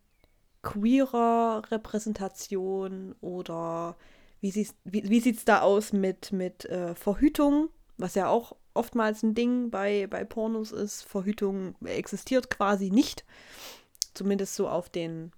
queerer 0.61 1.61
Repräsentation 1.71 3.15
oder 3.21 3.95
wie, 4.41 4.51
sieht's- 4.51 4.75
wie, 4.83 5.09
wie 5.09 5.19
sieht 5.19 5.37
es 5.37 5.45
da 5.45 5.61
aus 5.61 5.93
mit, 5.93 6.31
mit 6.31 6.65
äh, 6.65 6.95
Verhütung, 6.95 7.69
was 7.97 8.15
ja 8.15 8.27
auch 8.27 8.55
oftmals 8.73 9.21
ein 9.21 9.35
Ding 9.35 9.69
bei, 9.69 10.07
bei 10.07 10.23
Pornos 10.23 10.71
ist. 10.71 11.03
Verhütung 11.03 11.75
existiert 11.85 12.49
quasi 12.49 12.89
nicht. 12.89 13.25
Zumindest 14.13 14.55
so 14.55 14.67
auf 14.67 14.89
den 14.89 15.31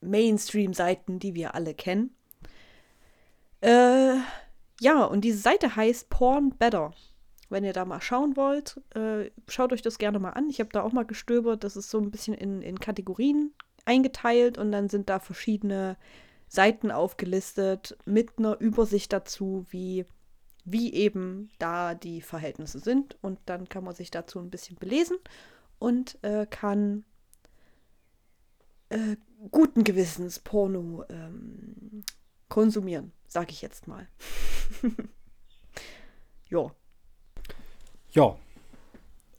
Mainstream-Seiten, 0.00 1.18
die 1.18 1.34
wir 1.34 1.54
alle 1.54 1.74
kennen. 1.74 2.14
Äh, 3.60 4.14
ja, 4.80 5.04
und 5.04 5.22
diese 5.22 5.38
Seite 5.38 5.74
heißt 5.74 6.08
Porn 6.08 6.50
Better. 6.56 6.92
Wenn 7.50 7.64
ihr 7.64 7.72
da 7.72 7.84
mal 7.84 8.00
schauen 8.00 8.36
wollt, 8.36 8.80
äh, 8.94 9.30
schaut 9.48 9.72
euch 9.72 9.82
das 9.82 9.98
gerne 9.98 10.18
mal 10.18 10.30
an. 10.30 10.50
Ich 10.50 10.60
habe 10.60 10.70
da 10.70 10.82
auch 10.82 10.92
mal 10.92 11.06
gestöbert. 11.06 11.64
Das 11.64 11.76
ist 11.76 11.90
so 11.90 11.98
ein 11.98 12.10
bisschen 12.10 12.34
in, 12.34 12.60
in 12.62 12.78
Kategorien 12.78 13.54
eingeteilt 13.84 14.58
und 14.58 14.70
dann 14.70 14.88
sind 14.88 15.08
da 15.08 15.18
verschiedene 15.18 15.96
Seiten 16.48 16.90
aufgelistet 16.90 17.96
mit 18.04 18.38
einer 18.38 18.60
Übersicht 18.60 19.12
dazu, 19.12 19.66
wie, 19.70 20.04
wie 20.64 20.92
eben 20.92 21.50
da 21.58 21.94
die 21.94 22.20
Verhältnisse 22.20 22.80
sind. 22.80 23.16
Und 23.22 23.38
dann 23.46 23.68
kann 23.68 23.84
man 23.84 23.94
sich 23.94 24.10
dazu 24.10 24.38
ein 24.38 24.50
bisschen 24.50 24.76
belesen 24.76 25.16
und 25.78 26.22
äh, 26.22 26.46
kann 26.46 27.04
äh, 28.90 29.16
guten 29.50 29.84
Gewissens 29.84 30.38
Porno 30.38 31.04
ähm, 31.08 32.04
konsumieren, 32.48 33.12
sage 33.26 33.52
ich 33.52 33.62
jetzt 33.62 33.86
mal. 33.86 34.08
ja. 36.48 36.70
Ja. 38.10 38.36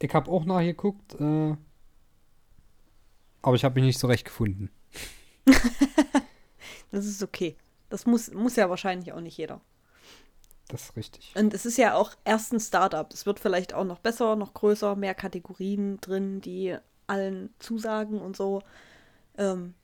Ich 0.02 0.14
habe 0.14 0.30
auch 0.30 0.44
nachgeguckt, 0.44 1.14
äh, 1.20 1.56
aber 3.42 3.54
ich 3.54 3.64
habe 3.64 3.74
mich 3.74 3.84
nicht 3.84 3.98
so 3.98 4.06
recht 4.06 4.24
gefunden. 4.24 4.70
Das 6.92 7.06
ist 7.06 7.22
okay. 7.22 7.56
Das 7.88 8.06
muss, 8.06 8.32
muss 8.32 8.56
ja 8.56 8.68
wahrscheinlich 8.68 9.12
auch 9.12 9.20
nicht 9.20 9.36
jeder. 9.36 9.60
Das 10.68 10.82
ist 10.84 10.96
richtig. 10.96 11.32
Und 11.36 11.52
es 11.54 11.66
ist 11.66 11.78
ja 11.78 11.94
auch 11.94 12.12
erst 12.24 12.52
ein 12.52 12.60
Startup. 12.60 13.12
Es 13.12 13.26
wird 13.26 13.40
vielleicht 13.40 13.74
auch 13.74 13.84
noch 13.84 13.98
besser, 13.98 14.36
noch 14.36 14.54
größer, 14.54 14.94
mehr 14.94 15.14
Kategorien 15.14 16.00
drin, 16.00 16.40
die 16.40 16.76
allen 17.06 17.52
zusagen 17.58 18.20
und 18.20 18.36
so. 18.36 18.62
Ähm, 19.36 19.74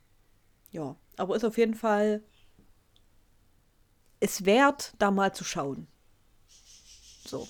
ja, 0.71 0.95
aber 1.17 1.35
ist 1.35 1.45
auf 1.45 1.59
jeden 1.59 1.75
Fall 1.75 2.23
es 4.21 4.45
wert, 4.45 4.95
da 4.99 5.11
mal 5.11 5.35
zu 5.35 5.45
schauen. 5.45 5.89
So. 7.25 7.49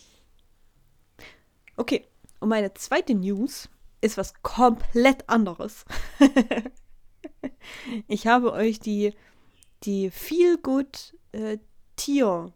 Okay, 1.77 2.07
und 2.41 2.49
meine 2.49 2.73
zweite 2.75 3.15
News 3.15 3.69
ist 4.01 4.17
was 4.17 4.35
komplett 4.43 5.29
anderes. 5.29 5.85
ich 8.09 8.27
habe 8.27 8.53
euch 8.53 8.81
die, 8.81 9.15
die 9.83 10.11
Feel 10.11 10.59
Good 10.59 11.15
äh, 11.33 11.59
Tier 11.97 12.53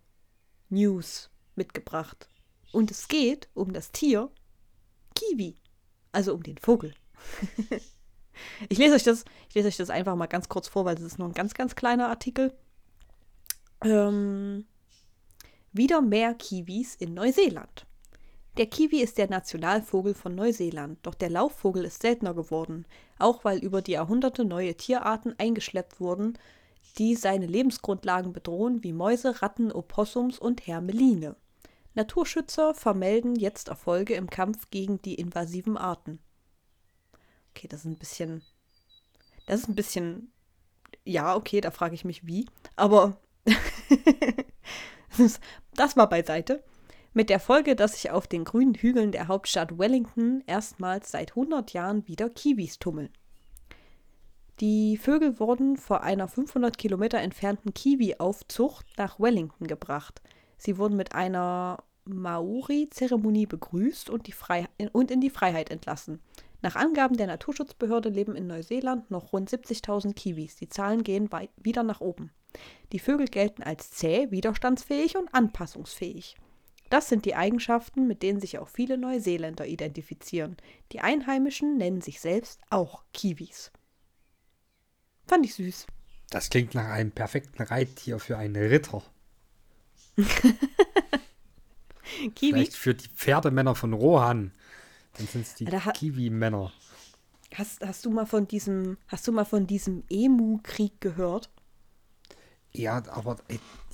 News 0.69 1.31
mitgebracht. 1.55 2.29
Und 2.73 2.91
es 2.91 3.09
geht 3.09 3.49
um 3.55 3.73
das 3.73 3.91
Tier 3.91 4.31
Kiwi, 5.15 5.57
also 6.13 6.35
um 6.35 6.43
den 6.43 6.59
Vogel. 6.59 6.95
ich 8.69 8.79
lese 8.79 8.95
euch 8.95 9.03
das, 9.03 9.25
ich 9.49 9.55
lese 9.55 9.69
euch 9.69 9.77
das 9.77 9.91
einfach 9.91 10.15
mal 10.15 10.27
ganz 10.27 10.49
kurz 10.49 10.69
vor, 10.69 10.85
weil 10.85 10.95
das 10.95 11.05
ist 11.05 11.19
nur 11.19 11.29
ein 11.29 11.35
ganz, 11.35 11.55
ganz 11.55 11.75
kleiner 11.75 12.09
Artikel. 12.09 12.55
Ähm, 13.83 14.67
wieder 15.73 16.01
mehr 16.01 16.35
Kiwis 16.35 16.95
in 16.95 17.15
Neuseeland. 17.15 17.87
Der 18.57 18.67
Kiwi 18.67 19.01
ist 19.01 19.17
der 19.17 19.31
Nationalvogel 19.31 20.15
von 20.15 20.35
Neuseeland, 20.35 20.99
doch 21.03 21.15
der 21.15 21.31
Laufvogel 21.31 21.85
ist 21.85 22.03
seltener 22.03 22.35
geworden, 22.35 22.85
auch 23.19 23.45
weil 23.45 23.59
über 23.59 23.81
die 23.81 23.93
Jahrhunderte 23.93 24.45
neue 24.45 24.75
Tierarten 24.75 25.35
eingeschleppt 25.39 26.01
wurden, 26.01 26.37
die 26.99 27.15
seine 27.15 27.47
Lebensgrundlagen 27.47 28.33
bedrohen, 28.33 28.83
wie 28.83 28.93
Mäuse, 28.93 29.41
Ratten, 29.41 29.71
Opossums 29.71 30.39
und 30.39 30.67
Hermeline. 30.67 31.37
Naturschützer 31.95 32.75
vermelden 32.75 33.37
jetzt 33.37 33.69
Erfolge 33.69 34.15
im 34.15 34.29
Kampf 34.29 34.71
gegen 34.71 35.01
die 35.03 35.15
invasiven 35.15 35.77
Arten. 35.77 36.19
Okay, 37.51 37.69
das 37.69 37.81
ist 37.81 37.87
ein 37.87 37.99
bisschen. 37.99 38.43
Das 39.47 39.61
ist 39.61 39.69
ein 39.69 39.75
bisschen. 39.75 40.33
Ja, 41.05 41.35
okay, 41.35 41.61
da 41.61 41.71
frage 41.71 41.95
ich 41.95 42.05
mich 42.05 42.27
wie. 42.27 42.47
Aber 42.77 43.17
das 45.75 45.97
mal 45.97 46.07
beiseite. 46.07 46.63
Mit 47.13 47.29
der 47.29 47.41
Folge, 47.41 47.75
dass 47.75 47.95
sich 47.95 48.13
auf 48.13 48.29
den 48.29 48.45
grünen 48.45 48.75
Hügeln 48.75 49.11
der 49.11 49.27
Hauptstadt 49.27 49.79
Wellington 49.79 50.45
erstmals 50.47 51.11
seit 51.11 51.31
100 51.31 51.73
Jahren 51.73 52.07
wieder 52.07 52.31
Kiwis 52.31 52.79
tummeln. 52.79 53.11
Die 54.61 54.97
Vögel 54.97 55.41
wurden 55.41 55.77
vor 55.77 56.03
einer 56.03 56.29
500 56.29 56.79
Kilometer 56.79 57.19
entfernten 57.19 57.75
Kiwi-Aufzucht 57.75 58.87
nach 58.97 59.19
Wellington 59.19 59.67
gebracht. 59.67 60.23
Sie 60.57 60.79
wurden 60.79 60.97
mit 60.97 61.15
einer 61.15 61.83
Maori-Zeremonie 62.05 63.47
begrüßt 63.47 64.09
und, 64.09 64.31
und, 64.93 65.11
in 65.11 65.21
die 65.21 65.31
Freiheit 65.31 65.71
entlassen. 65.71 66.21
Nach 66.63 66.77
Angaben 66.77 67.17
der 67.17 67.27
Naturschutzbehörde 67.27 68.11
leben 68.11 68.37
in 68.37 68.47
Neuseeland 68.47 69.11
noch 69.11 69.33
rund 69.33 69.51
70.000 69.51 70.15
Kiwis. 70.15 70.57
Die 70.57 70.69
Zahlen 70.69 71.03
gehen 71.03 71.29
wieder 71.57 71.83
nach 71.83 72.01
oben. 72.01 72.31
Die 72.93 72.99
Vögel 73.01 73.27
gelten 73.27 73.65
als 73.65 73.91
zäh, 73.91 74.31
widerstandsfähig 74.31 75.17
und 75.17 75.35
anpassungsfähig. 75.35 76.37
Das 76.91 77.09
sind 77.09 77.25
die 77.25 77.37
Eigenschaften, 77.37 78.07
mit 78.07 78.23
denen 78.23 78.41
sich 78.41 78.59
auch 78.59 78.69
viele 78.69 78.99
Neuseeländer 78.99 79.67
identifizieren. 79.67 80.57
Die 80.93 81.01
Einheimischen 81.01 81.79
nennen 81.79 82.01
sich 82.01 82.21
selbst 82.21 82.61
auch 82.69 83.05
Kiwis. 83.15 83.71
Fand 85.27 85.47
ich 85.47 85.55
süß. 85.55 85.87
Das 86.31 86.51
klingt 86.51 86.75
nach 86.75 86.89
einem 86.89 87.13
perfekten 87.13 87.63
Reittier 87.63 88.19
für 88.19 88.37
einen 88.37 88.57
Ritter. 88.57 89.03
Kiwi? 92.35 92.53
Vielleicht 92.53 92.75
für 92.75 92.95
die 92.95 93.09
Pferdemänner 93.09 93.77
von 93.77 93.93
Rohan. 93.93 94.53
Dann 95.17 95.27
sind 95.29 95.43
es 95.43 95.55
die 95.55 95.67
Kiwi-Männer. 95.67 96.73
Hast, 97.55 97.85
hast 97.85 98.05
du 98.05 98.11
mal 98.11 98.27
von 98.27 98.47
diesem, 98.47 98.97
hast 99.09 99.27
du 99.29 99.33
mal 99.33 99.45
von 99.45 99.67
diesem 99.67 100.03
Emu-Krieg 100.09 101.01
gehört? 101.01 101.51
Ja, 102.73 103.03
aber 103.11 103.37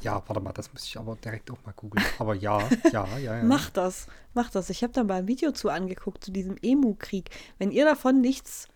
ja, 0.03 0.23
warte 0.27 0.41
mal, 0.41 0.53
das 0.53 0.73
muss 0.73 0.85
ich 0.85 0.99
aber 0.99 1.17
direkt 1.17 1.51
auch 1.51 1.59
mal 1.65 1.73
googeln. 1.73 2.05
Aber 2.19 2.35
ja, 2.35 2.69
ja, 2.93 3.07
ja, 3.19 3.39
ja. 3.39 3.43
Mach 3.43 3.71
das, 3.71 4.07
mach 4.35 4.51
das. 4.51 4.69
Ich 4.69 4.83
habe 4.83 4.93
da 4.93 5.03
mal 5.03 5.21
ein 5.21 5.29
Video 5.29 5.53
zu 5.53 5.71
angeguckt, 5.71 6.23
zu 6.23 6.31
diesem 6.31 6.57
Emu-Krieg. 6.61 7.31
Wenn 7.59 7.71
ihr 7.71 7.87
davon 7.87 8.21
nichts, 8.21 8.69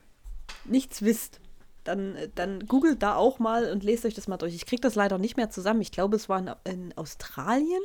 nichts 0.64 1.02
wisst, 1.02 1.40
dann, 1.84 2.16
dann 2.34 2.66
googelt 2.66 3.02
da 3.02 3.16
auch 3.16 3.38
mal 3.38 3.70
und 3.70 3.84
lest 3.84 4.04
euch 4.06 4.14
das 4.14 4.28
mal 4.28 4.38
durch. 4.38 4.54
Ich 4.54 4.66
kriege 4.66 4.80
das 4.80 4.94
leider 4.94 5.18
nicht 5.18 5.36
mehr 5.36 5.50
zusammen. 5.50 5.82
Ich 5.82 5.92
glaube, 5.92 6.16
es 6.16 6.28
war 6.28 6.38
in, 6.38 6.50
in 6.64 6.96
Australien, 6.96 7.82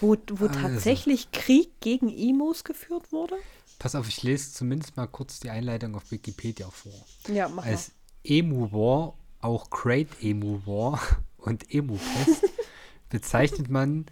wo, 0.00 0.16
wo 0.32 0.46
also. 0.46 0.60
tatsächlich 0.60 1.30
Krieg 1.32 1.80
gegen 1.80 2.08
Emus 2.08 2.64
geführt 2.64 3.12
wurde. 3.12 3.36
Pass 3.78 3.94
auf, 3.94 4.08
ich 4.08 4.22
lese 4.22 4.52
zumindest 4.52 4.96
mal 4.96 5.06
kurz 5.06 5.40
die 5.40 5.50
Einleitung 5.50 5.94
auf 5.94 6.10
Wikipedia 6.10 6.68
vor. 6.70 6.92
Ja, 7.28 7.48
mach 7.48 7.64
Als 7.64 7.88
mal. 7.88 7.94
Emu 8.24 8.72
War, 8.72 9.14
auch 9.40 9.70
Great 9.70 10.08
Emu 10.22 10.60
War 10.66 11.00
und 11.38 11.72
Emu 11.72 11.96
Pest 11.96 12.44
bezeichnet 13.08 13.68
man 13.70 14.06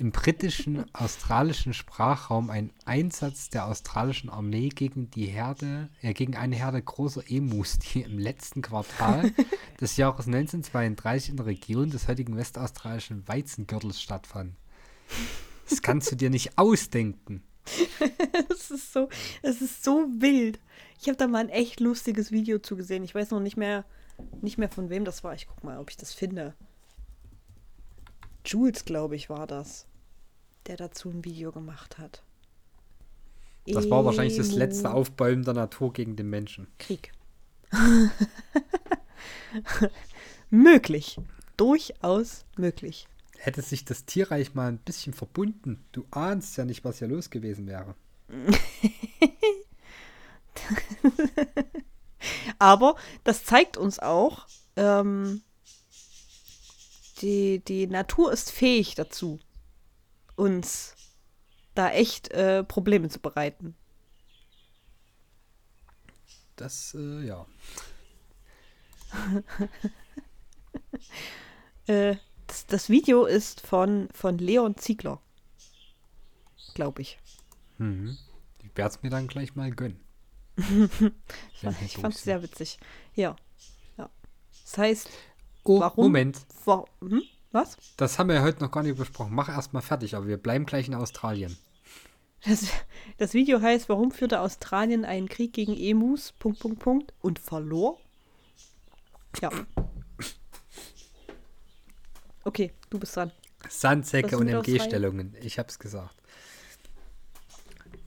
im 0.00 0.12
britischen, 0.12 0.86
australischen 0.94 1.74
Sprachraum 1.74 2.48
einen 2.48 2.72
Einsatz 2.86 3.50
der 3.50 3.66
australischen 3.66 4.30
Armee 4.30 4.70
gegen 4.70 5.10
die 5.10 5.26
Herde, 5.26 5.90
äh, 6.00 6.14
gegen 6.14 6.36
eine 6.36 6.56
Herde 6.56 6.80
großer 6.80 7.22
Emus, 7.30 7.78
die 7.78 8.00
im 8.00 8.18
letzten 8.18 8.62
Quartal 8.62 9.30
des 9.80 9.98
Jahres 9.98 10.26
1932 10.26 11.30
in 11.30 11.36
der 11.36 11.46
Region 11.46 11.90
des 11.90 12.08
heutigen 12.08 12.38
westaustralischen 12.38 13.28
Weizengürtels 13.28 14.00
stattfand. 14.00 14.54
Das 15.68 15.82
kannst 15.82 16.10
du 16.10 16.16
dir 16.16 16.30
nicht 16.30 16.56
ausdenken. 16.56 17.42
das 18.48 18.70
ist 18.70 18.94
so, 18.94 19.10
das 19.42 19.60
ist 19.60 19.84
so 19.84 20.06
wild. 20.18 20.60
Ich 20.98 21.08
habe 21.08 21.18
da 21.18 21.26
mal 21.26 21.40
ein 21.40 21.50
echt 21.50 21.78
lustiges 21.78 22.32
Video 22.32 22.58
zugesehen. 22.58 23.04
Ich 23.04 23.14
weiß 23.14 23.32
noch 23.32 23.40
nicht 23.40 23.58
mehr, 23.58 23.84
nicht 24.40 24.58
mehr 24.58 24.68
von 24.68 24.90
wem 24.90 25.04
das 25.04 25.24
war. 25.24 25.34
Ich 25.34 25.46
guck 25.46 25.64
mal, 25.64 25.78
ob 25.78 25.90
ich 25.90 25.96
das 25.96 26.12
finde. 26.12 26.54
Jules, 28.44 28.84
glaube 28.84 29.16
ich, 29.16 29.28
war 29.28 29.46
das 29.46 29.86
der 30.66 30.76
dazu 30.76 31.08
ein 31.10 31.24
Video 31.24 31.52
gemacht 31.52 31.98
hat. 31.98 32.22
Das 33.66 33.90
war 33.90 34.04
wahrscheinlich 34.04 34.36
das 34.36 34.52
letzte 34.52 34.92
Aufbäumen 34.92 35.44
der 35.44 35.54
Natur 35.54 35.92
gegen 35.92 36.14
den 36.16 36.30
Menschen. 36.30 36.66
Krieg. 36.78 37.12
möglich. 40.50 41.18
Durchaus 41.56 42.44
möglich. 42.56 43.06
Hätte 43.36 43.62
sich 43.62 43.84
das 43.84 44.04
Tierreich 44.06 44.54
mal 44.54 44.68
ein 44.68 44.78
bisschen 44.78 45.12
verbunden, 45.12 45.84
du 45.92 46.04
ahnst 46.10 46.56
ja 46.56 46.64
nicht, 46.64 46.84
was 46.84 46.98
hier 46.98 47.08
los 47.08 47.30
gewesen 47.30 47.66
wäre. 47.66 47.94
Aber 52.60 52.94
das 53.24 53.44
zeigt 53.44 53.76
uns 53.76 53.98
auch, 53.98 54.46
ähm, 54.76 55.42
die, 57.22 57.64
die 57.64 57.88
Natur 57.88 58.32
ist 58.32 58.52
fähig 58.52 58.94
dazu 58.94 59.40
uns 60.36 60.94
da 61.74 61.90
echt 61.90 62.30
äh, 62.32 62.64
Probleme 62.64 63.08
zu 63.08 63.20
bereiten. 63.20 63.74
Das, 66.56 66.94
äh, 66.94 67.26
ja. 67.26 67.46
äh, 71.86 72.16
das, 72.46 72.66
das, 72.66 72.88
Video 72.88 73.24
ist 73.24 73.66
von, 73.66 74.08
von 74.12 74.38
Leon 74.38 74.76
Ziegler. 74.76 75.20
Glaube 76.74 77.02
ich. 77.02 77.18
Mhm. 77.78 78.16
Ich 78.58 78.76
werde 78.76 78.94
es 78.94 79.02
mir 79.02 79.10
dann 79.10 79.26
gleich 79.26 79.54
mal 79.54 79.70
gönnen. 79.70 80.00
ich 81.84 81.96
fand 81.96 82.14
es 82.14 82.22
sehr 82.22 82.42
witzig. 82.42 82.78
Ja. 83.14 83.36
ja. 83.96 84.10
Das 84.64 84.78
heißt, 84.78 85.10
oh, 85.64 85.80
warum? 85.80 86.04
Moment. 86.06 86.38
Warum, 86.64 86.86
hm? 87.00 87.22
Was? 87.52 87.76
Das 87.96 88.18
haben 88.18 88.28
wir 88.28 88.36
ja 88.36 88.42
heute 88.42 88.60
noch 88.60 88.70
gar 88.70 88.82
nicht 88.82 88.96
besprochen. 88.96 89.34
Mach 89.34 89.48
erstmal 89.48 89.82
fertig, 89.82 90.14
aber 90.14 90.26
wir 90.26 90.36
bleiben 90.36 90.66
gleich 90.66 90.86
in 90.86 90.94
Australien. 90.94 91.56
Das, 92.46 92.68
das 93.18 93.34
Video 93.34 93.60
heißt, 93.60 93.88
warum 93.88 94.12
führte 94.12 94.40
Australien 94.40 95.04
einen 95.04 95.28
Krieg 95.28 95.52
gegen 95.52 95.76
Emus, 95.76 96.32
Punkt, 96.32 96.60
Punkt, 96.60 96.78
Punkt, 96.78 97.12
und 97.20 97.38
verlor? 97.38 97.98
Ja. 99.40 99.50
Okay, 102.44 102.72
du 102.88 102.98
bist 102.98 103.16
dran. 103.16 103.32
Sandsäcke 103.68 104.38
und 104.38 104.48
MG-Stellungen. 104.48 105.36
Ich 105.42 105.58
hab's 105.58 105.78
gesagt. 105.78 106.19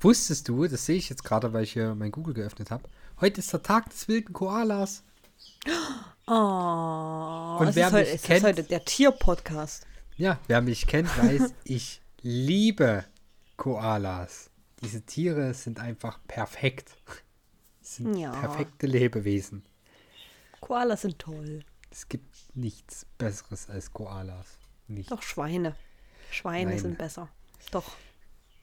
Wusstest 0.03 0.49
du, 0.49 0.67
das 0.67 0.85
sehe 0.85 0.97
ich 0.97 1.09
jetzt 1.09 1.23
gerade, 1.23 1.53
weil 1.53 1.63
ich 1.63 1.71
hier 1.71 1.95
mein 1.95 2.11
Google 2.11 2.33
geöffnet 2.33 2.71
habe, 2.71 2.89
heute 3.21 3.39
ist 3.39 3.53
der 3.53 3.63
Tag 3.63 3.89
des 3.89 4.09
wilden 4.09 4.33
Koalas. 4.33 5.01
Oh, 6.27 7.57
und 7.61 7.73
wer 7.73 7.89
mich 7.89 7.93
heute, 7.93 8.17
kennt, 8.17 8.37
ist 8.37 8.43
heute 8.43 8.63
der 8.63 8.83
Tier-Podcast. 8.83 9.87
Ja, 10.17 10.39
wer 10.47 10.61
mich 10.61 10.87
kennt, 10.87 11.07
weiß, 11.17 11.53
ich 11.63 12.01
liebe 12.21 13.05
Koalas. 13.55 14.49
Diese 14.83 15.03
Tiere 15.03 15.53
sind 15.53 15.79
einfach 15.79 16.19
perfekt. 16.27 16.97
Sind 17.81 18.17
ja. 18.17 18.31
perfekte 18.31 18.87
Lebewesen. 18.87 19.63
Koalas 20.59 21.03
sind 21.03 21.17
toll. 21.17 21.63
Es 21.91 22.09
gibt 22.09 22.35
nichts 22.55 23.05
Besseres 23.17 23.69
als 23.69 23.93
Koalas. 23.93 24.57
nicht. 24.87 25.09
Doch, 25.09 25.21
Schweine. 25.21 25.77
Schweine 26.29 26.71
Nein. 26.71 26.79
sind 26.79 26.97
besser. 26.97 27.29
Doch. 27.71 27.85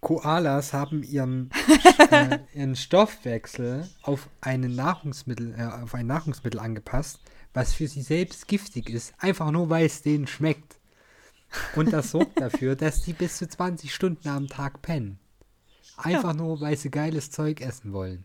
Koalas 0.01 0.72
haben 0.72 1.03
ihren, 1.03 1.51
äh, 2.11 2.38
ihren 2.55 2.74
Stoffwechsel 2.74 3.88
auf, 4.03 4.28
einen 4.40 4.74
Nahrungsmittel, 4.74 5.55
äh, 5.59 5.82
auf 5.82 5.94
ein 5.94 6.07
Nahrungsmittel 6.07 6.59
angepasst, 6.59 7.20
was 7.53 7.74
für 7.74 7.86
sie 7.86 8.03
selbst 8.03 8.48
giftig 8.48 8.88
ist, 8.88 9.14
einfach 9.18 9.51
nur 9.51 9.68
weil 9.68 9.86
es 9.86 10.03
denen 10.03 10.26
schmeckt. 10.26 10.78
Und 11.76 11.92
das 11.92 12.12
sorgt 12.12 12.40
dafür, 12.40 12.76
dass 12.76 13.03
sie 13.03 13.12
bis 13.12 13.36
zu 13.36 13.48
20 13.48 13.92
Stunden 13.92 14.28
am 14.28 14.48
Tag 14.48 14.82
pennen. 14.82 15.18
Einfach 15.96 16.32
nur, 16.32 16.61
weil 16.61 16.76
sie 16.78 16.90
geiles 16.90 17.30
Zeug 17.30 17.61
essen 17.61 17.92
wollen. 17.92 18.24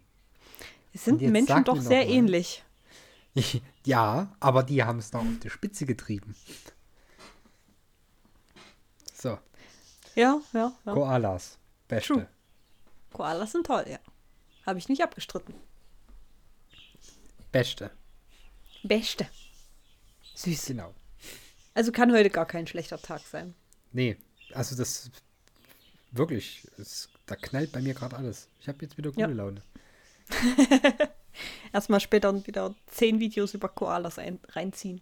Es 0.93 1.03
sind 1.03 1.21
Menschen 1.21 1.65
doch 1.65 1.81
sehr 1.81 2.05
mal. 2.05 2.11
ähnlich. 2.11 2.63
Ja, 3.85 4.33
aber 4.39 4.63
die 4.63 4.81
haben 4.83 4.97
es 4.97 5.13
noch 5.13 5.19
auf 5.19 5.39
die 5.43 5.49
Spitze 5.49 5.85
getrieben. 5.85 6.35
So, 9.13 9.37
Ja, 10.15 10.39
ja, 10.53 10.73
ja. 10.85 10.93
Koalas. 10.93 11.59
Beste. 11.87 12.13
True. 12.13 12.27
Koalas 13.13 13.51
sind 13.51 13.65
toll, 13.67 13.85
ja. 13.87 13.99
Habe 14.65 14.79
ich 14.79 14.89
nicht 14.89 15.03
abgestritten. 15.03 15.55
Beste. 17.51 17.91
Beste. 18.83 19.27
Süß. 20.35 20.65
Genau. 20.65 20.93
Also 21.73 21.91
kann 21.91 22.11
heute 22.11 22.29
gar 22.29 22.45
kein 22.45 22.67
schlechter 22.67 23.01
Tag 23.01 23.21
sein. 23.21 23.53
Nee, 23.91 24.17
also 24.53 24.75
das 24.75 25.11
wirklich, 26.11 26.67
es, 26.77 27.09
da 27.25 27.35
knallt 27.35 27.71
bei 27.71 27.81
mir 27.81 27.93
gerade 27.93 28.15
alles. 28.15 28.47
Ich 28.59 28.67
habe 28.67 28.79
jetzt 28.81 28.97
wieder 28.97 29.09
gute 29.11 29.21
Ja. 29.21 29.27
Laune. 29.27 29.61
Erstmal 31.73 31.99
später 31.99 32.45
wieder 32.47 32.73
zehn 32.87 33.19
Videos 33.19 33.53
über 33.53 33.69
Koalas 33.69 34.17
ein, 34.19 34.39
reinziehen. 34.49 35.01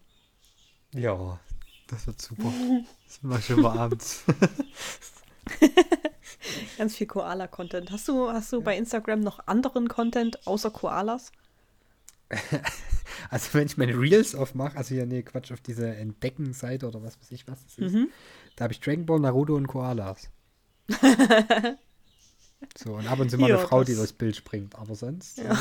Ja, 0.94 1.40
das 1.88 2.08
wird 2.08 2.22
super. 2.22 2.52
Das 3.08 3.22
mache 3.22 3.40
ich 3.40 3.50
immer 3.52 3.80
abends. 3.80 4.24
Ganz 6.78 6.96
viel 6.96 7.08
Koala-Content. 7.08 7.92
Hast 7.92 8.08
du, 8.08 8.30
hast 8.32 8.52
du 8.54 8.62
bei 8.62 8.78
Instagram 8.78 9.20
noch 9.22 9.48
anderen 9.48 9.88
Content 9.88 10.46
außer 10.48 10.72
Koalas? 10.72 11.32
Also 13.30 13.54
wenn 13.54 13.68
ich 13.68 13.78
meine 13.78 13.94
Reels 14.00 14.34
aufmache, 14.36 14.76
also 14.78 14.96
ja, 14.96 15.06
nee, 15.06 15.22
Quatsch, 15.24 15.52
auf 15.52 15.62
diese 15.62 15.88
Entdecken-Seite 15.96 16.88
oder 16.88 17.02
was 17.04 17.20
weiß 17.20 17.32
ich, 17.32 17.48
was 17.48 17.64
das 17.64 17.78
ist, 17.78 17.94
Mhm. 17.94 18.10
da 18.56 18.64
habe 18.64 18.74
ich 18.74 18.80
Dragon 18.80 19.06
Ball, 19.06 19.20
Naruto 19.20 19.56
und 19.56 19.68
Koalas. 19.68 20.30
so, 22.78 22.94
und 22.96 23.08
ab 23.08 23.20
und 23.20 23.30
zu 23.30 23.38
mal 23.38 23.50
Ja, 23.50 23.58
eine 23.58 23.66
Frau, 23.68 23.84
die 23.84 23.92
das- 23.92 23.98
durchs 24.00 24.14
Bild 24.14 24.36
springt, 24.36 24.76
aber 24.76 24.96
sonst, 24.96 25.38
Ja. 25.38 25.58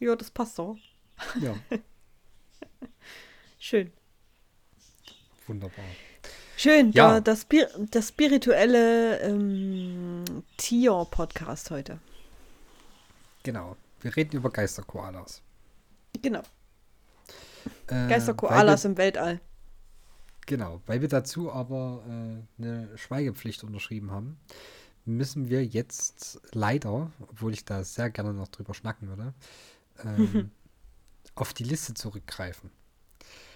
Ja, 0.00 0.14
das 0.16 0.30
passt 0.30 0.58
doch. 0.58 0.76
äh, 1.36 1.44
ja, 1.44 1.54
Schön. 3.58 3.92
wunderbar. 5.46 5.84
Schön, 6.58 6.90
Ja. 6.90 7.12
der, 7.12 7.20
das, 7.20 7.42
Spir 7.42 7.68
das 7.92 8.08
spirituelle 8.08 9.20
ähm, 9.20 10.24
Tier-Podcast 10.56 11.70
heute. 11.70 12.00
Genau, 13.44 13.76
wir 14.00 14.16
reden 14.16 14.34
über 14.34 14.50
Geister-Koalas. 14.50 15.40
Genau. 16.20 16.42
Äh, 17.86 18.08
Geister-Koalas 18.08 18.84
im 18.86 18.96
Weltall. 18.96 19.40
Genau, 20.46 20.82
weil 20.86 21.00
wir 21.00 21.06
dazu 21.06 21.52
aber 21.52 22.02
äh, 22.08 22.60
eine 22.60 22.98
Schweigepflicht 22.98 23.62
unterschrieben 23.62 24.10
haben, 24.10 24.40
müssen 25.04 25.50
wir 25.50 25.64
jetzt 25.64 26.40
leider, 26.50 27.12
obwohl 27.20 27.52
ich 27.52 27.66
da 27.66 27.84
sehr 27.84 28.10
gerne 28.10 28.34
noch 28.34 28.48
drüber 28.48 28.74
schnacken 28.74 29.06
würde, 29.06 29.32
ähm, 30.04 30.50
auf 31.36 31.54
die 31.54 31.62
Liste 31.62 31.94
zurückgreifen. 31.94 32.72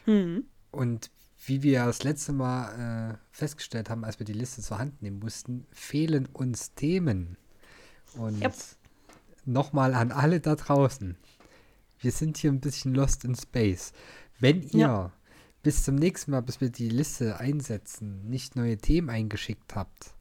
Hm. 0.04 0.44
Und 0.70 1.10
wie 1.44 1.62
wir 1.62 1.84
das 1.86 2.04
letzte 2.04 2.32
Mal 2.32 3.14
äh, 3.14 3.18
festgestellt 3.30 3.90
haben, 3.90 4.04
als 4.04 4.18
wir 4.18 4.26
die 4.26 4.32
Liste 4.32 4.62
zur 4.62 4.78
Hand 4.78 5.02
nehmen 5.02 5.18
mussten, 5.18 5.66
fehlen 5.72 6.26
uns 6.26 6.74
Themen. 6.74 7.36
Und 8.14 8.40
Yep. 8.42 8.54
nochmal 9.44 9.94
an 9.94 10.12
alle 10.12 10.40
da 10.40 10.54
draußen. 10.54 11.16
Wir 11.98 12.12
sind 12.12 12.36
hier 12.36 12.52
ein 12.52 12.60
bisschen 12.60 12.94
lost 12.94 13.24
in 13.24 13.34
space. 13.34 13.92
Wenn 14.38 14.62
ihr 14.62 14.78
Ja. 14.78 15.12
bis 15.62 15.82
zum 15.84 15.94
nächsten 15.96 16.30
Mal, 16.32 16.42
bis 16.42 16.60
wir 16.60 16.70
die 16.70 16.88
Liste 16.88 17.38
einsetzen, 17.38 18.28
nicht 18.28 18.54
neue 18.56 18.76
Themen 18.78 19.08
eingeschickt 19.10 19.74
habt, 19.74 20.14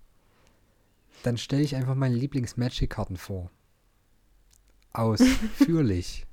dann 1.23 1.37
stelle 1.37 1.61
ich 1.63 1.75
einfach 1.75 1.95
meine 1.95 2.15
Lieblings-Magic-Karten 2.15 3.17
vor. 3.17 3.51
Ausführlich. 4.93 6.25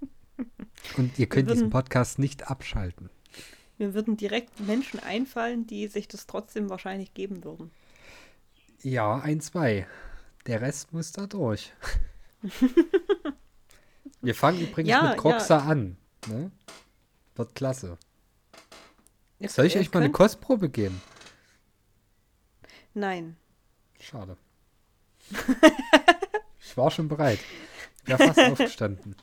Und 0.96 1.18
ihr 1.18 1.28
könnt 1.28 1.50
diesen 1.50 1.70
Podcast 1.70 2.18
nicht 2.18 2.48
abschalten. 2.50 3.10
Mir 3.78 3.94
würden 3.94 4.16
direkt 4.16 4.58
Menschen 4.60 5.00
einfallen, 5.00 5.66
die 5.66 5.86
sich 5.86 6.08
das 6.08 6.26
trotzdem 6.26 6.68
wahrscheinlich 6.68 7.14
geben 7.14 7.44
würden. 7.44 7.70
Ja, 8.82 9.18
ein, 9.20 9.40
zwei. 9.40 9.86
Der 10.46 10.60
Rest 10.60 10.92
muss 10.92 11.12
da 11.12 11.26
durch. 11.26 11.72
Wir 14.20 14.34
fangen 14.34 14.60
übrigens 14.60 14.90
Ja, 14.90 15.10
mit 15.10 15.18
Croxa 15.18 15.58
an. 15.58 15.96
Ne? 16.26 16.50
Wird 17.36 17.54
klasse. 17.54 17.98
Ihr- 19.38 19.48
Soll 19.48 19.66
ich 19.66 19.76
euch 19.76 19.92
mal 19.92 20.02
eine 20.02 20.10
Kostprobe 20.12 20.68
geben? 20.68 21.00
Nein. 22.94 23.36
Schade. 24.00 24.36
ich 26.60 26.76
war 26.76 26.90
schon 26.90 27.06
bereit. 27.08 27.38
Wäre 28.04 28.18
fast 28.18 28.38
aufgestanden. 28.52 29.14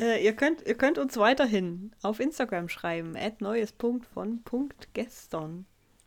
Äh, 0.00 0.24
ihr, 0.24 0.34
könnt, 0.34 0.66
ihr 0.66 0.76
könnt 0.76 0.96
uns 0.96 1.18
weiterhin 1.18 1.92
auf 2.02 2.20
Instagram 2.20 2.70
schreiben, 2.70 3.16
at 3.16 3.42
neues.von.gestern. 3.42 5.66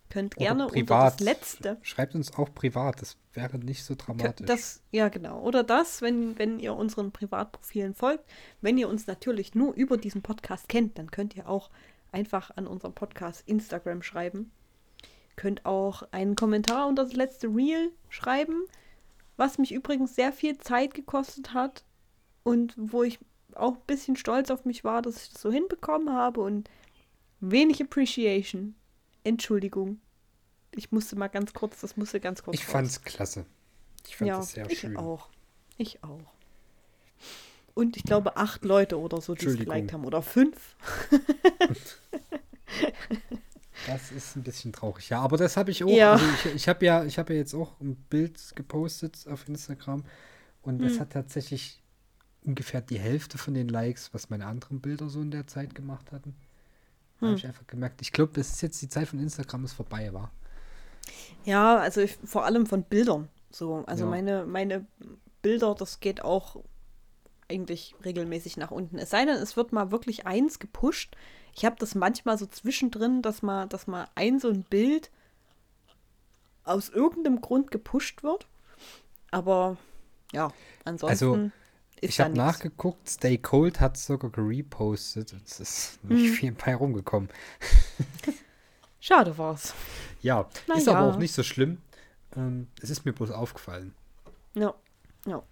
Könnt 0.09 0.35
Oder 0.37 0.45
gerne 0.45 0.63
unter 0.65 0.75
privat. 0.75 1.13
das 1.13 1.21
letzte. 1.25 1.77
Schreibt 1.81 2.15
uns 2.15 2.33
auch 2.35 2.53
privat. 2.53 3.01
Das 3.01 3.17
wäre 3.33 3.57
nicht 3.59 3.83
so 3.83 3.95
dramatisch. 3.95 4.47
Das, 4.47 4.81
ja, 4.91 5.09
genau. 5.09 5.41
Oder 5.41 5.63
das, 5.63 6.01
wenn, 6.01 6.37
wenn 6.37 6.59
ihr 6.59 6.75
unseren 6.75 7.11
Privatprofilen 7.11 7.95
folgt. 7.95 8.23
Wenn 8.61 8.77
ihr 8.77 8.87
uns 8.89 9.07
natürlich 9.07 9.55
nur 9.55 9.73
über 9.73 9.97
diesen 9.97 10.21
Podcast 10.21 10.69
kennt, 10.69 10.97
dann 10.97 11.11
könnt 11.11 11.35
ihr 11.35 11.47
auch 11.47 11.69
einfach 12.11 12.51
an 12.55 12.67
unserem 12.67 12.93
Podcast 12.93 13.43
Instagram 13.47 14.03
schreiben. 14.03 14.51
Könnt 15.35 15.65
auch 15.65 16.03
einen 16.11 16.35
Kommentar 16.35 16.87
unter 16.87 17.03
das 17.03 17.13
letzte 17.13 17.47
Reel 17.47 17.91
schreiben, 18.09 18.65
was 19.35 19.57
mich 19.57 19.71
übrigens 19.71 20.13
sehr 20.15 20.31
viel 20.31 20.59
Zeit 20.59 20.93
gekostet 20.93 21.55
hat 21.55 21.83
und 22.43 22.75
wo 22.77 23.01
ich 23.01 23.17
auch 23.57 23.73
ein 23.75 23.81
bisschen 23.87 24.15
stolz 24.15 24.49
auf 24.51 24.65
mich 24.65 24.83
war, 24.83 25.01
dass 25.01 25.23
ich 25.23 25.31
das 25.33 25.41
so 25.41 25.51
hinbekommen 25.51 26.13
habe 26.13 26.41
und 26.41 26.69
wenig 27.39 27.81
Appreciation. 27.81 28.75
Entschuldigung. 29.23 29.99
Ich 30.75 30.91
musste 30.91 31.15
mal 31.15 31.27
ganz 31.27 31.53
kurz, 31.53 31.81
das 31.81 31.97
musste 31.97 32.19
ganz 32.19 32.43
kurz 32.43 32.55
ich 32.55 32.65
raus. 32.65 32.71
fand's 32.71 33.01
klasse. 33.03 33.45
Ich 34.07 34.17
fand 34.17 34.27
ja, 34.29 34.37
das 34.37 34.51
sehr 34.51 34.69
ich 34.69 34.79
schön. 34.79 34.97
auch. 34.97 35.29
Ich 35.77 36.03
auch. 36.03 36.19
Und 37.75 37.97
ich 37.97 38.03
glaube 38.03 38.37
acht 38.37 38.65
Leute 38.65 38.99
oder 38.99 39.19
so, 39.21 39.33
die 39.33 39.45
es 39.45 39.57
geliked 39.57 39.93
haben. 39.93 40.05
Oder 40.05 40.21
fünf. 40.21 40.75
Das 43.87 44.11
ist 44.11 44.35
ein 44.37 44.43
bisschen 44.43 44.71
traurig, 44.71 45.09
ja. 45.09 45.19
Aber 45.21 45.35
das 45.35 45.57
habe 45.57 45.69
ich 45.71 45.83
auch. 45.83 45.89
Ja. 45.89 46.13
Also 46.13 46.25
ich 46.45 46.55
ich 46.55 46.67
habe 46.69 46.85
ja, 46.85 47.03
ich 47.03 47.19
habe 47.19 47.33
ja 47.33 47.39
jetzt 47.39 47.53
auch 47.53 47.79
ein 47.81 47.95
Bild 48.09 48.39
gepostet 48.55 49.25
auf 49.27 49.47
Instagram 49.49 50.05
und 50.61 50.81
es 50.83 50.93
Hm. 50.93 50.99
hat 51.01 51.09
tatsächlich 51.11 51.82
ungefähr 52.45 52.81
die 52.81 52.99
Hälfte 52.99 53.37
von 53.37 53.53
den 53.53 53.67
Likes, 53.69 54.13
was 54.13 54.29
meine 54.29 54.45
anderen 54.45 54.81
Bilder 54.81 55.09
so 55.09 55.21
in 55.21 55.31
der 55.31 55.47
Zeit 55.47 55.75
gemacht 55.75 56.11
hatten. 56.11 56.35
Hm. 57.19 57.27
habe 57.29 57.37
ich 57.37 57.47
einfach 57.47 57.67
gemerkt, 57.67 58.01
ich 58.01 58.11
glaube, 58.11 58.33
das 58.33 58.49
ist 58.49 58.61
jetzt 58.61 58.81
die 58.81 58.89
Zeit 58.89 59.07
von 59.07 59.19
Instagram 59.19 59.65
ist 59.65 59.73
vorbei, 59.73 60.13
war. 60.13 60.31
Ja, 61.45 61.77
also 61.77 62.01
ich, 62.01 62.17
vor 62.23 62.45
allem 62.45 62.65
von 62.65 62.83
Bildern. 62.83 63.29
So, 63.51 63.83
also 63.87 64.05
Ja. 64.05 64.09
meine, 64.09 64.45
meine 64.45 64.85
Bilder, 65.41 65.75
das 65.75 65.99
geht 65.99 66.23
auch 66.23 66.57
eigentlich 67.49 67.95
regelmäßig 68.03 68.57
nach 68.57 68.71
unten. 68.71 68.97
Es 68.97 69.09
sei 69.09 69.25
denn, 69.25 69.35
es 69.35 69.57
wird 69.57 69.73
mal 69.73 69.91
wirklich 69.91 70.25
eins 70.25 70.59
gepusht. 70.59 71.15
Ich 71.55 71.65
habe 71.65 71.75
das 71.77 71.93
manchmal 71.95 72.37
so 72.37 72.45
zwischendrin, 72.45 73.21
dass 73.21 73.41
mal, 73.41 73.67
dass 73.67 73.85
mal 73.85 74.07
ein 74.15 74.39
so 74.39 74.49
ein 74.49 74.63
Bild 74.63 75.11
aus 76.63 76.89
irgendeinem 76.89 77.41
Grund 77.41 77.69
gepusht 77.71 78.23
wird. 78.23 78.47
Aber 79.31 79.77
ja, 80.31 80.51
ansonsten 80.85 81.09
Also, 81.09 81.51
Ich 82.09 82.19
habe 82.19 82.31
nichts. 82.31 82.45
nachgeguckt, 82.45 83.09
Stay 83.09 83.37
Cold 83.37 83.79
hat 83.79 83.97
sogar 83.97 84.29
gerepostet. 84.31 85.33
Es 85.45 85.59
ist 85.59 86.03
nicht 86.03 86.27
Hm. 86.27 86.33
viel 86.33 86.51
bei 86.53 86.75
rumgekommen. 86.75 87.29
Schade 88.99 89.37
war's. 89.37 89.73
Ja, 90.21 90.47
Na 90.67 90.75
ist 90.75 90.87
ja. 90.87 90.93
aber 90.95 91.13
auch 91.13 91.17
nicht 91.17 91.33
so 91.33 91.43
schlimm. 91.43 91.79
Ähm, 92.35 92.67
es 92.81 92.89
ist 92.89 93.05
mir 93.05 93.13
bloß 93.13 93.31
aufgefallen. 93.31 93.93
Ja, 94.55 94.73
ja. 95.25 95.43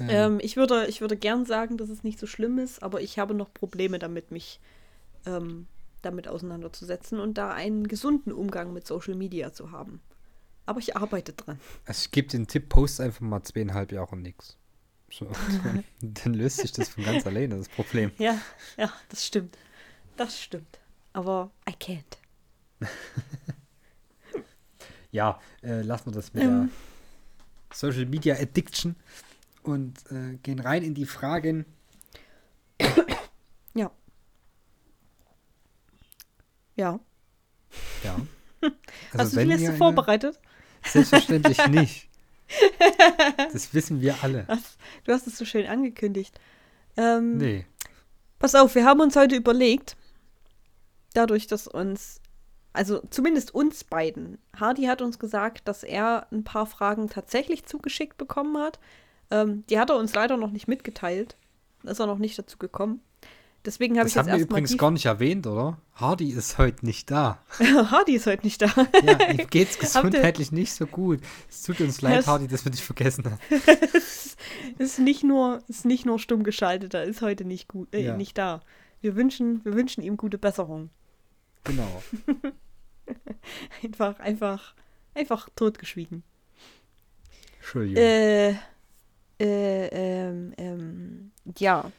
Ähm, 0.00 0.08
Ähm, 0.10 0.40
ich, 0.42 0.56
würde, 0.56 0.86
ich 0.86 1.00
würde 1.00 1.16
gern 1.16 1.46
sagen, 1.46 1.76
dass 1.78 1.88
es 1.88 2.02
nicht 2.02 2.18
so 2.18 2.26
schlimm 2.26 2.58
ist, 2.58 2.82
aber 2.82 3.00
ich 3.00 3.18
habe 3.18 3.34
noch 3.34 3.52
Probleme 3.54 3.98
damit, 3.98 4.30
mich 4.30 4.60
ähm, 5.24 5.66
damit 6.02 6.28
auseinanderzusetzen 6.28 7.18
und 7.18 7.38
da 7.38 7.50
einen 7.52 7.88
gesunden 7.88 8.32
Umgang 8.32 8.72
mit 8.72 8.86
Social 8.86 9.14
Media 9.14 9.52
zu 9.52 9.70
haben. 9.72 10.00
Aber 10.66 10.80
ich 10.80 10.96
arbeite 10.96 11.32
dran. 11.32 11.58
Also 11.86 12.02
ich 12.04 12.10
gebe 12.10 12.28
den 12.28 12.46
Tipp, 12.46 12.68
post 12.68 13.00
einfach 13.00 13.22
mal 13.22 13.42
zweieinhalb 13.42 13.90
Jahre 13.90 14.16
nix. 14.16 14.58
Dann, 16.02 16.34
löst 16.34 16.58
sich 16.58 16.72
das 16.72 16.88
von 16.90 17.04
ganz 17.04 17.26
alleine, 17.26 17.56
das 17.56 17.68
Problem. 17.68 18.12
Ja, 18.18 18.38
ja, 18.76 18.92
das 19.08 19.26
stimmt. 19.26 19.56
Das 20.16 20.40
stimmt. 20.40 20.78
Aber 21.12 21.50
I 21.68 21.72
can't. 21.72 22.04
Ja, 25.10 25.40
äh, 25.62 25.80
lassen 25.80 26.06
wir 26.10 26.12
das 26.12 26.34
mit 26.34 26.42
Ähm. 26.44 26.70
der 27.70 27.76
Social 27.76 28.04
Media 28.04 28.34
Addiction 28.36 28.94
und 29.62 29.98
äh, 30.12 30.36
gehen 30.42 30.60
rein 30.60 30.82
in 30.82 30.94
die 30.94 31.06
Fragen. 31.06 31.64
Ja. 33.74 33.90
Ja. 36.76 37.00
Ja. 38.04 38.16
Hast 39.16 39.34
du 39.36 39.44
die 39.46 39.52
eine- 39.52 39.76
vorbereitet? 39.76 40.38
Selbstverständlich 40.84 41.66
nicht. 41.68 42.07
Das 43.52 43.74
wissen 43.74 44.00
wir 44.00 44.16
alle. 44.22 44.46
Du 45.04 45.12
hast 45.12 45.26
es 45.26 45.38
so 45.38 45.44
schön 45.44 45.66
angekündigt. 45.66 46.38
Ähm, 46.96 47.36
Nee. 47.38 47.66
Pass 48.38 48.54
auf, 48.54 48.74
wir 48.74 48.84
haben 48.84 49.00
uns 49.00 49.16
heute 49.16 49.34
überlegt, 49.34 49.96
dadurch, 51.12 51.46
dass 51.48 51.66
uns, 51.66 52.20
also 52.72 53.02
zumindest 53.10 53.52
uns 53.54 53.82
beiden, 53.82 54.38
Hardy 54.54 54.84
hat 54.84 55.02
uns 55.02 55.18
gesagt, 55.18 55.66
dass 55.66 55.82
er 55.82 56.26
ein 56.30 56.44
paar 56.44 56.66
Fragen 56.66 57.08
tatsächlich 57.08 57.64
zugeschickt 57.66 58.16
bekommen 58.16 58.56
hat. 58.58 58.78
Ähm, 59.30 59.64
die 59.68 59.78
hat 59.78 59.90
er 59.90 59.96
uns 59.96 60.14
leider 60.14 60.36
noch 60.36 60.52
nicht 60.52 60.68
mitgeteilt. 60.68 61.36
Da 61.82 61.90
ist 61.90 61.98
er 61.98 62.06
noch 62.06 62.18
nicht 62.18 62.38
dazu 62.38 62.58
gekommen. 62.58 63.00
Deswegen 63.68 63.98
habe 63.98 64.08
ich 64.08 64.14
Das 64.14 64.24
jetzt 64.24 64.32
haben 64.32 64.38
wir 64.38 64.46
übrigens 64.46 64.78
gar 64.78 64.90
nicht 64.90 65.04
erwähnt, 65.04 65.46
oder? 65.46 65.76
Hardy 65.92 66.30
ist 66.30 66.56
heute 66.56 66.86
nicht 66.86 67.10
da. 67.10 67.36
Hardy 67.58 68.14
ist 68.14 68.24
heute 68.26 68.42
nicht 68.46 68.62
da. 68.62 68.68
Ja, 69.04 69.28
ihm 69.30 69.46
geht's 69.50 69.78
gesundheitlich 69.78 70.52
nicht 70.52 70.72
so 70.72 70.86
gut. 70.86 71.20
Es 71.50 71.64
tut 71.64 71.78
uns 71.82 72.00
leid, 72.00 72.20
Das- 72.20 72.26
Hardy, 72.28 72.48
dass 72.48 72.64
wir 72.64 72.72
dich 72.72 72.82
vergessen 72.82 73.26
haben. 73.26 73.38
ist 74.78 74.98
nicht 75.00 75.22
nur, 75.22 75.62
ist 75.68 75.84
nicht 75.84 76.06
nur 76.06 76.18
stumm 76.18 76.44
geschaltet, 76.44 76.94
er 76.94 77.04
ist 77.04 77.20
heute 77.20 77.44
nicht 77.44 77.68
gut, 77.68 77.94
äh, 77.94 78.06
Ja. 78.06 78.16
nicht 78.16 78.38
da. 78.38 78.62
Wir 79.02 79.16
wünschen, 79.16 79.62
wir 79.66 79.74
wünschen 79.74 80.02
ihm 80.02 80.16
gute 80.16 80.38
Besserung. 80.38 80.88
Genau. 81.64 82.02
Einfach, 83.82 84.18
einfach, 84.18 84.74
einfach 85.14 85.50
totgeschwiegen. 85.56 86.22
Entschuldigung. 87.58 88.02
Äh, 88.02 88.50
äh, 89.40 89.88
ähm, 89.90 90.54
ähm, 90.56 91.30
ja. 91.58 91.92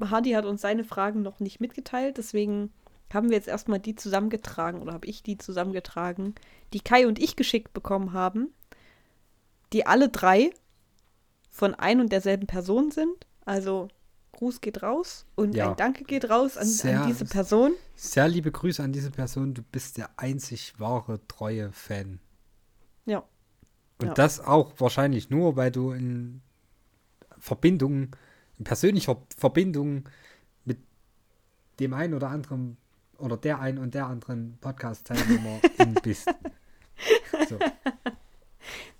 Hardy 0.00 0.30
hat 0.32 0.44
uns 0.44 0.60
seine 0.60 0.84
Fragen 0.84 1.22
noch 1.22 1.40
nicht 1.40 1.60
mitgeteilt, 1.60 2.18
deswegen 2.18 2.72
haben 3.12 3.28
wir 3.28 3.36
jetzt 3.36 3.48
erstmal 3.48 3.78
die 3.78 3.94
zusammengetragen 3.94 4.80
oder 4.80 4.92
habe 4.94 5.06
ich 5.06 5.22
die 5.22 5.36
zusammengetragen, 5.38 6.34
die 6.72 6.80
Kai 6.80 7.06
und 7.06 7.18
ich 7.18 7.36
geschickt 7.36 7.72
bekommen 7.74 8.12
haben, 8.14 8.48
die 9.72 9.86
alle 9.86 10.08
drei 10.08 10.50
von 11.50 11.74
ein 11.74 12.00
und 12.00 12.10
derselben 12.12 12.46
Person 12.46 12.90
sind. 12.90 13.26
Also 13.44 13.88
Gruß 14.32 14.62
geht 14.62 14.82
raus 14.82 15.26
und 15.34 15.54
Ja. 15.54 15.70
ein 15.70 15.76
Danke 15.76 16.04
geht 16.04 16.30
raus 16.30 16.56
an, 16.56 16.66
Sehr- 16.66 17.02
an 17.02 17.08
diese 17.08 17.26
Person. 17.26 17.72
Sehr 17.94 18.28
liebe 18.28 18.50
Grüße 18.50 18.82
an 18.82 18.92
diese 18.92 19.10
Person. 19.10 19.52
Du 19.52 19.62
bist 19.62 19.98
der 19.98 20.08
einzig 20.18 20.72
wahre, 20.78 21.20
treue 21.28 21.70
Fan. 21.72 22.18
Ja. 23.04 23.18
Und 24.00 24.08
Ja. 24.08 24.14
das 24.14 24.40
auch 24.40 24.72
wahrscheinlich 24.78 25.28
nur, 25.28 25.56
weil 25.56 25.70
du 25.70 25.92
in 25.92 26.40
Verbindung, 27.38 28.04
in 28.04 28.10
persönlicher 28.64 29.20
Verbindung 29.36 30.08
mit 30.64 30.78
dem 31.80 31.94
einen 31.94 32.14
oder 32.14 32.28
anderen 32.28 32.76
oder 33.18 33.36
der 33.36 33.60
einen 33.60 33.78
und 33.78 33.94
der 33.94 34.06
anderen 34.06 34.58
Podcast-Teilnehmerin 34.60 35.94
bist. 36.02 36.28
So, 37.48 37.58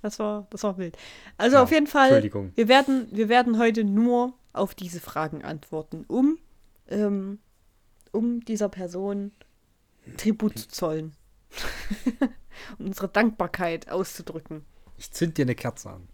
Das 0.01 0.19
war, 0.19 0.47
das 0.51 0.63
war 0.63 0.79
wild. 0.79 0.97
Also 1.37 1.57
Ja, 1.57 1.63
auf 1.63 1.71
jeden 1.71 1.87
Fall, 1.87 2.23
wir 2.23 2.69
werden, 2.69 3.09
wir 3.11 3.29
werden 3.29 3.59
heute 3.59 3.85
nur 3.85 4.35
auf 4.53 4.75
diese 4.75 5.01
Fragen 5.01 5.43
antworten, 5.45 6.05
um, 6.09 6.39
ähm, 6.89 7.39
um 8.11 8.45
dieser 8.45 8.69
Person 8.69 9.33
Tribut 10.17 10.59
zu 10.59 10.69
zollen. 10.69 11.13
und 12.79 12.87
unsere 12.87 13.09
Dankbarkeit 13.09 13.91
auszudrücken. 13.91 14.65
Ich 14.99 15.11
zünd 15.13 15.39
dir 15.39 15.45
eine 15.45 15.55
Kerze 15.55 15.91
an. 15.91 16.09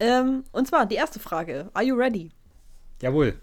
Ähm, 0.00 0.44
und 0.52 0.66
zwar 0.66 0.86
die 0.86 0.94
erste 0.96 1.20
Frage. 1.20 1.70
Are 1.74 1.84
you 1.84 1.94
ready? 1.94 2.32
Jawohl. 3.02 3.38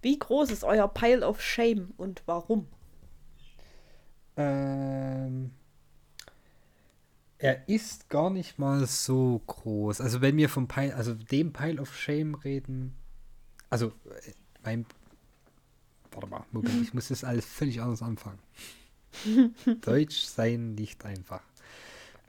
Wie 0.00 0.18
groß 0.18 0.50
ist 0.50 0.64
euer 0.64 0.88
Pile 0.88 1.26
of 1.26 1.40
Shame 1.40 1.92
und 1.96 2.22
warum? 2.26 2.66
Ähm, 4.36 5.50
er 7.38 7.68
ist 7.68 8.08
gar 8.10 8.30
nicht 8.30 8.58
mal 8.58 8.86
so 8.86 9.40
groß. 9.46 10.00
Also 10.00 10.20
wenn 10.20 10.36
wir 10.36 10.48
vom 10.48 10.68
Pile, 10.68 10.94
also 10.94 11.14
dem 11.14 11.52
Pile 11.52 11.80
of 11.80 11.96
Shame 11.96 12.34
reden, 12.36 12.94
also 13.70 13.88
äh, 13.88 14.32
mein, 14.62 14.86
warte 16.12 16.26
mal, 16.28 16.44
Moment, 16.52 16.82
ich 16.82 16.94
muss 16.94 17.08
das 17.08 17.24
alles 17.24 17.46
völlig 17.46 17.80
anders 17.80 18.02
anfangen. 18.02 18.38
Deutsch 19.82 20.22
sein 20.24 20.74
nicht 20.74 21.04
einfach. 21.04 21.42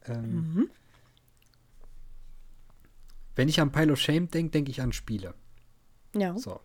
Ähm, 0.07 0.35
Mhm. 0.55 0.69
Wenn 3.35 3.49
ich 3.49 3.59
an 3.59 3.71
Pile 3.71 3.93
of 3.93 3.99
Shame 3.99 4.29
denke, 4.29 4.51
denke 4.51 4.71
ich 4.71 4.81
an 4.81 4.93
Spiele. 4.93 5.33
Ja. 6.15 6.37
So. 6.37 6.59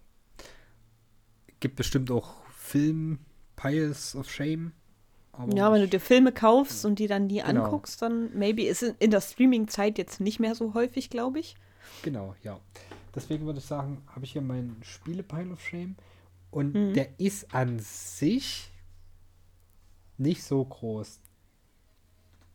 Gibt 1.60 1.76
bestimmt 1.76 2.10
auch 2.10 2.44
Film 2.50 3.18
Piles 3.56 4.14
of 4.14 4.30
Shame. 4.30 4.72
aber 5.32 5.54
Ja, 5.56 5.72
wenn 5.72 5.80
du 5.80 5.88
dir 5.88 6.00
Filme 6.00 6.32
kaufst 6.32 6.84
und 6.84 6.98
die 6.98 7.06
dann 7.06 7.26
nie 7.26 7.40
Genau. 7.42 7.64
anguckst, 7.64 8.00
dann 8.02 8.36
maybe 8.36 8.62
ist 8.64 8.82
in, 8.82 8.94
in 8.98 9.10
der 9.10 9.20
Streaming-Zeit 9.20 9.98
jetzt 9.98 10.20
nicht 10.20 10.38
mehr 10.40 10.54
so 10.54 10.74
häufig, 10.74 11.10
glaube 11.10 11.38
ich. 11.40 11.56
Genau, 12.02 12.34
ja. 12.42 12.60
Deswegen 13.14 13.44
würde 13.46 13.58
ich 13.58 13.64
sagen, 13.64 14.02
habe 14.06 14.24
ich 14.24 14.32
hier 14.32 14.42
meinen 14.42 14.80
Spiele-Pile 14.82 15.52
of 15.52 15.60
Shame. 15.60 15.96
Und 16.50 16.74
Mhm. 16.74 16.94
der 16.94 17.18
ist 17.20 17.52
an 17.54 17.78
sich 17.80 18.70
nicht 20.18 20.42
so 20.44 20.64
groß. 20.64 21.20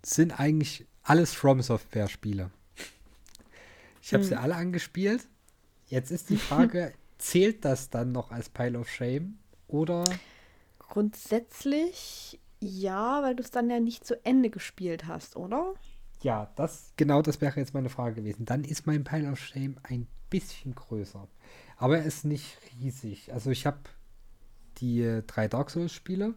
Sind 0.03 0.39
eigentlich 0.39 0.86
alles 1.03 1.34
From 1.34 1.61
Software-Spiele. 1.61 2.51
Ich 4.06 4.14
habe 4.14 4.24
sie 4.24 4.36
Mhm. 4.36 4.41
alle 4.41 4.56
angespielt. 4.56 5.28
Jetzt 5.88 6.12
ist 6.12 6.30
die 6.30 6.38
Frage, 6.38 6.93
zählt 7.18 7.66
das 7.66 7.89
dann 7.89 8.12
noch 8.12 8.32
als 8.32 8.49
Pile 8.49 8.78
of 8.80 8.88
Shame? 8.88 9.39
Oder 9.68 10.03
Grundsätzlich 10.80 12.39
ja, 12.62 13.22
weil 13.24 13.36
du 13.36 13.43
es 13.43 13.51
dann 13.51 13.70
ja 13.70 13.80
nicht 13.80 14.06
zu 14.06 14.24
Ende 14.26 14.49
gespielt 14.49 15.06
hast, 15.08 15.36
oder? 15.36 15.74
ja, 16.22 16.51
das 16.56 16.93
genau 16.97 17.22
das 17.22 17.39
wäre 17.41 17.60
jetzt 17.60 17.74
meine 17.76 17.89
Frage 17.89 18.16
gewesen. 18.16 18.45
Dann 18.45 18.64
ist 18.64 18.88
mein 18.88 19.03
Pile 19.03 19.32
of 19.32 19.39
Shame 19.39 19.78
ein 19.84 20.08
bisschen 20.30 20.74
größer. 20.74 21.28
Aber 21.78 21.97
er 21.99 22.06
ist 22.06 22.26
nicht 22.26 22.58
riesig. 22.80 23.32
Also 23.34 23.51
ich 23.51 23.66
habe 23.68 23.78
die 24.78 25.01
äh, 25.01 25.22
drei 25.28 25.47
Dark 25.47 25.70
Souls-Spiele. 25.70 26.34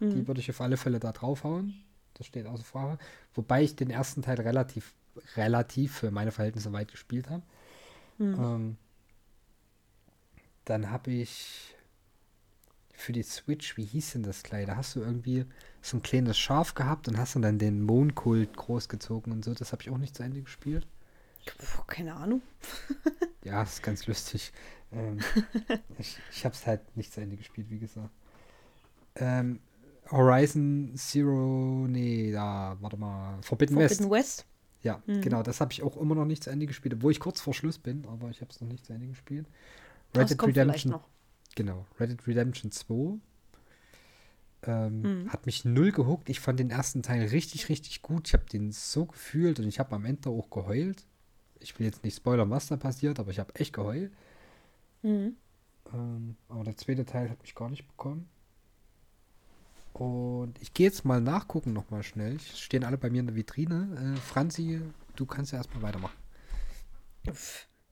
Die 0.00 0.04
Hm. 0.06 0.26
würde 0.28 0.40
ich 0.40 0.48
auf 0.50 0.60
alle 0.60 0.76
Fälle 0.76 1.00
da 1.00 1.12
draufhauen. 1.12 1.74
Das 2.14 2.26
steht 2.26 2.46
außer 2.46 2.64
Frage. 2.64 2.98
Wobei 3.34 3.62
ich 3.62 3.76
den 3.76 3.90
ersten 3.90 4.22
Teil 4.22 4.40
relativ, 4.40 4.94
relativ 5.36 5.98
für 5.98 6.10
meine 6.10 6.32
Verhältnisse 6.32 6.72
weit 6.72 6.90
gespielt 6.90 7.30
habe. 7.30 7.42
Hm. 8.18 8.34
Ähm, 8.34 8.76
dann 10.64 10.90
habe 10.90 11.10
ich 11.10 11.74
für 12.92 13.12
die 13.12 13.22
Switch, 13.22 13.76
wie 13.76 13.84
hieß 13.84 14.12
denn 14.12 14.22
das 14.22 14.42
gleich? 14.42 14.66
Da 14.66 14.76
hast 14.76 14.94
du 14.94 15.00
irgendwie 15.00 15.44
so 15.82 15.96
ein 15.96 16.02
kleines 16.02 16.38
Schaf 16.38 16.74
gehabt 16.74 17.08
und 17.08 17.18
hast 17.18 17.34
dann, 17.34 17.42
dann 17.42 17.58
den 17.58 17.82
Mondkult 17.82 18.56
großgezogen 18.56 19.32
und 19.32 19.44
so. 19.44 19.52
Das 19.52 19.72
habe 19.72 19.82
ich 19.82 19.90
auch 19.90 19.98
nicht 19.98 20.16
zu 20.16 20.22
Ende 20.22 20.40
gespielt. 20.40 20.86
Puh, 21.58 21.82
keine 21.86 22.14
Ahnung. 22.14 22.42
Ja, 23.44 23.60
das 23.60 23.74
ist 23.74 23.82
ganz 23.82 24.06
lustig. 24.06 24.54
Ähm, 24.90 25.18
ich 25.98 26.18
ich 26.30 26.46
habe 26.46 26.54
es 26.54 26.66
halt 26.66 26.96
nicht 26.96 27.12
zu 27.12 27.20
Ende 27.20 27.36
gespielt, 27.36 27.68
wie 27.68 27.78
gesagt. 27.78 28.08
Ähm, 29.16 29.60
Horizon 30.10 30.92
Zero, 30.96 31.86
nee, 31.86 32.32
da, 32.32 32.74
warte 32.80 32.96
mal, 32.96 33.42
Forbidden, 33.42 33.76
Forbidden 33.76 34.10
West. 34.10 34.44
West. 34.44 34.46
Ja, 34.84 35.02
Mhm. 35.06 35.20
genau, 35.22 35.42
das 35.42 35.60
habe 35.60 35.72
ich 35.72 35.82
auch 35.82 35.96
immer 35.96 36.14
noch 36.14 36.26
nicht 36.26 36.44
zu 36.44 36.50
Ende 36.50 36.66
gespielt, 36.66 36.94
obwohl 36.94 37.10
ich 37.10 37.18
kurz 37.18 37.40
vor 37.40 37.54
Schluss 37.54 37.78
bin, 37.78 38.06
aber 38.06 38.30
ich 38.30 38.40
habe 38.40 38.50
es 38.52 38.60
noch 38.60 38.68
nicht 38.68 38.84
zu 38.86 38.92
Ende 38.92 39.08
gespielt. 39.08 39.46
Red 40.16 40.30
Dead 40.30 40.42
Redemption, 40.42 41.00
genau, 41.56 41.86
Red 41.98 42.10
Dead 42.10 42.26
Redemption 42.28 42.70
2 42.70 43.18
ähm, 44.66 45.02
Mhm. 45.02 45.28
hat 45.32 45.46
mich 45.46 45.64
null 45.64 45.92
gehuckt. 45.92 46.28
Ich 46.30 46.40
fand 46.40 46.58
den 46.60 46.70
ersten 46.70 47.02
Teil 47.02 47.26
richtig, 47.28 47.68
richtig 47.68 48.00
gut. 48.02 48.28
Ich 48.28 48.32
habe 48.34 48.44
den 48.46 48.72
so 48.72 49.06
gefühlt 49.06 49.58
und 49.60 49.66
ich 49.66 49.78
habe 49.78 49.94
am 49.94 50.04
Ende 50.04 50.30
auch 50.30 50.48
geheult. 50.50 51.04
Ich 51.60 51.78
will 51.78 51.86
jetzt 51.86 52.02
nicht 52.04 52.16
spoilern, 52.16 52.50
was 52.50 52.68
da 52.68 52.76
passiert, 52.76 53.18
aber 53.18 53.30
ich 53.30 53.38
habe 53.38 53.54
echt 53.56 53.72
geheult. 53.74 54.12
Mhm. 55.02 55.36
Ähm, 55.92 56.36
aber 56.48 56.64
der 56.64 56.76
zweite 56.76 57.04
Teil 57.04 57.28
hat 57.30 57.42
mich 57.42 57.54
gar 57.54 57.68
nicht 57.68 57.86
bekommen. 57.86 58.28
Und 59.94 60.60
ich 60.60 60.74
gehe 60.74 60.86
jetzt 60.86 61.04
mal 61.04 61.20
nachgucken 61.20 61.72
nochmal 61.72 62.02
schnell. 62.02 62.40
Stehen 62.40 62.82
alle 62.82 62.98
bei 62.98 63.10
mir 63.10 63.20
in 63.20 63.26
der 63.26 63.36
Vitrine. 63.36 64.16
Äh, 64.16 64.20
Franzi, 64.20 64.80
du 65.14 65.24
kannst 65.24 65.52
ja 65.52 65.58
erstmal 65.58 65.82
weitermachen. 65.82 66.16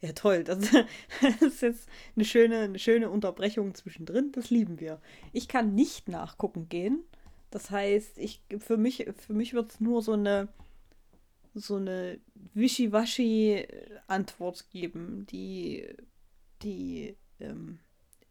Ja, 0.00 0.10
toll. 0.12 0.42
Das, 0.42 0.58
das 1.22 1.40
ist 1.40 1.62
jetzt 1.62 1.88
eine 2.16 2.24
schöne, 2.24 2.58
eine 2.58 2.80
schöne 2.80 3.08
Unterbrechung 3.08 3.76
zwischendrin. 3.76 4.32
Das 4.32 4.50
lieben 4.50 4.80
wir. 4.80 5.00
Ich 5.32 5.46
kann 5.46 5.76
nicht 5.76 6.08
nachgucken 6.08 6.68
gehen. 6.68 7.04
Das 7.50 7.70
heißt, 7.70 8.18
ich, 8.18 8.42
für 8.58 8.76
mich, 8.76 9.08
für 9.16 9.34
mich 9.34 9.54
wird 9.54 9.70
es 9.70 9.80
nur 9.80 10.02
so 10.02 10.14
eine, 10.14 10.48
so 11.54 11.76
eine 11.76 12.18
Wischiwaschi-Antwort 12.54 14.70
geben, 14.70 15.24
die, 15.30 15.86
die 16.62 17.16
ähm, 17.38 17.78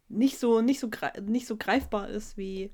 nicht 0.09 0.39
so, 0.39 0.59
nicht 0.59 0.82
so, 0.82 0.89
nicht 1.22 1.47
so 1.47 1.55
greifbar 1.55 2.09
ist 2.09 2.36
wie, 2.36 2.69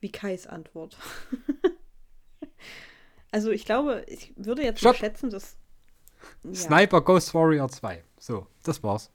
wie 0.00 0.10
Kais 0.10 0.46
Antwort. 0.46 0.96
also 3.30 3.50
ich 3.50 3.64
glaube, 3.64 4.04
ich 4.08 4.32
würde 4.36 4.62
jetzt 4.62 4.80
Stopp. 4.80 4.96
schätzen, 4.96 5.30
dass. 5.30 5.56
Ja. 6.42 6.54
Sniper 6.54 7.00
Ghost 7.00 7.34
Warrior 7.34 7.68
2. 7.68 8.02
So, 8.18 8.46
das 8.62 8.82
war's. 8.82 9.10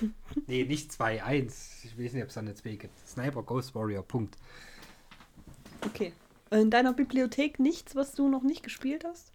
nee, 0.46 0.64
nicht 0.64 0.92
2, 0.92 1.22
1. 1.22 1.84
Ich 1.84 1.98
weiß 1.98 2.12
nicht, 2.12 2.22
ob 2.22 2.28
es 2.28 2.34
da 2.34 2.40
eine 2.40 2.54
2 2.54 2.76
gibt. 2.76 3.08
Sniper 3.08 3.42
Ghost 3.42 3.74
Warrior, 3.74 4.02
Punkt. 4.02 4.36
Okay. 5.82 6.12
In 6.50 6.70
deiner 6.70 6.92
Bibliothek 6.92 7.58
nichts, 7.60 7.94
was 7.94 8.12
du 8.12 8.28
noch 8.28 8.42
nicht 8.42 8.62
gespielt 8.62 9.04
hast? 9.04 9.32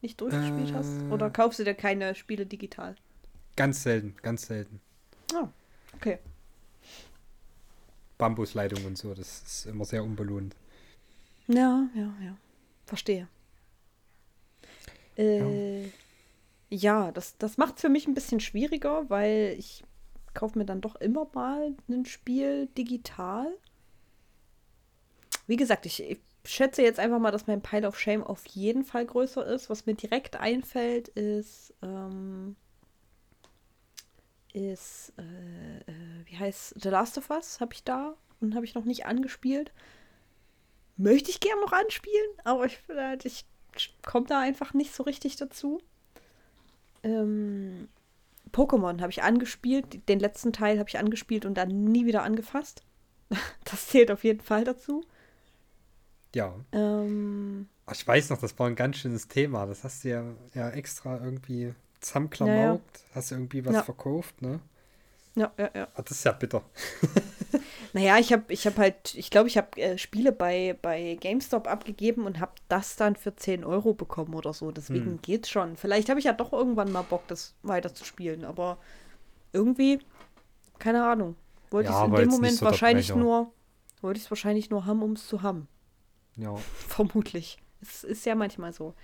Nicht 0.00 0.20
durchgespielt 0.20 0.70
äh, 0.70 0.74
hast? 0.74 0.90
Oder 1.10 1.30
kaufst 1.30 1.58
du 1.58 1.64
dir 1.64 1.74
keine 1.74 2.14
Spiele 2.14 2.46
digital? 2.46 2.96
Ganz 3.56 3.82
selten, 3.82 4.14
ganz 4.22 4.46
selten. 4.46 4.80
Oh, 5.34 5.48
okay. 5.96 6.18
Bambusleitung 8.18 8.84
und 8.84 8.96
so, 8.98 9.14
das 9.14 9.42
ist 9.42 9.66
immer 9.66 9.84
sehr 9.84 10.02
unbelohnt. 10.02 10.54
Ja, 11.48 11.88
ja, 11.94 12.14
ja. 12.22 12.36
Verstehe. 12.86 13.28
Äh, 15.16 15.84
ja, 15.84 15.88
ja 16.70 17.12
das, 17.12 17.36
das 17.38 17.56
macht 17.56 17.76
es 17.76 17.80
für 17.82 17.88
mich 17.88 18.06
ein 18.06 18.14
bisschen 18.14 18.40
schwieriger, 18.40 19.08
weil 19.08 19.54
ich 19.58 19.84
kaufe 20.34 20.58
mir 20.58 20.64
dann 20.66 20.80
doch 20.80 20.96
immer 20.96 21.28
mal 21.32 21.74
ein 21.88 22.04
Spiel 22.04 22.66
digital. 22.78 23.48
Wie 25.46 25.56
gesagt, 25.56 25.86
ich, 25.86 26.02
ich 26.02 26.20
schätze 26.44 26.82
jetzt 26.82 26.98
einfach 26.98 27.18
mal, 27.18 27.30
dass 27.30 27.46
mein 27.46 27.62
Pile 27.62 27.88
of 27.88 27.98
Shame 27.98 28.22
auf 28.22 28.46
jeden 28.46 28.84
Fall 28.84 29.06
größer 29.06 29.44
ist. 29.46 29.70
Was 29.70 29.86
mir 29.86 29.94
direkt 29.94 30.36
einfällt, 30.36 31.08
ist, 31.08 31.74
ähm, 31.82 32.56
ist, 34.56 35.12
äh, 35.18 35.78
äh, 35.90 35.94
wie 36.24 36.38
heißt 36.38 36.80
The 36.80 36.88
Last 36.88 37.18
of 37.18 37.30
Us? 37.30 37.60
Habe 37.60 37.74
ich 37.74 37.84
da 37.84 38.14
und 38.40 38.54
habe 38.54 38.64
ich 38.64 38.74
noch 38.74 38.84
nicht 38.84 39.06
angespielt. 39.06 39.72
Möchte 40.96 41.30
ich 41.30 41.40
gerne 41.40 41.60
noch 41.60 41.72
anspielen, 41.72 42.30
aber 42.44 42.64
ich, 42.64 42.78
äh, 42.88 43.18
ich 43.22 43.44
komme 44.04 44.26
da 44.26 44.40
einfach 44.40 44.72
nicht 44.72 44.94
so 44.94 45.02
richtig 45.02 45.36
dazu. 45.36 45.80
Ähm, 47.02 47.88
Pokémon 48.52 49.00
habe 49.00 49.10
ich 49.10 49.22
angespielt, 49.22 50.08
den 50.08 50.20
letzten 50.20 50.52
Teil 50.52 50.78
habe 50.78 50.88
ich 50.88 50.98
angespielt 50.98 51.44
und 51.44 51.54
dann 51.54 51.84
nie 51.84 52.06
wieder 52.06 52.22
angefasst. 52.22 52.82
Das 53.64 53.88
zählt 53.88 54.10
auf 54.12 54.22
jeden 54.22 54.40
Fall 54.40 54.64
dazu. 54.64 55.04
Ja. 56.34 56.54
Ähm, 56.72 57.68
ich 57.92 58.06
weiß 58.06 58.30
noch, 58.30 58.38
das 58.38 58.58
war 58.58 58.68
ein 58.68 58.76
ganz 58.76 58.98
schönes 58.98 59.26
Thema. 59.26 59.66
Das 59.66 59.84
hast 59.84 60.04
du 60.04 60.08
ja, 60.08 60.24
ja 60.54 60.70
extra 60.70 61.20
irgendwie 61.22 61.74
zusammenklamaukt. 62.00 62.98
Ja, 62.98 63.14
Hast 63.14 63.30
du 63.30 63.36
irgendwie 63.36 63.64
was 63.64 63.74
ja. 63.74 63.82
verkauft, 63.82 64.42
ne? 64.42 64.60
Ja, 65.36 65.52
ja, 65.58 65.70
ja. 65.74 65.88
Ach, 65.94 66.02
das 66.02 66.12
ist 66.18 66.24
ja 66.24 66.32
bitter. 66.32 66.62
naja, 67.92 68.18
ich 68.18 68.32
habe 68.32 68.44
ich 68.48 68.66
hab 68.66 68.78
halt, 68.78 69.14
ich 69.14 69.30
glaube, 69.30 69.48
ich 69.48 69.58
habe 69.58 69.78
äh, 69.78 69.98
Spiele 69.98 70.32
bei, 70.32 70.78
bei 70.80 71.18
GameStop 71.20 71.68
abgegeben 71.68 72.24
und 72.24 72.40
habe 72.40 72.52
das 72.68 72.96
dann 72.96 73.16
für 73.16 73.36
10 73.36 73.62
Euro 73.62 73.92
bekommen 73.92 74.34
oder 74.34 74.54
so. 74.54 74.70
Deswegen 74.70 75.04
hm. 75.04 75.22
geht's 75.22 75.50
schon. 75.50 75.76
Vielleicht 75.76 76.08
habe 76.08 76.18
ich 76.18 76.24
ja 76.24 76.32
doch 76.32 76.54
irgendwann 76.54 76.90
mal 76.90 77.02
Bock, 77.02 77.26
das 77.28 77.54
weiter 77.62 77.94
zu 77.94 78.06
spielen, 78.06 78.46
aber 78.46 78.78
irgendwie, 79.52 79.98
keine 80.78 81.04
Ahnung. 81.04 81.36
Wollte 81.70 81.90
ja, 81.90 82.00
ich 82.00 82.08
in 82.08 82.14
dem 82.14 82.28
Moment 82.30 82.54
so 82.56 82.64
wahrscheinlich 82.64 83.14
nur, 83.14 83.52
wollte 84.00 84.18
ich 84.18 84.24
es 84.24 84.30
wahrscheinlich 84.30 84.70
nur 84.70 84.86
haben, 84.86 85.02
um 85.02 85.12
es 85.12 85.26
zu 85.26 85.42
haben. 85.42 85.68
Ja. 86.36 86.56
Vermutlich. 86.88 87.58
Es 87.82 88.04
ist 88.04 88.24
ja 88.24 88.34
manchmal 88.34 88.72
so. 88.72 88.94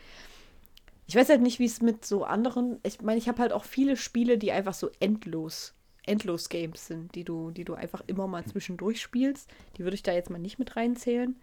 Ich 1.07 1.17
weiß 1.17 1.29
halt 1.29 1.43
nicht, 1.43 1.59
wie 1.59 1.67
es 1.67 1.83
mit 1.83 2.05
so 2.05 2.25
anderen. 2.25 2.79
Ich 2.85 3.01
meine, 3.03 3.19
ich 3.19 3.29
habe 3.29 3.43
halt 3.43 3.53
auch 3.53 3.65
viele 3.65 3.97
Spiele, 3.97 4.39
die 4.39 4.53
einfach 4.53 4.75
so 4.75 4.91
endlos 5.01 5.75
endlos 6.05 6.49
Games 6.49 6.87
sind, 6.87 7.15
die 7.15 7.25
du, 7.25 7.51
die 7.51 7.65
du 7.65 7.75
einfach 7.75 8.03
immer 8.07 8.27
mal 8.27 8.45
zwischendurch 8.45 9.01
spielst. 9.01 9.51
Die 9.77 9.85
würde 9.85 9.95
ich 9.95 10.03
da 10.03 10.13
jetzt 10.13 10.31
mal 10.31 10.39
nicht 10.39 10.59
mit 10.59 10.77
reinzählen. 10.77 11.37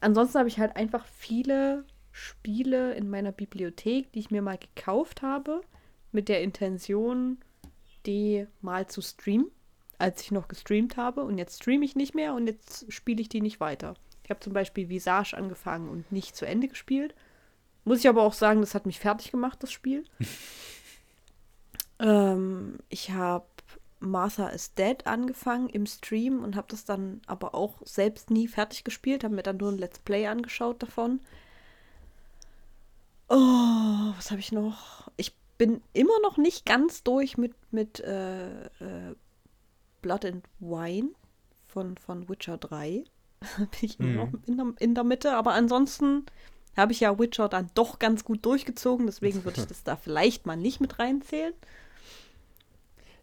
Ansonsten 0.00 0.38
habe 0.38 0.48
ich 0.48 0.58
halt 0.58 0.76
einfach 0.76 1.06
viele 1.06 1.84
Spiele 2.12 2.94
in 2.94 3.08
meiner 3.08 3.32
Bibliothek, 3.32 4.12
die 4.12 4.20
ich 4.20 4.30
mir 4.30 4.42
mal 4.42 4.58
gekauft 4.58 5.22
habe, 5.22 5.62
mit 6.12 6.28
der 6.28 6.42
Intention, 6.42 7.38
die 8.06 8.46
mal 8.60 8.86
zu 8.86 9.00
streamen, 9.00 9.50
als 9.98 10.22
ich 10.22 10.30
noch 10.30 10.48
gestreamt 10.48 10.96
habe. 10.96 11.24
Und 11.24 11.38
jetzt 11.38 11.62
streame 11.62 11.84
ich 11.84 11.96
nicht 11.96 12.14
mehr 12.14 12.34
und 12.34 12.46
jetzt 12.46 12.92
spiele 12.92 13.22
ich 13.22 13.28
die 13.28 13.40
nicht 13.40 13.60
weiter. 13.60 13.94
Ich 14.22 14.30
habe 14.30 14.40
zum 14.40 14.52
Beispiel 14.52 14.88
Visage 14.88 15.36
angefangen 15.36 15.88
und 15.88 16.12
nicht 16.12 16.36
zu 16.36 16.46
Ende 16.46 16.68
gespielt. 16.68 17.14
Muss 17.84 17.98
ich 17.98 18.08
aber 18.08 18.22
auch 18.22 18.32
sagen, 18.32 18.60
das 18.60 18.74
hat 18.74 18.86
mich 18.86 18.98
fertig 18.98 19.30
gemacht, 19.30 19.62
das 19.62 19.72
Spiel. 19.72 20.04
ähm, 21.98 22.78
ich 22.88 23.10
habe 23.10 23.46
Martha 24.00 24.48
is 24.48 24.74
Dead 24.74 25.06
angefangen 25.06 25.68
im 25.68 25.86
Stream 25.86 26.42
und 26.42 26.56
habe 26.56 26.66
das 26.70 26.84
dann 26.84 27.20
aber 27.26 27.54
auch 27.54 27.74
selbst 27.84 28.30
nie 28.30 28.48
fertig 28.48 28.84
gespielt, 28.84 29.24
habe 29.24 29.34
mir 29.34 29.42
dann 29.42 29.56
nur 29.56 29.72
ein 29.72 29.78
Let's 29.78 29.98
Play 29.98 30.26
angeschaut 30.26 30.82
davon. 30.82 31.20
Oh, 33.28 33.36
was 34.16 34.30
habe 34.30 34.40
ich 34.40 34.52
noch? 34.52 35.10
Ich 35.16 35.34
bin 35.56 35.82
immer 35.92 36.18
noch 36.22 36.36
nicht 36.36 36.66
ganz 36.66 37.02
durch 37.02 37.38
mit, 37.38 37.54
mit 37.70 38.00
äh, 38.00 38.64
äh, 38.64 39.14
Blood 40.02 40.24
and 40.24 40.44
Wine 40.60 41.10
von, 41.66 41.96
von 41.96 42.28
Witcher 42.28 42.58
3. 42.58 43.04
bin 43.58 43.68
ich 43.80 43.98
mhm. 43.98 44.06
immer 44.06 44.24
noch 44.24 44.32
in 44.46 44.56
der, 44.56 44.66
in 44.78 44.94
der 44.94 45.04
Mitte, 45.04 45.32
aber 45.32 45.52
ansonsten 45.52 46.26
habe 46.76 46.92
ich 46.92 47.00
ja 47.00 47.18
Witcher 47.18 47.48
dann 47.48 47.70
doch 47.74 47.98
ganz 47.98 48.24
gut 48.24 48.44
durchgezogen, 48.44 49.06
deswegen 49.06 49.44
würde 49.44 49.60
ich 49.60 49.66
das 49.68 49.82
da 49.82 49.96
vielleicht 49.96 50.46
mal 50.46 50.56
nicht 50.56 50.80
mit 50.80 50.98
reinzählen. 50.98 51.54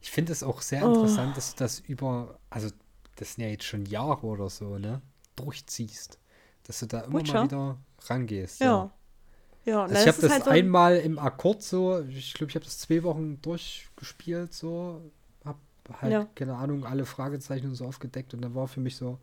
Ich 0.02 0.12
finde 0.12 0.32
es 0.32 0.42
auch 0.42 0.62
sehr 0.62 0.82
interessant, 0.82 1.32
oh. 1.34 1.36
dass 1.36 1.54
du 1.54 1.64
das 1.64 1.80
über, 1.80 2.40
also 2.50 2.70
das 3.18 3.36
sind 3.36 3.44
ja 3.44 3.50
jetzt 3.52 3.66
schon 3.66 3.86
Jahre 3.86 4.26
oder 4.26 4.50
so, 4.50 4.78
ne, 4.78 5.02
durchziehst. 5.36 6.18
Dass 6.64 6.80
du 6.80 6.88
da 6.88 7.02
immer 7.02 7.20
Witcher? 7.20 7.34
mal 7.34 7.44
wieder 7.46 7.78
rangehst. 8.06 8.62
Ja. 8.62 8.92
Ja, 9.66 9.72
ja 9.72 9.84
also 9.84 9.96
ich 9.96 10.08
habe 10.08 10.22
das 10.22 10.32
halt 10.32 10.44
so 10.46 10.50
einmal 10.50 10.98
im 10.98 11.20
Akkord 11.20 11.62
so, 11.62 12.00
ich 12.02 12.34
glaube, 12.34 12.50
ich 12.50 12.56
habe 12.56 12.66
das 12.66 12.80
zwei 12.80 13.04
Wochen 13.04 13.42
durchgespielt, 13.42 14.54
so, 14.54 15.12
hab 15.46 15.60
halt, 16.02 16.12
ja. 16.12 16.28
keine 16.36 16.56
Ahnung, 16.56 16.86
alle 16.86 17.06
Fragezeichen 17.06 17.68
und 17.68 17.76
so 17.76 17.86
aufgedeckt 17.86 18.34
und 18.34 18.42
dann 18.42 18.56
war 18.56 18.68
für 18.68 18.80
mich 18.80 18.96
so, 18.96 19.20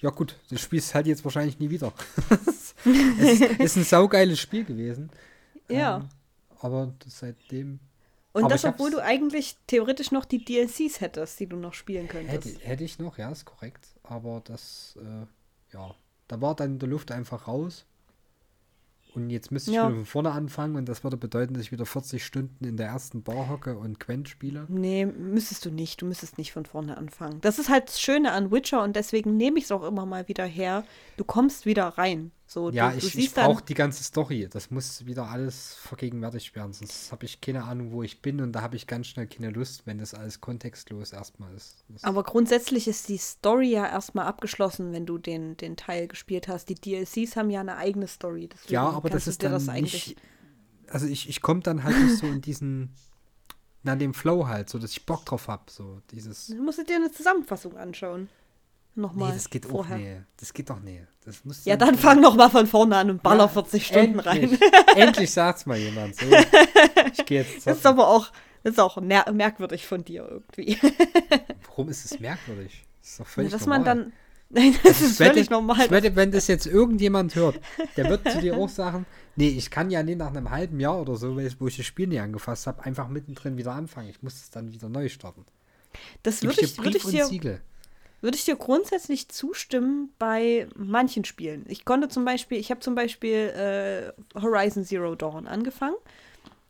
ja 0.00 0.10
gut, 0.10 0.36
du 0.48 0.56
spielst 0.56 0.94
halt 0.94 1.06
jetzt 1.06 1.24
wahrscheinlich 1.24 1.58
nie 1.58 1.70
wieder. 1.70 1.92
es 2.30 2.74
ist 3.58 3.76
ein 3.76 3.84
saugeiles 3.84 4.40
Spiel 4.40 4.64
gewesen. 4.64 5.10
Ja. 5.68 5.98
Ähm, 5.98 6.08
aber 6.60 6.94
seitdem 7.06 7.80
und 8.32 8.44
Aber 8.44 8.52
das, 8.52 8.64
obwohl 8.64 8.92
du 8.92 9.02
eigentlich 9.02 9.56
theoretisch 9.66 10.12
noch 10.12 10.24
die 10.24 10.44
DLCs 10.44 11.00
hättest, 11.00 11.40
die 11.40 11.48
du 11.48 11.56
noch 11.56 11.74
spielen 11.74 12.06
könntest. 12.06 12.46
Hätte, 12.46 12.64
hätte 12.64 12.84
ich 12.84 12.98
noch, 12.98 13.18
ja, 13.18 13.30
ist 13.30 13.44
korrekt. 13.44 13.88
Aber 14.04 14.40
das, 14.44 14.96
äh, 15.00 15.26
ja, 15.74 15.94
da 16.28 16.40
war 16.40 16.54
dann 16.54 16.74
in 16.74 16.78
der 16.78 16.88
Luft 16.88 17.10
einfach 17.10 17.48
raus. 17.48 17.86
Und 19.14 19.30
jetzt 19.30 19.50
müsste 19.50 19.70
ich 19.70 19.76
ja. 19.76 19.88
wieder 19.88 19.96
von 19.96 20.04
vorne 20.06 20.32
anfangen 20.32 20.76
und 20.76 20.88
das 20.88 21.04
würde 21.04 21.16
bedeuten, 21.16 21.54
dass 21.54 21.62
ich 21.62 21.72
wieder 21.72 21.86
40 21.86 22.24
Stunden 22.24 22.64
in 22.64 22.76
der 22.76 22.88
ersten 22.88 23.22
Bar 23.22 23.48
hocke 23.48 23.76
und 23.78 24.00
Quent 24.00 24.28
spiele. 24.28 24.66
Nee, 24.68 25.06
müsstest 25.06 25.64
du 25.64 25.70
nicht. 25.70 26.00
Du 26.02 26.06
müsstest 26.06 26.38
nicht 26.38 26.52
von 26.52 26.66
vorne 26.66 26.96
anfangen. 26.96 27.40
Das 27.40 27.58
ist 27.58 27.68
halt 27.68 27.88
das 27.88 28.00
Schöne 28.00 28.32
an 28.32 28.50
Witcher 28.50 28.82
und 28.82 28.96
deswegen 28.96 29.36
nehme 29.36 29.58
ich 29.58 29.64
es 29.64 29.72
auch 29.72 29.82
immer 29.82 30.06
mal 30.06 30.28
wieder 30.28 30.44
her. 30.44 30.84
Du 31.16 31.24
kommst 31.24 31.66
wieder 31.66 31.86
rein. 31.86 32.32
So, 32.52 32.68
ja, 32.70 32.90
du, 32.90 32.96
ich, 32.96 33.16
ich 33.16 33.32
brauche 33.32 33.62
die 33.62 33.74
ganze 33.74 34.02
Story. 34.02 34.48
Das 34.50 34.72
muss 34.72 35.06
wieder 35.06 35.28
alles 35.28 35.74
vergegenwärtigt 35.74 36.56
werden. 36.56 36.72
Sonst 36.72 37.12
habe 37.12 37.24
ich 37.24 37.40
keine 37.40 37.62
Ahnung, 37.62 37.92
wo 37.92 38.02
ich 38.02 38.22
bin 38.22 38.40
und 38.40 38.50
da 38.50 38.60
habe 38.60 38.74
ich 38.74 38.88
ganz 38.88 39.06
schnell 39.06 39.28
keine 39.28 39.50
Lust, 39.50 39.86
wenn 39.86 39.98
das 39.98 40.14
alles 40.14 40.40
kontextlos 40.40 41.12
erstmal 41.12 41.54
ist. 41.54 41.84
Das 41.88 42.02
Aber 42.02 42.24
grundsätzlich 42.24 42.88
ist 42.88 43.08
die 43.08 43.18
Story 43.18 43.70
ja 43.70 43.86
erstmal 43.86 44.26
abgeschlossen, 44.26 44.92
wenn 44.92 45.06
du 45.06 45.16
den, 45.16 45.56
den 45.58 45.76
Teil 45.76 46.08
gespielt 46.08 46.48
hast. 46.48 46.68
Die 46.68 46.74
DLCs 46.74 47.36
haben 47.36 47.50
ja 47.50 47.60
eine 47.60 47.76
eigene 47.76 48.08
Story. 48.08 48.48
ja, 48.66 48.82
aber 48.82 49.10
das 49.10 49.28
ist 49.28 49.44
dann 49.44 49.52
das 49.52 49.68
nicht. 49.68 50.16
Also 50.88 51.06
ich, 51.06 51.28
ich 51.28 51.42
komme 51.42 51.60
dann 51.60 51.84
halt 51.84 51.96
nicht 52.00 52.16
so 52.16 52.26
in 52.26 52.40
diesen. 52.40 52.96
Na, 53.84 53.94
dem 53.94 54.12
Flow 54.12 54.48
halt, 54.48 54.68
so 54.68 54.80
dass 54.80 54.90
ich 54.90 55.06
Bock 55.06 55.24
drauf 55.24 55.46
habe. 55.46 55.70
So 55.70 56.02
dieses. 56.10 56.48
Du 56.48 56.60
musst 56.60 56.80
dir 56.80 56.96
eine 56.96 57.12
Zusammenfassung 57.12 57.76
anschauen 57.76 58.28
nochmal. 58.94 59.30
Nee, 59.30 59.34
das 59.34 59.50
geht 59.50 59.66
vorher. 59.66 59.96
auch 59.96 60.00
nee. 60.00 60.20
Das 60.38 60.52
geht 60.52 60.70
doch 60.70 60.80
nee. 60.80 61.06
Das 61.24 61.44
muss 61.44 61.64
ja, 61.64 61.76
dann 61.76 61.96
fang 61.96 62.20
noch 62.20 62.34
mal 62.36 62.50
von 62.50 62.66
vorne 62.66 62.96
an 62.96 63.10
und 63.10 63.22
baller 63.22 63.44
ja, 63.44 63.48
40 63.48 63.86
Stunden 63.86 64.18
endlich. 64.20 64.26
rein. 64.26 64.58
endlich 64.96 65.30
sagt's 65.30 65.66
mal 65.66 65.76
jemand. 65.76 66.16
So, 66.16 66.26
ich 67.12 67.24
gehe 67.26 67.42
jetzt. 67.42 67.66
Das 67.66 67.78
ist 67.78 67.86
aber 67.86 68.08
auch, 68.08 68.30
ist 68.64 68.80
auch 68.80 69.00
merkwürdig 69.00 69.86
von 69.86 70.04
dir 70.04 70.26
irgendwie. 70.28 70.78
Warum 71.68 71.88
ist 71.88 72.04
es 72.04 72.20
merkwürdig? 72.20 72.84
Das 73.00 73.10
ist 73.10 73.20
doch 73.20 73.26
völlig 73.26 73.52
ja, 73.52 73.58
dass 73.58 73.66
normal. 73.66 73.78
man 73.78 73.84
dann. 73.84 74.12
Nein, 74.52 74.74
das 74.82 75.00
ist 75.00 75.20
wette, 75.20 75.34
völlig 75.34 75.50
normal. 75.50 75.84
Ich 75.84 75.90
wette, 75.90 76.16
wenn 76.16 76.32
das 76.32 76.48
jetzt 76.48 76.66
irgendjemand 76.66 77.34
hört, 77.34 77.60
der 77.96 78.08
wird 78.08 78.28
zu 78.28 78.40
dir 78.40 78.56
auch 78.56 78.68
sagen, 78.68 79.06
nee, 79.36 79.48
ich 79.48 79.70
kann 79.70 79.90
ja 79.90 80.02
nicht 80.02 80.18
nach 80.18 80.28
einem 80.28 80.50
halben 80.50 80.80
Jahr 80.80 81.00
oder 81.00 81.16
so, 81.16 81.36
wo 81.36 81.66
ich 81.68 81.76
das 81.76 81.86
Spiel 81.86 82.08
nie 82.08 82.18
angefasst 82.18 82.66
habe, 82.66 82.82
einfach 82.84 83.08
mittendrin 83.08 83.56
wieder 83.56 83.72
anfangen. 83.72 84.08
Ich 84.08 84.22
muss 84.22 84.34
es 84.34 84.50
dann 84.50 84.72
wieder 84.72 84.88
neu 84.88 85.08
starten. 85.08 85.44
Das 86.22 86.42
würde 86.42 86.62
ich, 86.62 86.78
würd 86.78 86.96
ich 86.96 87.04
dir, 87.04 87.26
Siegel 87.26 87.60
würde 88.20 88.36
ich 88.36 88.44
dir 88.44 88.56
grundsätzlich 88.56 89.28
zustimmen 89.28 90.12
bei 90.18 90.68
manchen 90.74 91.24
Spielen. 91.24 91.64
Ich 91.68 91.84
konnte 91.84 92.08
zum 92.08 92.24
Beispiel, 92.24 92.58
ich 92.58 92.70
habe 92.70 92.80
zum 92.80 92.94
Beispiel 92.94 94.12
äh, 94.34 94.40
Horizon 94.40 94.84
Zero 94.84 95.14
Dawn 95.14 95.46
angefangen, 95.46 95.96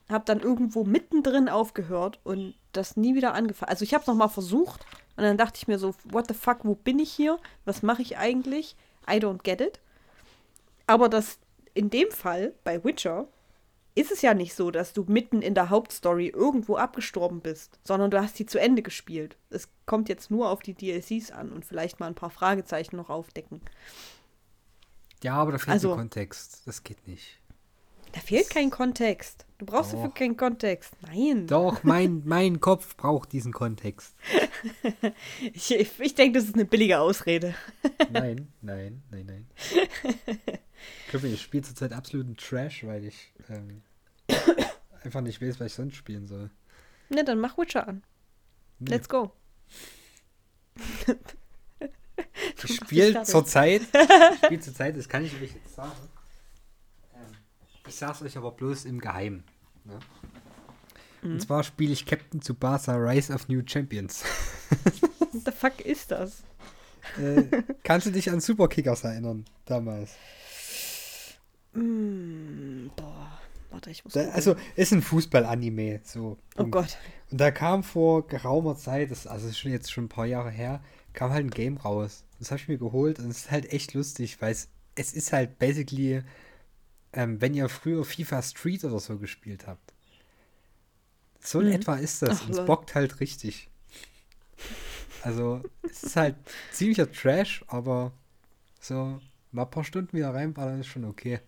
habe 0.09 0.25
dann 0.25 0.41
irgendwo 0.41 0.85
mittendrin 0.85 1.49
aufgehört 1.49 2.19
und 2.25 2.55
das 2.73 2.97
nie 2.97 3.15
wieder 3.15 3.35
angefangen. 3.35 3.71
Also 3.71 3.85
ich 3.85 3.95
habe 3.95 4.03
es 4.03 4.07
nochmal 4.07 4.29
versucht, 4.29 4.85
Und 5.17 5.25
dann 5.25 5.37
dachte 5.37 5.59
ich 5.59 5.69
mir 5.69 5.79
so, 5.79 5.95
what 6.05 6.29
the 6.29 6.35
fuck, 6.35 6.61
wo 6.63 6.75
bin 6.75 6.99
ich 6.99 7.13
hier? 7.13 7.39
Was 7.65 7.83
mache 7.83 8.01
ich 8.01 8.17
eigentlich? 8.17 8.75
I 9.07 9.17
don't 9.17 9.43
get 9.43 9.61
it. 9.61 9.81
Aber 10.87 11.09
das 11.09 11.39
in 11.75 11.91
dem 11.91 12.11
Fall 12.11 12.55
bei 12.65 12.83
Witcher 12.85 13.29
ist 13.95 14.11
es 14.13 14.23
ja 14.23 14.35
nicht 14.35 14.55
so, 14.55 14.71
dass 14.71 14.93
du 14.93 15.05
mitten 15.09 15.43
in 15.43 15.55
der 15.55 15.69
Hauptstory 15.71 16.29
irgendwo 16.29 16.77
abgestorben 16.77 17.41
bist, 17.41 17.79
sondern 17.85 18.11
du 18.11 18.21
hast 18.23 18.37
sie 18.37 18.47
zu 18.47 18.59
Ende 18.61 18.83
gespielt. 18.83 19.37
Es 19.51 19.69
kommt 19.87 20.09
jetzt 20.09 20.31
nur 20.31 20.49
auf 20.51 20.61
die 20.61 20.75
DLCs 20.75 21.31
an 21.33 21.51
und 21.53 21.65
vielleicht 21.65 21.99
mal 22.01 22.07
ein 22.07 22.15
paar 22.15 22.31
Fragezeichen 22.31 22.97
noch 22.97 23.11
aufdecken. 23.11 23.61
Ja, 25.23 25.35
aber 25.35 25.53
da 25.53 25.59
fehlt 25.59 25.75
Also- 25.75 25.89
der 25.89 25.97
Kontext. 25.99 26.63
Das 26.67 26.83
geht 26.85 27.07
nicht. 27.09 27.40
Da 28.13 28.21
fehlt 28.21 28.51
kein 28.51 28.71
Kontext. 28.71 29.47
Du 29.59 29.67
brauchst 29.67 29.93
dafür 29.93 30.09
Doch. 30.09 30.15
keinen 30.15 30.37
Kontext. 30.37 30.95
Nein. 31.03 31.47
Doch, 31.47 31.83
mein, 31.85 32.23
mein 32.25 32.61
Kopf 32.61 32.97
braucht 32.97 33.33
diesen 33.33 33.53
Kontext. 33.53 34.15
Ich, 35.55 35.71
ich, 35.71 36.15
denke, 36.15 36.39
das 36.39 36.49
ist 36.49 36.55
eine 36.55 36.67
billige 36.67 36.99
Ausrede. 36.99 37.55
Nein, 38.13 38.53
nein, 38.61 39.03
nein, 39.11 39.27
nein. 39.27 39.47
Ich 39.65 41.11
glaube, 41.11 41.29
ich 41.29 41.41
spiele 41.41 41.63
zurzeit 41.63 41.93
absoluten 41.93 42.37
Trash, 42.37 42.85
weil 42.85 43.05
ich 43.05 43.33
ähm, 43.49 43.83
einfach 45.03 45.23
nicht 45.23 45.41
weiß, 45.41 45.61
was 45.61 45.69
ich 45.69 45.75
sonst 45.75 45.97
spielen 45.97 46.27
soll. 46.27 46.51
Na, 47.09 47.23
dann 47.23 47.41
mach 47.41 47.57
Witcher 47.57 47.89
an. 47.89 48.03
Nee. 48.81 48.91
Let's 48.91 49.09
go. 49.09 49.33
Ich 52.65 52.77
spiele 52.77 53.23
zurzeit, 53.23 53.83
ich 53.83 54.39
spiele 54.45 54.61
zurzeit, 54.61 54.97
das 54.97 55.09
kann 55.09 55.25
ich 55.25 55.35
euch 55.35 55.55
jetzt 55.55 55.75
sagen. 55.75 55.93
Ich 57.91 57.97
sag's 57.97 58.23
euch 58.23 58.37
aber 58.37 58.53
bloß 58.53 58.85
im 58.85 59.01
Geheimen. 59.01 59.43
Ne? 59.85 59.99
Mhm. 61.23 61.33
Und 61.33 61.41
zwar 61.43 61.65
spiele 61.65 61.93
ich 61.93 62.07
Captain 62.07 62.41
Tsubasa 62.41 62.95
Rise 62.95 63.33
of 63.35 63.49
New 63.49 63.63
Champions. 63.67 64.23
What 65.33 65.45
the 65.45 65.51
fuck 65.51 65.81
ist 65.81 66.13
das? 66.13 66.45
äh, 67.19 67.63
kannst 67.83 68.07
du 68.07 68.13
dich 68.13 68.31
an 68.31 68.41
Superkickers 68.41 69.03
erinnern, 69.05 69.45
damals? 69.65 70.13
Mm, 71.73 72.89
boah, 72.97 73.41
warte, 73.71 73.91
ich 73.91 74.05
muss. 74.05 74.13
Da, 74.15 74.29
also, 74.31 74.55
ist 74.77 74.93
ein 74.93 75.03
Fußball-Anime, 75.03 76.01
so. 76.05 76.39
oh 76.57 76.63
Und- 76.63 76.71
Gott. 76.71 76.97
Und 77.31 77.41
da 77.41 77.51
kam 77.51 77.83
vor 77.85 78.27
geraumer 78.27 78.77
Zeit, 78.77 79.11
das, 79.11 79.27
also 79.27 79.49
ist 79.49 79.59
schon 79.59 79.71
jetzt 79.73 79.91
schon 79.93 80.05
ein 80.05 80.09
paar 80.09 80.27
Jahre 80.27 80.51
her, 80.51 80.83
kam 81.13 81.31
halt 81.33 81.45
ein 81.47 81.51
Game 81.51 81.77
raus. 81.77 82.25
Das 82.39 82.51
habe 82.51 82.61
ich 82.61 82.69
mir 82.69 82.79
geholt 82.79 83.19
und 83.19 83.31
es 83.31 83.39
ist 83.39 83.51
halt 83.51 83.73
echt 83.73 83.95
lustig, 83.95 84.41
weil 84.41 84.53
es, 84.53 84.69
es 84.97 85.13
ist 85.13 85.33
halt 85.33 85.59
basically, 85.59 86.23
ähm, 87.13 87.41
wenn 87.41 87.55
ihr 87.55 87.69
früher 87.69 88.05
FIFA 88.05 88.43
Street 88.43 88.85
oder 88.85 88.99
so 89.01 89.19
gespielt 89.19 89.67
habt. 89.67 89.93
So 91.41 91.61
in 91.61 91.69
Mhm. 91.69 91.73
etwa 91.73 91.97
ist 91.97 92.23
das. 92.23 92.41
Ach, 92.43 92.47
und 92.49 92.59
es 92.59 92.65
bockt 92.67 92.95
halt 92.95 93.21
richtig. 93.21 93.69
Also, 95.23 95.63
es 95.83 96.03
ist 96.03 96.17
halt 96.17 96.37
ziemlicher 96.73 97.11
Trash, 97.11 97.65
aber 97.69 98.13
so 98.81 99.21
mal 99.53 99.63
ein 99.65 99.71
paar 99.71 99.85
Stunden 99.85 100.17
wieder 100.17 100.33
reinballern 100.33 100.81
ist 100.81 100.87
schon 100.87 101.05
okay. 101.05 101.41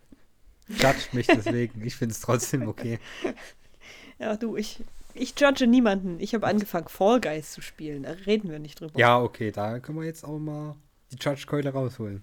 Judgt 0.69 1.15
mich 1.15 1.27
deswegen. 1.27 1.85
Ich 1.85 1.97
finde 1.97 2.13
es 2.13 2.21
trotzdem 2.21 2.69
okay. 2.69 2.99
Ja, 4.19 4.37
du, 4.37 4.57
ich, 4.57 4.81
ich 5.15 5.35
judge 5.39 5.67
niemanden. 5.67 6.21
Ich 6.21 6.35
habe 6.35 6.47
angefangen, 6.47 6.89
Fall 6.89 7.21
Guys 7.21 7.53
zu 7.53 7.61
spielen. 7.61 8.05
Da 8.05 8.11
reden 8.13 8.51
wir 8.51 8.59
nicht 8.59 8.81
drüber. 8.81 8.99
Ja, 8.99 9.21
okay, 9.21 9.51
da 9.51 9.79
können 9.81 9.99
wir 9.99 10.07
jetzt 10.07 10.25
auch 10.25 10.39
mal 10.39 10.77
die 11.11 11.17
Judge-Keule 11.17 11.71
rausholen. 11.71 12.23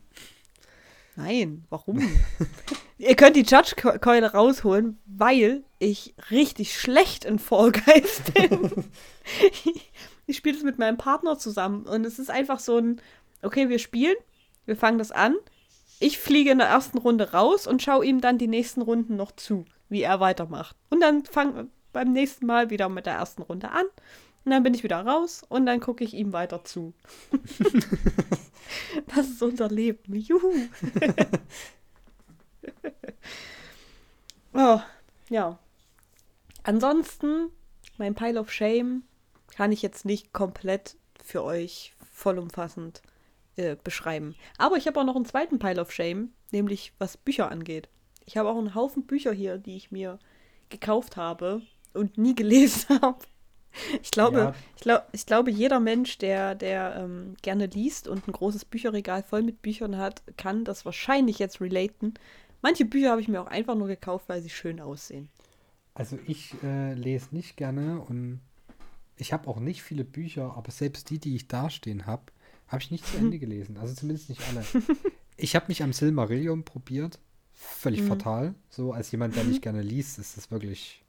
Nein, 1.19 1.65
warum? 1.69 1.99
Ihr 2.97 3.15
könnt 3.17 3.35
die 3.35 3.43
Judge-Keule 3.43 4.31
rausholen, 4.31 4.99
weil 5.05 5.65
ich 5.77 6.15
richtig 6.31 6.79
schlecht 6.79 7.25
in 7.25 7.39
Fall 7.39 7.73
Guys 7.73 8.21
bin. 8.33 8.85
ich 10.27 10.37
spiele 10.37 10.55
das 10.55 10.63
mit 10.63 10.79
meinem 10.79 10.95
Partner 10.95 11.37
zusammen 11.37 11.85
und 11.87 12.05
es 12.05 12.19
ist 12.19 12.31
einfach 12.31 12.59
so 12.59 12.77
ein, 12.77 13.01
okay, 13.41 13.67
wir 13.67 13.79
spielen, 13.79 14.15
wir 14.65 14.77
fangen 14.77 14.97
das 14.97 15.11
an, 15.11 15.35
ich 15.99 16.19
fliege 16.19 16.51
in 16.51 16.59
der 16.59 16.67
ersten 16.67 16.97
Runde 16.97 17.33
raus 17.33 17.67
und 17.67 17.81
schaue 17.81 18.05
ihm 18.05 18.21
dann 18.21 18.37
die 18.37 18.47
nächsten 18.47 18.81
Runden 18.81 19.17
noch 19.17 19.33
zu, 19.33 19.65
wie 19.89 20.03
er 20.03 20.21
weitermacht. 20.21 20.77
Und 20.89 21.01
dann 21.01 21.25
fangen 21.25 21.69
beim 21.91 22.13
nächsten 22.13 22.45
Mal 22.45 22.69
wieder 22.69 22.87
mit 22.87 23.05
der 23.05 23.15
ersten 23.15 23.41
Runde 23.41 23.71
an 23.71 23.85
und 24.49 24.53
dann 24.53 24.63
bin 24.63 24.73
ich 24.73 24.83
wieder 24.83 25.05
raus 25.05 25.43
und 25.47 25.67
dann 25.67 25.79
gucke 25.79 26.03
ich 26.03 26.15
ihm 26.15 26.33
weiter 26.33 26.63
zu. 26.63 26.95
das 29.15 29.29
ist 29.29 29.43
unser 29.43 29.69
Leben. 29.69 30.15
Juhu. 30.15 30.51
oh, 34.55 34.79
ja. 35.29 35.59
Ansonsten, 36.63 37.51
mein 37.99 38.15
Pile 38.15 38.39
of 38.39 38.51
Shame 38.51 39.03
kann 39.55 39.71
ich 39.71 39.83
jetzt 39.83 40.03
nicht 40.03 40.33
komplett 40.33 40.97
für 41.23 41.43
euch 41.43 41.93
vollumfassend 42.11 43.03
äh, 43.55 43.75
beschreiben. 43.75 44.33
Aber 44.57 44.77
ich 44.77 44.87
habe 44.87 44.99
auch 44.99 45.05
noch 45.05 45.15
einen 45.15 45.25
zweiten 45.25 45.59
Pile 45.59 45.79
of 45.79 45.91
Shame, 45.91 46.33
nämlich 46.49 46.93
was 46.97 47.17
Bücher 47.17 47.51
angeht. 47.51 47.87
Ich 48.25 48.35
habe 48.35 48.49
auch 48.49 48.57
einen 48.57 48.73
Haufen 48.73 49.05
Bücher 49.05 49.31
hier, 49.31 49.59
die 49.59 49.77
ich 49.77 49.91
mir 49.91 50.17
gekauft 50.69 51.17
habe 51.17 51.61
und 51.93 52.17
nie 52.17 52.33
gelesen 52.33 52.87
habe. 53.03 53.19
Ich 54.03 54.11
glaube, 54.11 54.37
Ja. 54.39 54.53
ich, 54.75 54.81
glaub, 54.81 55.03
ich 55.11 55.25
glaube, 55.25 55.51
jeder 55.51 55.79
Mensch, 55.79 56.17
der, 56.17 56.55
der 56.55 56.95
ähm, 56.97 57.35
gerne 57.41 57.67
liest 57.67 58.07
und 58.07 58.27
ein 58.27 58.31
großes 58.31 58.65
Bücherregal 58.65 59.23
voll 59.23 59.41
mit 59.43 59.61
Büchern 59.61 59.97
hat, 59.97 60.21
kann 60.37 60.65
das 60.65 60.85
wahrscheinlich 60.85 61.39
jetzt 61.39 61.61
relaten. 61.61 62.13
Manche 62.61 62.85
Bücher 62.85 63.11
habe 63.11 63.21
ich 63.21 63.27
mir 63.27 63.41
auch 63.41 63.47
einfach 63.47 63.75
nur 63.75 63.87
gekauft, 63.87 64.25
weil 64.27 64.41
sie 64.41 64.49
schön 64.49 64.79
aussehen. 64.79 65.29
Also 65.93 66.17
ich 66.27 66.55
äh, 66.63 66.93
lese 66.93 67.27
nicht 67.31 67.57
gerne 67.57 68.01
und 68.01 68.39
ich 69.17 69.33
habe 69.33 69.47
auch 69.47 69.59
nicht 69.59 69.83
viele 69.83 70.05
Bücher, 70.05 70.55
aber 70.55 70.71
selbst 70.71 71.09
die, 71.09 71.19
die 71.19 71.35
ich 71.35 71.47
dastehen 71.47 72.05
habe, 72.05 72.23
habe 72.67 72.81
ich 72.81 72.91
nicht 72.91 73.05
zu 73.05 73.17
Ende 73.17 73.39
gelesen. 73.39 73.77
Also 73.77 73.93
zumindest 73.95 74.29
nicht 74.29 74.41
alle. 74.49 74.63
Ich 75.37 75.55
habe 75.55 75.65
mich 75.67 75.83
am 75.83 75.93
Silmarillion 75.93 76.63
probiert. 76.63 77.19
Völlig 77.53 78.01
Mhm. 78.01 78.07
fatal. 78.07 78.55
So 78.69 78.93
als 78.93 79.11
jemand, 79.11 79.35
der 79.35 79.43
nicht 79.43 79.61
gerne 79.61 79.81
liest, 79.81 80.19
ist 80.19 80.37
das 80.37 80.51
wirklich. 80.51 81.03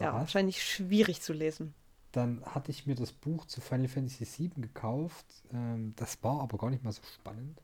Ja, 0.00 0.12
wahrscheinlich 0.14 0.62
schwierig 0.62 1.20
zu 1.22 1.32
lesen. 1.32 1.74
Dann 2.12 2.44
hatte 2.44 2.70
ich 2.70 2.86
mir 2.86 2.94
das 2.94 3.12
Buch 3.12 3.44
zu 3.46 3.60
Final 3.60 3.88
Fantasy 3.88 4.26
VII 4.26 4.62
gekauft. 4.62 5.26
Ähm, 5.52 5.94
das 5.96 6.22
war 6.22 6.40
aber 6.40 6.58
gar 6.58 6.70
nicht 6.70 6.84
mal 6.84 6.92
so 6.92 7.02
spannend. 7.14 7.60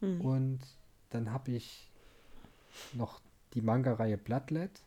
Hm. 0.00 0.20
Und 0.20 0.60
dann 1.10 1.32
habe 1.32 1.52
ich 1.52 1.90
noch 2.92 3.20
die 3.54 3.60
Manga-Reihe 3.62 4.18
Bloodlet. 4.18 4.82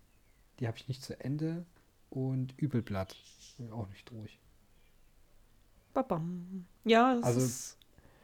Die 0.60 0.68
habe 0.68 0.78
ich 0.78 0.88
nicht 0.88 1.04
zu 1.04 1.20
Ende. 1.20 1.66
Und 2.10 2.54
Übelblatt. 2.58 3.16
Ich 3.58 3.72
auch 3.72 3.88
nicht 3.90 4.10
durch. 4.10 4.40
Babam. 5.94 6.66
Ja, 6.84 7.16
das 7.16 7.24
Also, 7.24 7.40
ist, 7.42 7.78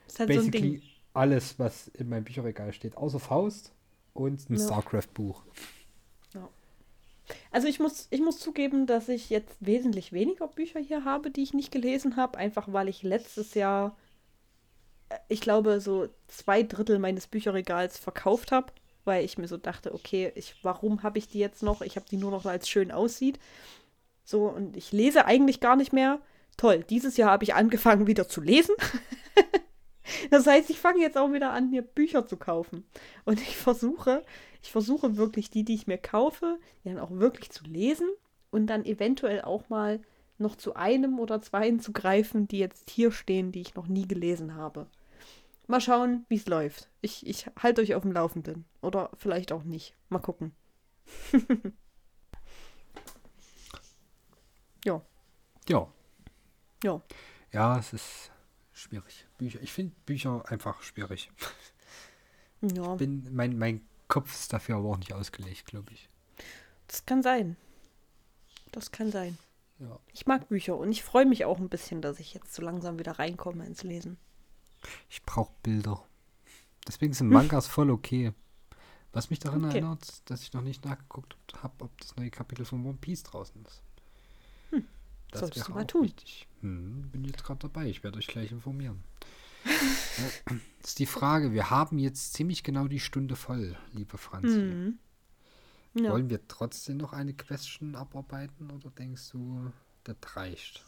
ist 0.08 0.20
halt 0.20 0.30
so 0.34 0.40
ein 0.40 0.46
Basically 0.52 0.80
Ding. 0.80 0.82
alles, 1.14 1.58
was 1.60 1.88
in 1.90 2.10
meinem 2.10 2.24
Bücherregal 2.26 2.74
steht. 2.74 2.98
Außer 2.98 3.20
Faust 3.20 3.72
und 4.14 4.50
ein 4.50 4.58
Ja. 4.58 4.66
StarCraft-Buch. 4.66 5.44
Also 7.52 7.68
ich 7.68 7.80
muss, 7.80 8.08
ich 8.10 8.22
muss 8.22 8.40
zugeben, 8.40 8.88
dass 8.88 9.10
ich 9.10 9.30
jetzt 9.30 9.58
wesentlich 9.60 10.14
weniger 10.14 10.48
Bücher 10.48 10.80
hier 10.80 11.04
habe, 11.04 11.32
die 11.32 11.44
ich 11.44 11.54
nicht 11.54 11.72
gelesen 11.72 12.16
habe, 12.16 12.38
einfach 12.38 12.72
weil 12.72 12.88
ich 12.88 13.04
letztes 13.04 13.54
Jahr, 13.54 13.98
äh, 15.10 15.18
ich 15.28 15.42
glaube, 15.42 15.82
so 15.82 16.08
zwei 16.28 16.64
Drittel 16.64 16.98
meines 16.98 17.28
Bücherregals 17.28 17.98
verkauft 17.98 18.54
habe, 18.54 18.72
weil 19.04 19.26
ich 19.26 19.38
mir 19.38 19.48
so 19.50 19.58
dachte, 19.58 19.94
okay, 19.94 20.32
ich, 20.36 20.56
warum 20.64 21.04
habe 21.04 21.18
ich 21.18 21.28
die 21.28 21.40
jetzt 21.40 21.62
noch? 21.62 21.82
Ich 21.82 21.98
habe 21.98 22.06
die 22.10 22.18
nur 22.18 22.32
noch, 22.32 22.46
weil 22.46 22.60
es 22.60 22.70
schön 22.70 22.92
aussieht. 22.92 23.38
So, 24.24 24.48
und 24.48 24.78
ich 24.78 24.94
lese 24.94 25.26
eigentlich 25.26 25.60
gar 25.60 25.76
nicht 25.76 25.92
mehr. 25.92 26.20
Toll, 26.56 26.86
dieses 26.90 27.18
Jahr 27.18 27.32
habe 27.32 27.44
ich 27.44 27.54
angefangen 27.54 28.08
wieder 28.08 28.28
zu 28.28 28.40
lesen. 28.40 28.76
das 30.30 30.48
heißt, 30.48 30.70
ich 30.70 30.80
fange 30.80 31.02
jetzt 31.02 31.18
auch 31.18 31.32
wieder 31.34 31.52
an, 31.52 31.70
mir 31.70 31.82
Bücher 31.82 32.26
zu 32.26 32.38
kaufen. 32.38 32.86
Und 33.26 33.42
ich 33.42 33.58
versuche, 33.58 34.24
ich 34.62 34.72
versuche 34.72 35.18
wirklich 35.18 35.50
die, 35.50 35.64
die 35.64 35.76
ich 35.76 35.88
mir 35.88 35.98
kaufe, 35.98 36.60
die 36.84 36.90
dann 36.90 37.00
auch 37.00 37.12
wirklich 37.12 37.52
zu 37.52 37.64
lesen 37.66 38.10
und 38.52 38.68
dann 38.68 38.86
eventuell 38.86 39.42
auch 39.42 39.70
mal 39.70 40.02
noch 40.38 40.56
zu 40.56 40.76
einem 40.76 41.20
oder 41.20 41.42
zweien 41.42 41.80
zu 41.80 41.94
greifen, 41.94 42.48
die 42.48 42.60
jetzt 42.60 42.90
hier 42.90 43.12
stehen, 43.12 43.52
die 43.52 43.62
ich 43.62 43.76
noch 43.76 43.88
nie 43.88 44.08
gelesen 44.08 44.56
habe. 44.56 44.88
Mal 45.68 45.82
schauen, 45.82 46.26
wie 46.28 46.36
es 46.36 46.48
läuft. 46.48 46.90
Ich, 47.02 47.26
ich 47.26 47.46
halte 47.58 47.82
euch 47.82 47.96
auf 47.96 48.02
dem 48.02 48.12
Laufenden. 48.12 48.66
Oder 48.82 49.12
vielleicht 49.18 49.52
auch 49.52 49.64
nicht. 49.64 49.96
Mal 50.10 50.20
gucken. 50.20 50.54
ja, 54.86 55.02
Ja. 55.70 55.88
ja. 56.84 57.02
Ja, 57.54 57.78
es 57.78 57.94
ist 57.94 58.31
schwierig. 58.82 59.26
Bücher. 59.38 59.62
Ich 59.62 59.72
finde 59.72 59.96
Bücher 60.06 60.44
einfach 60.50 60.82
schwierig. 60.84 61.32
Ja, 62.76 62.94
Bin, 62.94 63.28
mein, 63.34 63.58
mein 63.58 63.82
Kopf 64.08 64.32
ist 64.32 64.54
dafür 64.54 64.76
aber 64.76 64.90
auch 64.90 64.98
nicht 64.98 65.14
ausgelegt, 65.14 65.66
glaube 65.66 65.92
ich. 65.94 66.08
das 66.86 67.08
kann 67.08 67.24
sein. 67.24 67.58
Das 68.72 68.92
kann 68.92 69.12
sein. 69.12 69.36
Ja. 69.80 70.00
Ich 70.14 70.28
mag 70.28 70.48
Bücher 70.50 70.78
und 70.78 70.92
ich 70.92 71.02
freue 71.02 71.26
mich 71.26 71.44
auch 71.46 71.58
ein 71.58 71.70
bisschen, 71.70 72.04
dass 72.04 72.20
ich 72.20 72.36
jetzt 72.36 72.54
so 72.54 72.62
langsam 72.62 73.00
wieder 73.00 73.14
reinkomme 73.18 73.66
ins 73.66 73.82
Lesen. 73.82 74.20
Ich 75.10 75.24
brauche 75.24 75.52
Bilder. 75.64 76.06
Deswegen 76.88 77.14
sind 77.14 77.30
Mangas 77.30 77.66
voll 77.66 77.90
okay. 77.90 78.32
Was 79.12 79.32
mich 79.32 79.40
daran 79.40 79.66
Okay. 79.66 79.78
erinnert, 79.80 80.30
dass 80.30 80.44
ich 80.44 80.54
noch 80.54 80.62
nicht 80.62 80.86
nachgeguckt 80.86 81.36
habe, 81.64 81.86
ob 81.86 81.98
das 82.00 82.16
neue 82.16 82.30
Kapitel 82.30 82.64
von 82.64 82.86
One 82.86 83.00
Piece 83.02 83.24
draußen 83.24 83.66
ist. 83.66 83.82
Das 85.32 85.40
Solltest 85.42 85.68
du 85.68 85.72
mal 85.74 85.88
tun. 85.88 86.04
wichtig. 86.04 86.48
Hm, 86.62 87.10
bin 87.12 87.24
jetzt 87.24 87.44
gerade 87.44 87.60
dabei. 87.60 87.88
Ich 87.88 88.04
werde 88.04 88.18
euch 88.18 88.28
gleich 88.28 88.52
informieren. 88.52 89.04
Äh, 89.66 90.56
ist 90.84 91.00
die 91.00 91.06
Frage, 91.06 91.54
wir 91.54 91.70
haben 91.70 92.00
jetzt 92.00 92.34
ziemlich 92.34 92.64
genau 92.64 92.88
die 92.88 93.00
Stunde 93.00 93.36
voll, 93.36 93.78
liebe 93.94 94.18
Franzi. 94.18 94.58
Mhm. 94.58 95.00
Ja. 95.94 96.12
Wollen 96.12 96.30
wir 96.30 96.48
trotzdem 96.48 96.98
noch 96.98 97.14
eine 97.14 97.34
Question 97.34 97.96
abarbeiten 97.96 98.72
oder 98.72 98.90
denkst 98.90 99.30
du, 99.32 99.72
das 100.04 100.16
reicht? 100.36 100.84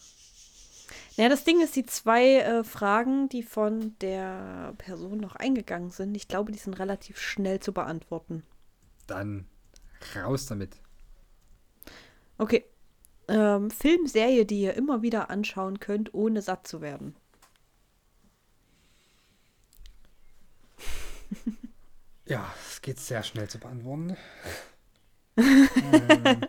Naja, 1.17 1.29
das 1.29 1.43
Ding 1.43 1.61
ist, 1.61 1.75
die 1.75 1.85
zwei 1.85 2.37
äh, 2.37 2.63
Fragen, 2.63 3.29
die 3.29 3.43
von 3.43 3.97
der 3.99 4.73
Person 4.77 5.19
noch 5.19 5.35
eingegangen 5.35 5.89
sind, 5.89 6.15
ich 6.15 6.27
glaube, 6.27 6.51
die 6.51 6.57
sind 6.57 6.79
relativ 6.79 7.19
schnell 7.19 7.59
zu 7.59 7.73
beantworten. 7.73 8.43
Dann 9.07 9.45
raus 10.15 10.45
damit. 10.45 10.77
Okay. 12.37 12.65
Ähm, 13.27 13.71
Film, 13.71 14.07
Serie, 14.07 14.45
die 14.45 14.61
ihr 14.61 14.73
immer 14.73 15.01
wieder 15.01 15.29
anschauen 15.29 15.79
könnt, 15.79 16.13
ohne 16.13 16.41
satt 16.41 16.67
zu 16.67 16.81
werden. 16.81 17.15
Ja, 22.25 22.53
es 22.69 22.81
geht 22.81 22.99
sehr 22.99 23.21
schnell 23.21 23.49
zu 23.49 23.59
beantworten. 23.59 24.15
ähm. 25.37 26.47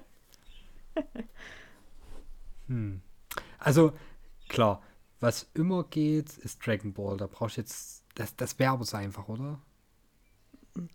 hm. 2.69 3.03
Also, 3.59 3.93
klar, 4.49 4.83
was 5.21 5.51
immer 5.55 5.85
geht, 5.85 6.39
ist 6.39 6.65
Dragon 6.65 6.93
Ball. 6.93 7.17
Da 7.17 7.27
brauchst 7.27 7.57
du 7.57 7.63
jetzt. 7.63 8.05
Das, 8.15 8.37
das 8.37 8.59
wäre 8.61 8.73
aber 8.73 8.85
so 8.85 8.97
einfach, 8.97 9.29
oder? 9.29 9.61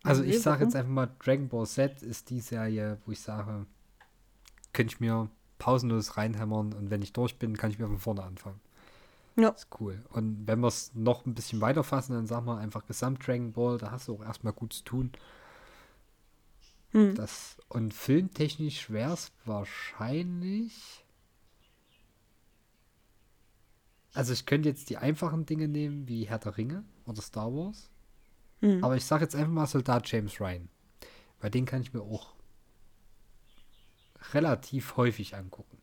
Also, 0.04 0.24
ich 0.24 0.42
sage 0.42 0.64
jetzt 0.64 0.76
einfach 0.76 0.92
mal: 0.92 1.14
Dragon 1.20 1.50
Ball 1.50 1.68
Z 1.68 2.02
ist 2.02 2.30
die 2.30 2.40
Serie, 2.40 3.02
wo 3.06 3.12
ich 3.12 3.20
sage, 3.20 3.66
könnte 4.72 4.94
ich 4.94 5.00
mir 5.02 5.30
pausenlos 5.60 6.18
reinhämmern 6.18 6.74
und 6.74 6.90
wenn 6.90 7.04
ich 7.04 7.14
durch 7.14 7.38
bin, 7.38 7.56
kann 7.56 7.70
ich 7.70 7.78
mir 7.78 7.88
von 7.88 8.00
vorne 8.00 8.24
anfangen. 8.24 8.60
Ja. 9.36 9.50
Ist 9.50 9.68
cool. 9.80 10.04
Und 10.10 10.48
wenn 10.48 10.60
wir 10.60 10.68
es 10.68 10.92
noch 10.96 11.26
ein 11.26 11.36
bisschen 11.36 11.62
weiter 11.62 11.84
fassen, 11.84 12.14
dann 12.14 12.26
sagen 12.26 12.46
wir 12.46 12.58
einfach 12.58 12.86
Gesamt 12.88 13.26
Dragon 13.26 13.54
Ball, 13.54 13.78
da 13.78 13.92
hast 13.92 14.08
du 14.08 14.16
auch 14.16 14.24
erstmal 14.24 14.54
gut 14.54 14.74
zu 14.74 14.84
tun. 14.84 15.12
Hm. 16.92 17.16
Das, 17.16 17.58
und 17.68 17.94
filmtechnisch 17.94 18.90
wäre 18.90 19.14
es 19.14 19.32
wahrscheinlich. 19.46 21.06
Also 24.14 24.34
ich 24.34 24.46
könnte 24.46 24.68
jetzt 24.68 24.90
die 24.90 24.98
einfachen 24.98 25.46
Dinge 25.46 25.68
nehmen, 25.68 26.08
wie 26.08 26.28
Herr 26.28 26.40
der 26.40 26.58
Ringe 26.58 26.84
oder 27.06 27.22
Star 27.22 27.54
Wars. 27.54 27.90
Hm. 28.62 28.84
Aber 28.84 28.98
ich 28.98 29.06
sage 29.06 29.24
jetzt 29.24 29.36
einfach 29.36 29.52
mal 29.52 29.68
Soldat 29.68 30.12
James 30.12 30.42
Ryan. 30.42 30.68
Weil 31.40 31.52
den 31.52 31.66
kann 31.66 31.82
ich 31.82 31.94
mir 31.94 32.02
auch 32.02 32.34
relativ 34.34 34.98
häufig 34.98 35.36
angucken. 35.36 35.78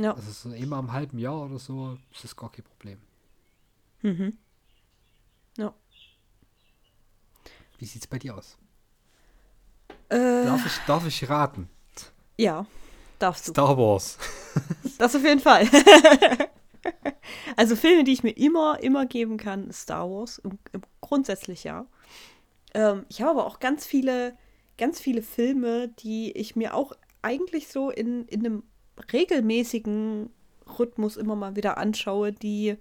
Ja. 0.00 0.14
Also 0.14 0.30
so 0.30 0.54
immer 0.54 0.78
im 0.78 0.92
halben 0.92 1.18
Jahr 1.18 1.44
oder 1.44 1.58
so 1.58 1.98
ist 2.12 2.24
das 2.24 2.36
gar 2.36 2.52
kein 2.52 2.64
Problem. 2.64 2.98
Mhm. 4.02 4.36
Ja. 5.56 5.74
Wie 7.78 7.86
sieht's 7.86 8.06
bei 8.06 8.18
dir 8.18 8.36
aus? 8.36 8.58
Äh, 10.08 10.44
Darf 10.44 10.64
ich, 10.66 10.78
darf 10.86 11.06
ich 11.06 11.28
raten? 11.28 11.68
ja, 12.38 12.66
darfst 13.18 13.48
du. 13.48 13.52
Star 13.52 13.76
Wars. 13.76 14.18
Das 14.98 15.14
auf 15.14 15.22
jeden 15.22 15.40
Fall. 15.40 15.68
also 17.56 17.76
Filme, 17.76 18.04
die 18.04 18.12
ich 18.12 18.22
mir 18.22 18.30
immer, 18.30 18.82
immer 18.82 19.04
geben 19.04 19.36
kann, 19.36 19.68
ist 19.68 19.82
Star 19.82 20.08
Wars. 20.08 20.38
Im, 20.38 20.58
im 20.72 20.80
grundsätzlich 21.02 21.64
ja. 21.64 21.86
Ähm, 22.72 23.04
ich 23.10 23.20
habe 23.20 23.32
aber 23.32 23.46
auch 23.46 23.58
ganz 23.58 23.84
viele, 23.84 24.34
ganz 24.78 24.98
viele 24.98 25.20
Filme, 25.20 25.88
die 25.88 26.32
ich 26.32 26.56
mir 26.56 26.72
auch 26.74 26.92
eigentlich 27.26 27.66
so 27.68 27.90
in, 27.90 28.24
in 28.28 28.46
einem 28.46 28.62
regelmäßigen 29.12 30.30
Rhythmus 30.78 31.16
immer 31.16 31.34
mal 31.34 31.56
wieder 31.56 31.76
anschaue, 31.76 32.32
die 32.32 32.76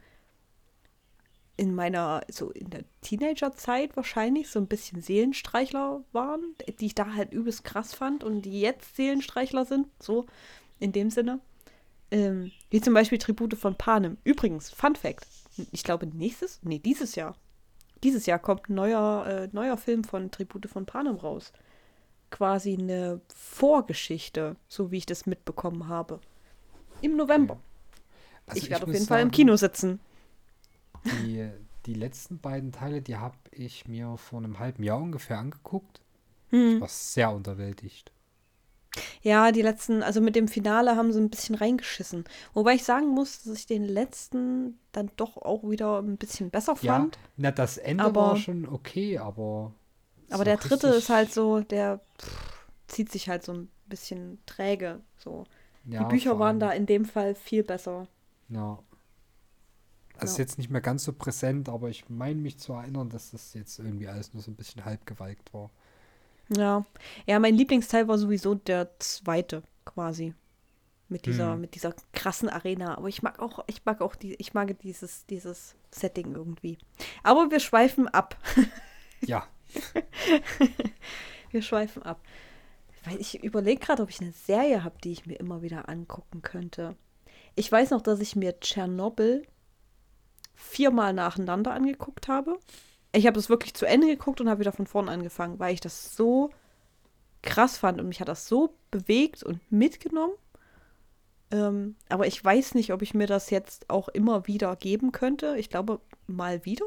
in 1.58 1.74
meiner, 1.74 2.22
so 2.30 2.52
in 2.52 2.70
der 2.70 2.84
Teenagerzeit 3.02 3.96
wahrscheinlich 3.96 4.50
so 4.50 4.60
ein 4.60 4.68
bisschen 4.68 5.02
Seelenstreichler 5.02 6.04
waren, 6.12 6.43
die 6.80 6.86
ich 6.86 6.96
da 6.96 7.14
halt 7.14 7.34
übelst 7.34 7.64
krass 7.64 7.93
fand 7.96 8.24
und 8.24 8.43
die 8.43 8.62
jetzt 8.62 8.96
Seelenstreichler 8.96 9.66
sind, 9.66 9.88
so 10.00 10.28
in 10.80 10.91
dem 10.91 11.10
Sinne. 11.10 11.39
Ähm, 12.12 12.52
wie 12.70 12.82
zum 12.82 12.93
Beispiel 12.93 13.18
Tribute 13.18 13.56
von 13.56 13.76
Panem. 13.76 14.18
Übrigens, 14.24 14.70
Fun 14.70 14.96
Fact: 14.96 15.26
Ich 15.72 15.84
glaube, 15.84 16.06
nächstes, 16.06 16.60
nee, 16.62 16.78
dieses 16.78 17.16
Jahr. 17.16 17.36
Dieses 18.04 18.28
Jahr 18.28 18.38
kommt 18.38 18.70
ein 18.70 18.76
neuer, 18.76 19.26
äh, 19.26 19.50
neuer 19.52 19.78
Film 19.78 20.04
von 20.04 20.30
Tribute 20.30 20.70
von 20.70 20.86
Panem 20.86 21.16
raus. 21.16 21.52
Quasi 22.36 22.76
eine 22.78 23.22
Vorgeschichte, 23.34 24.58
so 24.68 24.92
wie 24.92 24.98
ich 24.98 25.06
das 25.06 25.26
mitbekommen 25.26 25.88
habe. 25.88 26.20
Im 27.02 27.16
November. 27.16 27.58
Also 28.46 28.62
ich 28.62 28.70
werde 28.70 28.84
auf 28.88 28.92
jeden 28.92 29.06
Fall 29.06 29.22
im 29.22 29.28
sagen, 29.28 29.32
Kino 29.32 29.56
sitzen. 29.56 30.02
Die, 31.06 31.50
die 31.86 31.94
letzten 31.94 32.40
beiden 32.40 32.74
Teile, 32.74 33.02
die 33.02 33.16
habe 33.16 33.38
ich 33.52 33.88
mir 33.88 34.18
vor 34.18 34.40
einem 34.40 34.60
halben 34.60 34.84
Jahr 34.84 34.98
ungefähr 35.00 35.38
angeguckt. 35.38 36.02
Hm. 36.50 36.76
Ich 36.76 36.82
war 36.82 36.90
sehr 36.90 37.32
unterwältigt. 37.32 38.12
Ja, 39.22 39.54
die 39.54 39.62
letzten, 39.62 40.04
also 40.04 40.20
mit 40.20 40.36
dem 40.36 40.50
Finale 40.50 40.98
haben 40.98 41.14
sie 41.14 41.22
ein 41.22 41.30
bisschen 41.30 41.56
reingeschissen. 41.56 42.26
Wobei 42.54 42.74
ich 42.76 42.84
sagen 42.84 43.08
muss, 43.08 43.44
dass 43.44 43.58
ich 43.60 43.66
den 43.66 43.86
letzten 43.86 44.78
dann 44.92 45.10
doch 45.16 45.38
auch 45.38 45.70
wieder 45.70 46.00
ein 46.02 46.18
bisschen 46.18 46.50
besser 46.50 46.76
Ja, 46.82 46.96
fand. 47.00 47.18
na, 47.38 47.52
das 47.52 47.78
Ende 47.78 48.04
aber- 48.04 48.22
war 48.22 48.36
schon 48.36 48.68
okay, 48.68 49.20
aber. 49.20 49.74
Aber 50.30 50.43
der 50.43 50.57
dritte 50.57 50.88
ist 50.88 51.09
halt 51.09 51.32
so, 51.34 51.59
der 51.61 51.99
pff, 52.19 52.65
zieht 52.88 53.11
sich 53.11 53.30
halt 53.30 53.43
so 53.43 53.53
ein 53.53 53.69
bisschen 53.88 54.39
träge. 54.45 55.01
So. 55.17 55.45
ja, 55.86 56.03
die 56.03 56.09
Bücher 56.09 56.39
waren 56.39 56.59
da 56.59 56.71
in 56.71 56.86
dem 56.86 57.05
Fall 57.05 57.36
viel 57.36 57.63
besser. 57.63 58.07
Ja. 58.49 58.80
Das 60.19 60.32
ist 60.32 60.38
Ja. 60.38 60.43
jetzt 60.43 60.57
nicht 60.57 60.69
mehr 60.69 60.82
ganz 60.82 61.03
so 61.03 61.13
präsent, 61.13 61.67
aber 61.69 61.89
ich 61.89 62.09
meine 62.09 62.39
mich 62.39 62.57
zu 62.57 62.73
erinnern, 62.73 63.09
dass 63.09 63.32
das 63.32 63.53
jetzt 63.53 63.80
irgendwie 63.80 64.07
alles 64.07 64.34
nur 64.34 64.41
so 64.41 64.49
ein 64.51 64.55
bisschen 64.55 64.86
halb 64.86 65.05
gewalkt 65.05 65.53
war. 65.53 65.69
Ja. 66.49 66.86
Ja, 67.26 67.39
mein 67.39 67.55
Lieblingsteil 67.55 68.07
war 68.07 68.17
sowieso 68.17 68.55
der 68.55 68.97
zweite, 68.99 69.63
quasi. 69.84 70.34
Mit 71.07 71.28
dieser, 71.28 71.53
Hm. 71.53 71.61
mit 71.61 71.76
dieser 71.76 71.93
krassen 72.13 72.49
Arena. 72.49 72.97
Aber 72.97 73.09
ich 73.09 73.21
mag 73.21 73.39
auch, 73.39 73.63
ich 73.67 73.86
mag 73.86 74.01
auch 74.01 74.15
die, 74.15 74.34
ich 74.36 74.53
mag 74.55 74.76
dieses, 74.80 75.26
dieses 75.28 75.76
Setting 75.91 76.34
irgendwie. 76.34 76.78
Aber 77.23 77.51
wir 77.51 77.59
schweifen 77.59 78.07
ab. 78.07 78.38
Ja, 79.21 79.47
Wir 81.51 81.61
schweifen 81.61 82.03
ab. 82.03 82.21
Ich 83.19 83.43
überlege 83.43 83.80
gerade, 83.80 84.03
ob 84.03 84.09
ich 84.09 84.19
eine 84.19 84.32
Serie 84.32 84.84
habe, 84.84 84.97
die 85.03 85.11
ich 85.11 85.26
mir 85.26 85.39
immer 85.39 85.61
wieder 85.61 85.89
angucken 85.89 86.41
könnte. 86.41 86.95
Ich 87.55 87.71
weiß 87.71 87.91
noch, 87.91 88.01
dass 88.01 88.19
ich 88.19 88.36
mir 88.36 88.59
Tschernobyl 88.59 89.45
viermal 90.55 91.13
nacheinander 91.13 91.73
angeguckt 91.73 92.28
habe. 92.28 92.59
Ich 93.11 93.28
habe 93.28 93.39
es 93.39 93.49
wirklich 93.49 93.73
zu 93.73 93.86
Ende 93.86 94.07
geguckt 94.07 94.41
und 94.41 94.49
habe 94.49 94.59
wieder 94.59 94.71
von 94.71 94.88
vorn 94.88 95.09
angefangen, 95.09 95.59
weil 95.59 95.73
ich 95.73 95.82
das 95.82 96.15
so 96.15 96.49
krass 97.41 97.78
fand 97.78 98.01
und 98.01 98.07
mich 98.07 98.19
hat 98.19 98.28
das 98.28 98.47
so 98.47 98.76
bewegt 98.91 99.43
und 99.43 99.59
mitgenommen. 99.71 100.34
Ähm, 101.51 101.95
aber 102.09 102.28
ich 102.28 102.43
weiß 102.43 102.73
nicht, 102.73 102.91
ob 102.91 103.01
ich 103.01 103.13
mir 103.13 103.28
das 103.28 103.49
jetzt 103.51 103.89
auch 103.89 104.09
immer 104.09 104.47
wieder 104.47 104.76
geben 104.76 105.11
könnte. 105.11 105.55
Ich 105.57 105.69
glaube 105.69 106.01
mal 106.28 106.65
wieder, 106.65 106.86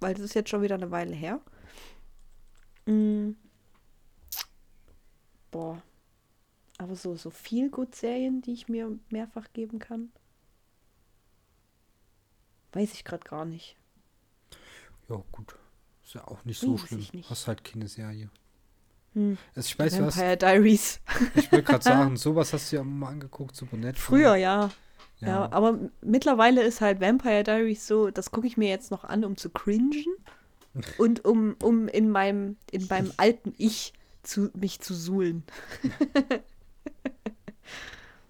weil 0.00 0.14
das 0.14 0.24
ist 0.24 0.34
jetzt 0.34 0.48
schon 0.50 0.62
wieder 0.62 0.76
eine 0.76 0.90
Weile 0.90 1.14
her. 1.14 1.40
Mm. 2.90 3.36
Boah. 5.50 5.82
Aber 6.78 6.96
so, 6.96 7.14
so 7.14 7.30
viel 7.30 7.70
gut 7.70 7.94
Serien, 7.94 8.40
die 8.42 8.52
ich 8.52 8.68
mir 8.68 8.98
mehrfach 9.10 9.52
geben 9.52 9.78
kann. 9.78 10.10
Weiß 12.72 12.94
ich 12.94 13.04
gerade 13.04 13.24
gar 13.24 13.44
nicht. 13.44 13.76
ja, 15.08 15.22
gut. 15.32 15.56
Ist 16.04 16.14
ja 16.14 16.26
auch 16.26 16.44
nicht 16.44 16.58
so 16.58 16.74
Weiß 16.74 16.88
schlimm. 16.88 17.00
ich 17.00 17.12
nicht. 17.12 17.30
Hast 17.30 17.46
halt 17.46 17.64
keine 17.64 17.86
Serie. 17.88 18.30
Hm. 19.14 19.36
Also 19.54 19.66
ich 19.66 19.78
weiß, 19.78 19.96
du 19.96 20.04
hast, 20.04 20.16
Vampire 20.16 20.36
Diaries. 20.36 21.00
ich 21.34 21.50
will 21.52 21.62
gerade 21.62 21.84
sagen, 21.84 22.16
sowas 22.16 22.52
hast 22.52 22.72
du 22.72 22.76
ja 22.76 22.84
mal 22.84 23.08
angeguckt, 23.08 23.54
Supernatural. 23.56 23.94
Früher, 23.94 24.36
ja. 24.36 24.70
Ja, 25.18 25.28
ja. 25.28 25.52
aber 25.52 25.78
mittlerweile 26.00 26.62
ist 26.62 26.80
halt 26.80 27.00
Vampire 27.00 27.42
Diaries 27.42 27.86
so, 27.86 28.10
das 28.10 28.30
gucke 28.30 28.46
ich 28.46 28.56
mir 28.56 28.68
jetzt 28.68 28.90
noch 28.90 29.04
an, 29.04 29.24
um 29.24 29.36
zu 29.36 29.50
cringen. 29.50 29.92
Und 30.98 31.24
um, 31.24 31.56
um 31.62 31.88
in 31.88 32.10
meinem, 32.10 32.56
in 32.70 32.86
meinem 32.88 33.12
alten 33.16 33.54
Ich 33.58 33.92
zu, 34.22 34.50
mich 34.54 34.80
zu 34.80 34.94
suhlen. 34.94 35.42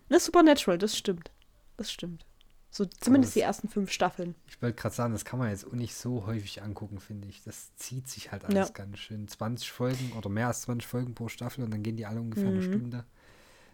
das 0.09 0.19
ist 0.19 0.25
Supernatural, 0.27 0.79
das 0.79 0.97
stimmt. 0.97 1.31
Das 1.77 1.91
stimmt. 1.93 2.25
So 2.73 2.85
zumindest 2.85 3.31
das- 3.31 3.35
die 3.35 3.41
ersten 3.41 3.69
fünf 3.69 3.91
Staffeln. 3.91 4.35
Ich 4.47 4.61
wollte 4.63 4.81
gerade 4.81 4.95
sagen, 4.95 5.13
das 5.13 5.25
kann 5.25 5.39
man 5.39 5.51
jetzt 5.51 5.67
auch 5.67 5.73
nicht 5.73 5.95
so 5.95 6.27
häufig 6.27 6.63
angucken, 6.63 7.01
finde 7.01 7.27
ich. 7.29 7.43
Das 7.43 7.75
zieht 7.77 8.09
sich 8.09 8.31
halt 8.31 8.45
alles 8.45 8.69
Ja. 8.69 8.73
ganz 8.73 8.99
schön. 8.99 9.27
20 9.27 9.73
Folgen 9.73 10.13
oder 10.17 10.29
mehr 10.31 10.47
als 10.49 10.63
20 10.63 10.87
Folgen 10.87 11.15
pro 11.15 11.29
Staffel 11.29 11.65
und 11.65 11.73
dann 11.73 11.83
gehen 11.83 11.97
die 11.97 12.07
alle 12.07 12.21
ungefähr 12.21 12.49
eine 12.49 12.59
Mhm. 12.61 12.73
Stunde. 12.73 12.97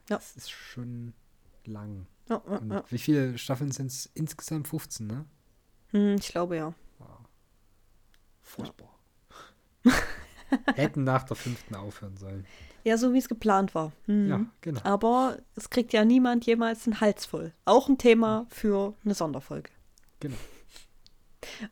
Ja. 0.08 0.16
Das 0.16 0.36
ist 0.36 0.50
schon 0.50 1.12
lang. 1.66 2.06
Ja, 2.28 2.42
wie 2.88 2.98
viele 2.98 3.36
Staffeln 3.38 3.70
sind 3.70 3.88
es 3.88 4.06
insgesamt? 4.14 4.66
15, 4.68 5.06
ne? 5.06 5.26
Hm, 5.90 6.16
ich 6.18 6.28
glaube 6.28 6.56
ja. 6.56 6.74
Furchtbar. 8.46 8.88
Hätten 10.76 11.02
nach 11.04 11.24
der 11.24 11.36
fünften 11.36 11.74
aufhören 11.74 12.16
sollen. 12.16 12.46
Ja, 12.84 12.96
so 12.96 13.12
wie 13.12 13.18
es 13.18 13.28
geplant 13.28 13.74
war. 13.74 13.92
Hm. 14.06 14.28
Ja, 14.28 14.46
genau. 14.60 14.80
Aber 14.84 15.38
es 15.56 15.68
kriegt 15.68 15.92
ja 15.92 16.04
niemand 16.04 16.46
jemals 16.46 16.86
einen 16.86 17.00
Hals 17.00 17.26
voll. 17.26 17.52
Auch 17.64 17.88
ein 17.88 17.98
Thema 17.98 18.46
für 18.48 18.94
eine 19.04 19.14
Sonderfolge. 19.14 19.70
Genau. 20.20 20.36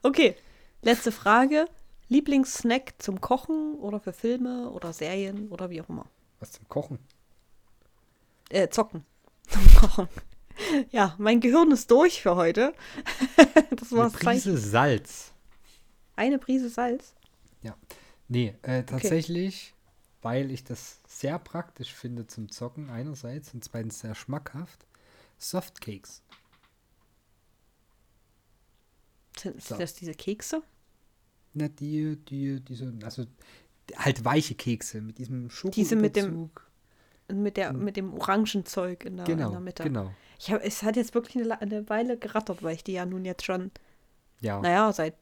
Okay, 0.03 0.35
letzte 0.83 1.13
Frage. 1.13 1.67
Lieblingssnack 2.09 2.95
zum 2.99 3.21
Kochen 3.21 3.77
oder 3.77 4.01
für 4.01 4.13
Filme 4.13 4.69
oder 4.71 4.93
Serien 4.93 5.49
oder 5.49 5.71
wie 5.71 5.81
auch 5.81 5.89
immer? 5.89 6.07
Was 6.41 6.53
zum 6.53 6.69
Kochen? 6.69 6.99
Äh, 8.51 8.69
zocken. 8.69 9.05
Zum 9.49 9.75
Kochen. 9.75 10.09
Ja, 10.91 11.15
mein 11.19 11.41
Gehirn 11.41 11.71
ist 11.71 11.91
durch 11.91 12.23
für 12.23 12.35
heute. 12.37 12.73
das 13.71 13.93
Eine 13.93 14.01
war's. 14.01 14.13
Prise 14.13 14.57
Salz. 14.57 15.34
Eine 16.17 16.39
Prise 16.39 16.69
Salz. 16.69 17.15
Ja. 17.63 17.77
Nee, 18.29 18.55
äh, 18.63 18.83
tatsächlich, 18.85 19.75
weil 20.23 20.51
ich 20.51 20.65
das 20.65 21.01
sehr 21.07 21.39
praktisch 21.39 21.93
finde 21.93 22.27
zum 22.27 22.49
Zocken 22.51 22.89
einerseits 22.91 23.53
und 23.55 23.63
zweitens 23.65 24.01
sehr 24.01 24.15
schmackhaft. 24.15 24.87
Softcakes. 25.39 26.23
Sind 29.39 29.63
So. 29.63 29.77
das 29.77 29.95
diese 29.95 30.15
Kekse? 30.15 30.63
Na, 31.55 31.69
die, 31.69 32.17
die, 32.17 32.61
diese, 32.61 32.93
also 33.05 33.25
halt 33.97 34.25
weiche 34.25 34.55
Kekse 34.55 35.01
mit 35.01 35.19
diesem 35.19 35.51
Schoko. 35.51 35.73
Diese 35.75 35.97
mit 35.97 36.17
dem- 36.17 36.51
Mit, 37.33 37.57
der, 37.57 37.71
Hm. 37.71 37.85
mit 37.85 37.97
dem 37.97 38.13
Orangenzeug 38.15 39.05
in 39.05 39.17
der, 39.17 39.27
in 39.29 39.37
Genau, 39.39 39.51
der 39.51 39.61
Mitte. 39.61 39.83
genau. 39.83 40.13
Ich 40.39 40.51
hab, 40.53 40.63
es 40.63 40.83
hat 40.83 40.97
jetzt 40.97 41.15
wirklich 41.15 41.43
eine, 41.43 41.59
eine 41.61 41.89
Weile 41.89 42.19
gerattert, 42.19 42.63
weil 42.63 42.75
ich 42.75 42.85
die 42.85 42.93
ja 42.93 43.07
nun 43.07 43.25
jetzt 43.25 43.45
schon, 43.45 43.71
Ja. 44.41 44.61
naja, 44.61 44.93
seit 44.93 45.15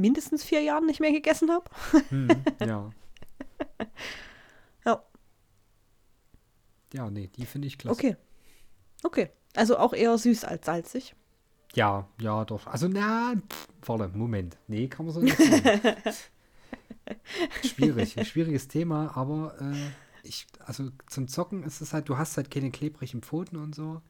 mindestens 0.00 0.42
vier 0.44 0.62
Jahren 0.62 0.86
nicht 0.86 1.00
mehr 1.00 1.12
gegessen 1.12 1.50
habe. 1.50 1.64
Hm, 2.08 2.28
ja. 2.60 2.90
Ja. 4.84 5.04
Ja, 6.92 7.10
nee, 7.10 7.28
die 7.28 7.46
finde 7.46 7.68
ich 7.68 7.78
klasse. 7.78 7.98
Okay. 7.98 8.16
Okay. 9.02 9.30
Also 9.54 9.78
auch 9.78 9.92
eher 9.92 10.16
süß 10.16 10.44
als 10.44 10.66
salzig. 10.66 11.14
Ja, 11.74 12.08
ja, 12.20 12.44
doch. 12.44 12.66
Also, 12.66 12.88
na, 12.88 13.34
warte, 13.82 14.08
Moment. 14.16 14.56
Nee, 14.66 14.88
kann 14.88 15.06
man 15.06 15.14
so 15.14 15.20
nicht 15.20 15.36
sagen. 15.36 15.96
Schwierig, 17.64 18.18
ein 18.18 18.24
schwieriges 18.24 18.68
Thema, 18.68 19.16
aber 19.16 19.54
äh, 19.60 20.26
ich, 20.26 20.46
also 20.60 20.90
zum 21.08 21.28
Zocken 21.28 21.62
ist 21.62 21.80
es 21.80 21.92
halt, 21.92 22.08
du 22.08 22.18
hast 22.18 22.36
halt 22.36 22.50
keine 22.50 22.70
klebrigen 22.70 23.22
Pfoten 23.22 23.56
und 23.56 23.74
so. 23.74 24.00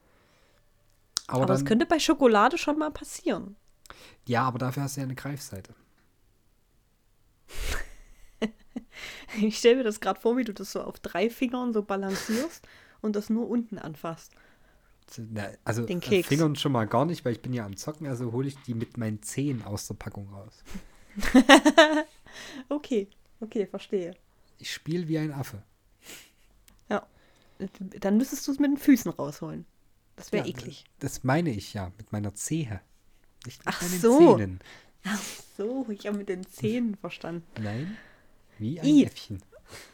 Aber, 1.27 1.43
Aber, 1.43 1.45
dann, 1.45 1.65
könnte 1.65 1.85
bei 1.85 1.99
Schokolade 1.99 2.57
schon 2.57 2.77
mal 2.77 2.91
passieren. 2.91 3.55
Ja, 4.25 4.43
aber 4.43 4.59
dafür 4.59 4.83
hast 4.83 4.95
du 4.97 5.01
ja 5.01 5.05
eine 5.05 5.15
Greifseite. 5.15 5.73
Ich 9.41 9.59
stelle 9.59 9.77
mir 9.77 9.83
das 9.83 9.99
gerade 10.01 10.19
vor, 10.19 10.35
wie 10.35 10.43
du 10.43 10.53
das 10.53 10.73
so 10.73 10.81
auf 10.81 10.99
drei 10.99 11.29
Fingern 11.29 11.73
so 11.73 11.83
balancierst 11.83 12.67
und 13.01 13.15
das 13.15 13.29
nur 13.29 13.49
unten 13.49 13.77
anfasst. 13.77 14.33
Na, 15.17 15.49
Also 15.63 15.85
Den 15.85 16.01
Keks. 16.01 16.27
Fingern 16.27 16.55
schon 16.55 16.71
mal 16.71 16.85
gar 16.85 17.05
nicht, 17.05 17.23
weil 17.23 17.33
ich 17.33 17.41
bin 17.41 17.53
ja 17.53 17.65
am 17.65 17.77
Zocken, 17.77 18.07
also 18.07 18.31
hole 18.31 18.47
ich 18.47 18.57
die 18.63 18.73
mit 18.73 18.97
meinen 18.97 19.21
Zehen 19.23 19.63
aus 19.63 19.87
der 19.87 19.95
Packung 19.95 20.29
raus. 20.33 20.63
Okay, 22.69 23.09
okay, 23.41 23.67
verstehe. 23.67 24.15
Ich 24.57 24.71
spiele 24.73 25.07
wie 25.09 25.17
ein 25.17 25.33
Affe. 25.33 25.63
Ja. 26.89 27.05
Dann 27.99 28.15
müsstest 28.15 28.47
du 28.47 28.53
es 28.53 28.59
mit 28.59 28.71
den 28.71 28.77
Füßen 28.77 29.11
rausholen. 29.11 29.65
Das 30.15 30.31
wäre 30.31 30.45
Ja, 30.47 30.49
eklig. 30.49 30.85
Das 30.99 31.25
meine 31.25 31.49
ich 31.49 31.73
ja, 31.73 31.91
mit 31.97 32.11
meiner 32.13 32.33
Zehe. 32.33 32.79
Nicht 33.45 33.65
mit 33.65 33.67
Ach 33.67 33.81
meinen 33.81 33.99
so. 33.99 34.17
Zähnen. 34.37 34.59
Ach 35.05 35.21
so, 35.57 35.85
ich 35.89 36.05
habe 36.07 36.17
mit 36.17 36.29
den 36.29 36.45
Zähnen 36.45 36.95
verstanden. 36.95 37.45
Nein, 37.61 37.97
wie 38.59 38.79
ein 38.79 38.85
I. 38.85 39.05
Äffchen. 39.05 39.41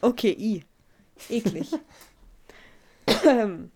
Okay, 0.00 0.32
i. 0.38 0.64
Eklig. 1.28 1.72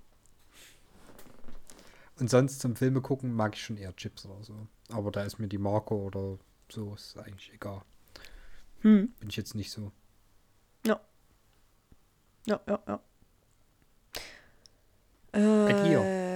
Und 2.19 2.29
sonst 2.31 2.61
zum 2.61 2.77
Filme 2.77 3.01
gucken 3.01 3.33
mag 3.35 3.55
ich 3.57 3.63
schon 3.65 3.77
eher 3.77 3.97
Chips 3.97 4.27
oder 4.27 4.45
so. 4.45 4.67
Aber 4.91 5.11
da 5.11 5.25
ist 5.25 5.39
mir 5.39 5.49
die 5.49 5.59
Marke 5.59 5.95
oder 5.95 6.39
so 6.71 6.95
ist 6.95 7.17
eigentlich 7.19 7.53
egal. 7.53 7.83
hm. 8.83 9.13
Bin 9.19 9.29
ich 9.29 9.37
jetzt 9.37 9.55
nicht 9.55 9.71
so. 9.71 9.91
Ja. 10.87 11.01
Ja, 12.47 12.61
ja, 12.69 12.83
ja. 12.87 13.01
Bei 15.33 15.73
dir? 15.73 16.32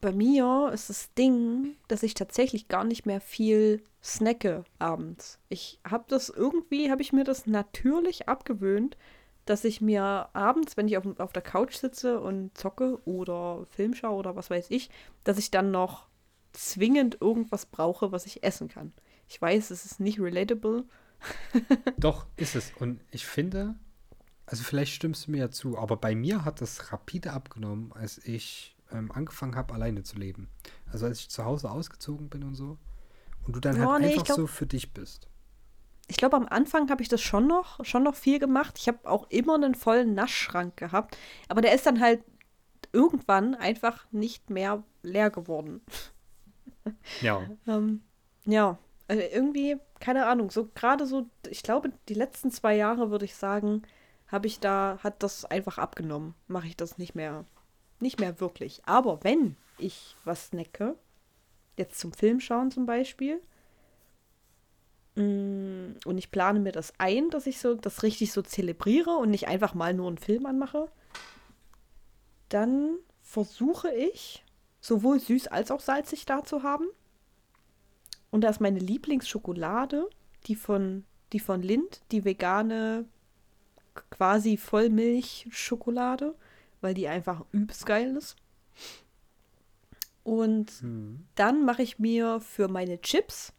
Bei 0.00 0.12
mir 0.12 0.70
ist 0.72 0.90
das 0.90 1.12
Ding, 1.14 1.76
dass 1.88 2.02
ich 2.02 2.14
tatsächlich 2.14 2.68
gar 2.68 2.84
nicht 2.84 3.06
mehr 3.06 3.20
viel 3.20 3.82
snacke 4.02 4.64
abends. 4.78 5.38
Ich 5.48 5.80
habe 5.88 6.04
das 6.08 6.28
irgendwie, 6.28 6.90
habe 6.90 7.02
ich 7.02 7.12
mir 7.12 7.24
das 7.24 7.46
natürlich 7.46 8.28
abgewöhnt, 8.28 8.96
dass 9.44 9.64
ich 9.64 9.80
mir 9.80 10.28
abends, 10.34 10.76
wenn 10.76 10.88
ich 10.88 10.98
auf, 10.98 11.06
auf 11.18 11.32
der 11.32 11.42
Couch 11.42 11.76
sitze 11.76 12.20
und 12.20 12.56
zocke 12.56 13.00
oder 13.06 13.66
Film 13.70 13.94
schaue 13.94 14.16
oder 14.16 14.36
was 14.36 14.50
weiß 14.50 14.66
ich, 14.70 14.90
dass 15.24 15.38
ich 15.38 15.50
dann 15.50 15.70
noch 15.70 16.06
zwingend 16.52 17.18
irgendwas 17.20 17.66
brauche, 17.66 18.12
was 18.12 18.26
ich 18.26 18.42
essen 18.42 18.68
kann. 18.68 18.92
Ich 19.26 19.40
weiß, 19.40 19.70
es 19.70 19.84
ist 19.84 20.00
nicht 20.00 20.20
relatable. 20.20 20.84
Doch, 21.98 22.26
ist 22.36 22.56
es. 22.56 22.72
Und 22.78 23.00
ich 23.10 23.26
finde, 23.26 23.74
also 24.46 24.64
vielleicht 24.64 24.92
stimmst 24.92 25.26
du 25.26 25.30
mir 25.32 25.38
ja 25.38 25.50
zu, 25.50 25.78
aber 25.78 25.96
bei 25.96 26.14
mir 26.14 26.44
hat 26.44 26.60
das 26.60 26.92
rapide 26.92 27.32
abgenommen, 27.32 27.92
als 27.92 28.18
ich 28.18 28.76
ähm, 28.92 29.12
angefangen 29.12 29.56
habe, 29.56 29.74
alleine 29.74 30.02
zu 30.02 30.16
leben. 30.16 30.48
Also 30.92 31.06
als 31.06 31.20
ich 31.20 31.30
zu 31.30 31.44
Hause 31.44 31.70
ausgezogen 31.70 32.28
bin 32.28 32.42
und 32.44 32.54
so. 32.54 32.78
Und 33.46 33.56
du 33.56 33.60
dann 33.60 33.76
Ja, 33.76 33.92
halt 33.92 34.02
nee, 34.02 34.08
einfach 34.12 34.24
glaub- 34.24 34.36
so 34.36 34.46
für 34.46 34.66
dich 34.66 34.92
bist. 34.92 35.28
Ich 36.10 36.16
glaube, 36.16 36.36
am 36.36 36.46
Anfang 36.46 36.88
habe 36.90 37.02
ich 37.02 37.08
das 37.08 37.20
schon 37.20 37.46
noch, 37.46 37.84
schon 37.84 38.02
noch 38.02 38.14
viel 38.14 38.38
gemacht. 38.38 38.78
Ich 38.78 38.88
habe 38.88 39.08
auch 39.08 39.28
immer 39.30 39.54
einen 39.56 39.74
vollen 39.74 40.14
Naschschrank 40.14 40.76
gehabt. 40.76 41.18
Aber 41.48 41.60
der 41.60 41.74
ist 41.74 41.84
dann 41.84 42.00
halt 42.00 42.22
irgendwann 42.92 43.54
einfach 43.54 44.06
nicht 44.10 44.48
mehr 44.50 44.82
leer 45.02 45.30
geworden. 45.30 45.82
Ja. 47.20 47.42
Ähm, 47.66 48.00
ja, 48.46 48.78
also 49.08 49.22
irgendwie, 49.22 49.76
keine 50.00 50.24
Ahnung, 50.26 50.50
so 50.50 50.70
gerade 50.74 51.06
so, 51.06 51.28
ich 51.50 51.62
glaube, 51.62 51.92
die 52.08 52.14
letzten 52.14 52.50
zwei 52.50 52.76
Jahre 52.76 53.10
würde 53.10 53.26
ich 53.26 53.34
sagen, 53.34 53.82
habe 54.28 54.46
ich 54.46 54.58
da, 54.60 54.98
hat 55.02 55.22
das 55.22 55.44
einfach 55.44 55.76
abgenommen. 55.76 56.34
Mache 56.46 56.66
ich 56.66 56.76
das 56.78 56.96
nicht 56.96 57.14
mehr, 57.14 57.44
nicht 58.00 58.20
mehr 58.20 58.40
wirklich. 58.40 58.82
Aber 58.84 59.22
wenn 59.22 59.56
ich 59.78 60.16
was 60.24 60.46
snacke, 60.46 60.96
jetzt 61.76 61.98
zum 61.98 62.12
Film 62.12 62.40
schauen 62.40 62.70
zum 62.70 62.86
Beispiel, 62.86 63.40
mm, 65.16 65.98
und 66.04 66.18
ich 66.18 66.30
plane 66.30 66.60
mir 66.60 66.72
das 66.72 66.92
ein, 66.98 67.30
dass 67.30 67.46
ich 67.46 67.58
so 67.60 67.74
das 67.74 68.02
richtig 68.02 68.32
so 68.32 68.42
zelebriere 68.42 69.16
und 69.16 69.30
nicht 69.30 69.48
einfach 69.48 69.74
mal 69.74 69.94
nur 69.94 70.08
einen 70.08 70.18
Film 70.18 70.46
anmache, 70.46 70.88
dann 72.48 72.98
versuche 73.22 73.92
ich 73.92 74.44
sowohl 74.80 75.20
süß 75.20 75.48
als 75.48 75.70
auch 75.70 75.80
salzig 75.80 76.24
da 76.24 76.44
zu 76.44 76.62
haben. 76.62 76.86
Und 78.30 78.42
da 78.42 78.50
ist 78.50 78.60
meine 78.60 78.78
Lieblingsschokolade, 78.78 80.08
die 80.46 80.54
von, 80.54 81.04
die 81.32 81.40
von 81.40 81.62
Lind, 81.62 82.00
die 82.10 82.24
vegane 82.24 83.06
quasi 84.10 84.56
Vollmilchschokolade, 84.56 86.34
weil 86.80 86.94
die 86.94 87.08
einfach 87.08 87.44
übelst 87.52 87.86
geil 87.86 88.16
ist. 88.16 88.36
Und 90.22 90.70
Hm. 90.80 91.26
dann 91.34 91.64
mache 91.64 91.82
ich 91.82 91.98
mir 91.98 92.40
für 92.40 92.68
meine 92.68 93.00
Chips 93.00 93.52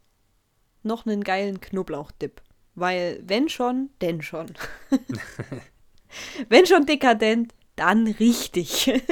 noch 0.82 1.04
einen 1.06 1.24
geilen 1.24 1.60
Knoblauchdip. 1.60 2.42
Weil 2.74 3.20
wenn 3.24 3.48
schon, 3.48 3.90
denn 4.00 4.22
schon. 4.22 4.46
wenn 6.48 6.66
schon 6.66 6.86
dekadent, 6.86 7.54
dann 7.76 8.06
richtig. 8.06 8.92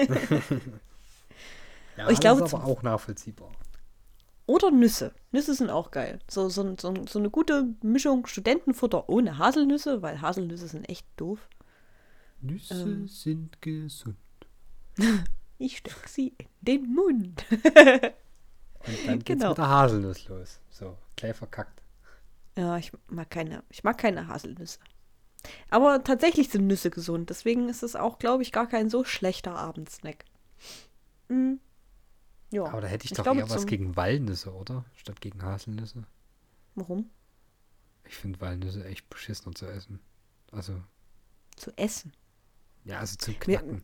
Ja, 1.96 2.08
ich 2.10 2.20
glaube, 2.20 2.40
das 2.42 2.50
ist 2.50 2.54
aber 2.54 2.64
auch 2.64 2.84
nachvollziehbar. 2.84 3.50
Oder 4.46 4.70
Nüsse. 4.70 5.12
Nüsse 5.32 5.52
sind 5.52 5.68
auch 5.68 5.90
geil. 5.90 6.20
So, 6.30 6.48
so, 6.48 6.76
so, 6.78 6.94
so 7.08 7.18
eine 7.18 7.28
gute 7.28 7.74
Mischung 7.82 8.24
Studentenfutter 8.26 9.08
ohne 9.08 9.36
Haselnüsse, 9.36 10.00
weil 10.00 10.20
Haselnüsse 10.20 10.68
sind 10.68 10.88
echt 10.88 11.04
doof. 11.16 11.48
Nüsse 12.40 12.82
Ähm. 12.82 13.08
sind 13.08 13.60
gesund. 13.62 14.16
Ich 15.60 15.78
steck 15.78 16.06
sie 16.08 16.34
in 16.38 16.46
den 16.60 16.94
Mund. 16.94 17.44
Und 17.50 17.62
dann 19.08 19.18
geht's 19.18 19.24
Genau. 19.40 19.48
mit 19.48 19.58
der 19.58 19.68
Haselnuss 19.68 20.28
los. 20.28 20.60
So, 20.70 20.96
gleich 21.16 21.34
verkackt. 21.34 21.82
Ja, 22.56 22.76
ich 22.78 22.92
mag 23.08 23.28
keine, 23.28 23.64
ich 23.68 23.82
mag 23.82 23.98
keine 23.98 24.28
Haselnüsse. 24.28 24.78
Aber 25.68 26.04
tatsächlich 26.04 26.48
sind 26.50 26.68
Nüsse 26.68 26.90
gesund. 26.90 27.28
Deswegen 27.30 27.68
ist 27.68 27.82
es 27.82 27.96
auch, 27.96 28.20
glaube 28.20 28.44
ich, 28.44 28.52
gar 28.52 28.68
kein 28.68 28.88
so 28.88 29.02
schlechter 29.02 29.56
Abendsnack. 29.56 30.24
Mm. 31.28 31.54
Ja. 32.52 32.64
Aber 32.66 32.80
da 32.80 32.86
hätte 32.86 33.06
ich, 33.06 33.10
Ich 33.10 33.16
doch 33.16 33.24
glaube, 33.24 33.40
eher 33.40 33.50
was 33.50 33.66
gegen 33.66 33.96
Walnüsse, 33.96 34.54
oder? 34.54 34.84
Statt 34.94 35.20
gegen 35.20 35.42
Haselnüsse. 35.42 36.04
Warum? 36.76 37.10
Ich 38.04 38.14
finde 38.14 38.40
Walnüsse 38.40 38.84
echt 38.84 39.10
beschissener 39.10 39.56
zu 39.56 39.66
essen. 39.66 39.98
Also, 40.52 40.80
Zu 41.56 41.76
essen. 41.76 42.12
Ja, 42.88 42.98
also 43.00 43.16
zum 43.16 43.34
Mir- 43.34 43.58
Knacken. 43.58 43.82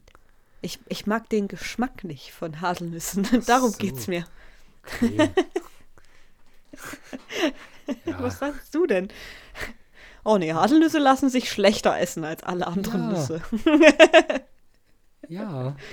Ich, 0.62 0.78
ich 0.88 1.06
mag 1.06 1.28
den 1.28 1.46
Geschmack 1.46 2.04
nicht 2.04 2.32
von 2.32 2.60
Haselnüssen. 2.60 3.28
Darum 3.46 3.70
so. 3.70 3.76
geht's 3.78 4.06
mir. 4.06 4.24
Okay. 4.86 5.30
ja, 8.06 8.22
Was 8.22 8.38
sagst 8.38 8.74
du 8.74 8.86
denn? 8.86 9.08
Oh 10.24 10.38
nee, 10.38 10.54
Haselnüsse 10.54 10.98
lassen 10.98 11.28
sich 11.28 11.50
schlechter 11.50 11.98
essen 11.98 12.24
als 12.24 12.42
alle 12.42 12.66
anderen 12.66 13.10
Ja. 13.12 13.18
Nüsse. 13.18 13.42
Ja. 15.28 15.76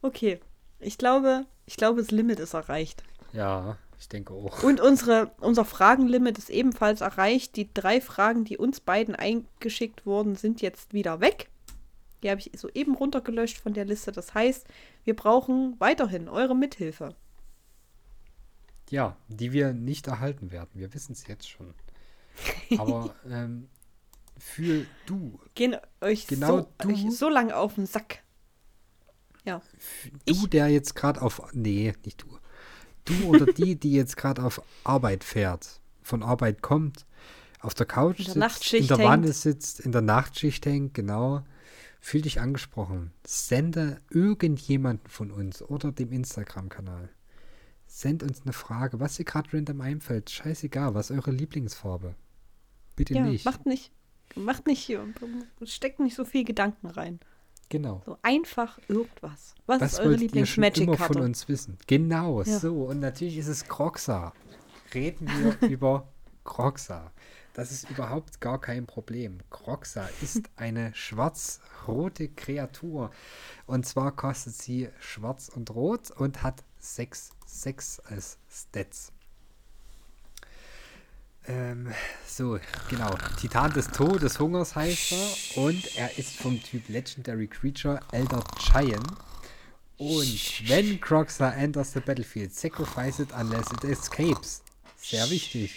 Okay, 0.00 0.38
ich 0.78 0.96
glaube, 0.96 1.44
ich 1.66 1.76
glaube, 1.76 2.00
das 2.00 2.10
Limit 2.12 2.38
ist 2.38 2.54
erreicht. 2.54 3.02
Ja, 3.32 3.76
ich 3.98 4.08
denke 4.08 4.32
auch. 4.32 4.62
Und 4.62 4.80
unsere, 4.80 5.32
unser 5.40 5.64
Fragenlimit 5.64 6.38
ist 6.38 6.50
ebenfalls 6.50 7.00
erreicht. 7.00 7.56
Die 7.56 7.72
drei 7.72 8.00
Fragen, 8.00 8.44
die 8.44 8.56
uns 8.56 8.80
beiden 8.80 9.14
eingeschickt 9.14 10.06
wurden, 10.06 10.36
sind 10.36 10.62
jetzt 10.62 10.92
wieder 10.92 11.20
weg. 11.20 11.48
Die 12.22 12.30
habe 12.30 12.40
ich 12.40 12.50
soeben 12.56 12.94
runtergelöscht 12.94 13.58
von 13.58 13.74
der 13.74 13.84
Liste. 13.84 14.12
Das 14.12 14.34
heißt, 14.34 14.66
wir 15.04 15.14
brauchen 15.14 15.76
weiterhin 15.78 16.28
eure 16.28 16.54
Mithilfe. 16.54 17.14
Ja, 18.90 19.16
die 19.28 19.52
wir 19.52 19.72
nicht 19.72 20.06
erhalten 20.06 20.50
werden. 20.50 20.70
Wir 20.74 20.92
wissen 20.94 21.12
es 21.12 21.26
jetzt 21.26 21.48
schon. 21.48 21.74
Aber 22.78 23.14
ähm, 23.28 23.68
für 24.38 24.86
du, 25.06 25.38
Gehen 25.54 25.76
euch 26.00 26.26
Genau 26.26 26.58
so, 26.60 26.68
du. 26.78 26.88
euch 26.88 27.10
so 27.10 27.28
lange 27.28 27.56
auf 27.56 27.74
den 27.74 27.86
Sack. 27.86 28.22
Ja. 29.44 29.62
du, 30.26 30.46
der 30.46 30.68
jetzt 30.68 30.94
gerade 30.94 31.22
auf. 31.22 31.42
Nee, 31.52 31.94
nicht 32.04 32.22
du. 32.22 32.38
Du 33.08 33.28
oder 33.28 33.46
die, 33.46 33.76
die 33.76 33.92
jetzt 33.92 34.16
gerade 34.16 34.42
auf 34.42 34.62
Arbeit 34.84 35.24
fährt, 35.24 35.80
von 36.02 36.22
Arbeit 36.22 36.62
kommt, 36.62 37.06
auf 37.60 37.74
der 37.74 37.86
Couch 37.86 38.20
In 38.20 38.24
der 38.24 38.34
sitzt, 38.34 38.36
Nachtschicht 38.36 38.90
in 38.90 38.96
der 38.96 39.06
Wanne 39.06 39.26
hängt. 39.26 39.36
sitzt, 39.36 39.80
in 39.80 39.92
der 39.92 40.02
Nachtschicht 40.02 40.64
hängt, 40.66 40.94
genau. 40.94 41.44
Fühl 42.00 42.22
dich 42.22 42.40
angesprochen. 42.40 43.12
Sende 43.26 44.00
irgendjemanden 44.10 45.08
von 45.08 45.30
uns 45.30 45.62
oder 45.62 45.90
dem 45.90 46.12
Instagram-Kanal. 46.12 47.08
Send 47.86 48.22
uns 48.22 48.42
eine 48.42 48.52
Frage, 48.52 49.00
was 49.00 49.16
dir 49.16 49.24
gerade 49.24 49.52
random 49.52 49.80
einfällt. 49.80 50.30
Scheißegal, 50.30 50.94
was 50.94 51.10
eure 51.10 51.30
Lieblingsfarbe? 51.30 52.14
Bitte 52.94 53.14
ja, 53.14 53.22
nicht. 53.22 53.44
macht 53.44 53.66
nicht, 53.66 53.90
macht 54.36 54.66
nicht, 54.66 54.92
steckt 55.64 55.98
nicht 55.98 56.14
so 56.14 56.24
viel 56.24 56.44
Gedanken 56.44 56.86
rein. 56.86 57.18
Genau. 57.68 58.02
So 58.06 58.16
einfach 58.22 58.78
irgendwas. 58.88 59.54
Was, 59.66 59.80
Was 59.80 59.92
ist 59.94 59.98
eure 60.00 60.08
immer 60.08 60.14
von 60.16 60.20
Lieblings-Magic-Karte? 60.20 61.22
uns 61.22 61.48
wissen? 61.48 61.78
Genau, 61.86 62.42
Ja. 62.42 62.58
so. 62.58 62.84
Und 62.84 63.00
natürlich 63.00 63.38
ist 63.38 63.48
es 63.48 63.64
Croxa. 63.66 64.32
Reden 64.94 65.28
wir 65.60 65.68
über 65.68 66.08
Croxa. 66.44 67.12
Das 67.54 67.72
ist 67.72 67.90
überhaupt 67.90 68.40
gar 68.40 68.60
kein 68.60 68.86
Problem. 68.86 69.38
Croxa 69.50 70.08
ist 70.22 70.42
eine 70.56 70.94
schwarz-rote 70.94 72.28
Kreatur. 72.28 73.10
Und 73.66 73.84
zwar 73.86 74.12
kostet 74.14 74.54
sie 74.54 74.88
schwarz 75.00 75.48
und 75.48 75.74
rot 75.74 76.10
und 76.12 76.42
hat 76.42 76.62
6, 76.78 77.30
6 77.46 78.00
als 78.00 78.38
Stats. 78.48 79.12
Ähm, 81.48 81.92
so, 82.26 82.58
genau. 82.90 83.16
Titan 83.40 83.72
des 83.72 83.88
Todes, 83.88 84.38
Hungers 84.38 84.76
heißt 84.76 85.12
er. 85.12 85.62
Und 85.62 85.96
er 85.96 86.18
ist 86.18 86.36
vom 86.36 86.62
Typ 86.62 86.88
Legendary 86.88 87.46
Creature 87.46 88.00
Elder 88.12 88.44
Giant. 88.70 89.06
Und 89.96 90.68
wenn 90.68 91.00
Croxa 91.00 91.50
enters 91.50 91.92
the 91.92 92.00
battlefield, 92.00 92.54
sacrifice 92.54 93.18
it 93.18 93.30
unless 93.32 93.66
it 93.72 93.84
escapes. 93.84 94.62
Sehr 94.96 95.28
wichtig. 95.30 95.74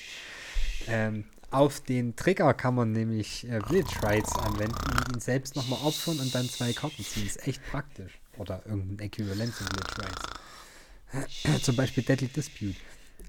Ähm, 0.88 1.26
auf 1.50 1.80
den 1.82 2.16
Trigger 2.16 2.54
kann 2.54 2.76
man 2.76 2.92
nämlich 2.92 3.48
äh, 3.48 3.60
Village 3.62 4.04
Rights 4.04 4.36
anwenden 4.36 4.76
und 4.76 5.16
ihn 5.16 5.20
selbst 5.20 5.56
nochmal 5.56 5.80
opfern 5.84 6.20
und 6.20 6.36
dann 6.36 6.48
zwei 6.50 6.74
Karten 6.74 7.04
ziehen. 7.04 7.26
Ist 7.26 7.48
echt 7.48 7.62
praktisch. 7.72 8.20
Oder 8.38 8.62
irgendein 8.66 9.08
Äquivalent 9.08 9.56
zu 9.56 9.64
Village 9.64 9.96
Rights. 9.98 11.64
Zum 11.64 11.76
Beispiel 11.76 12.04
Deadly 12.04 12.28
Dispute. 12.28 12.78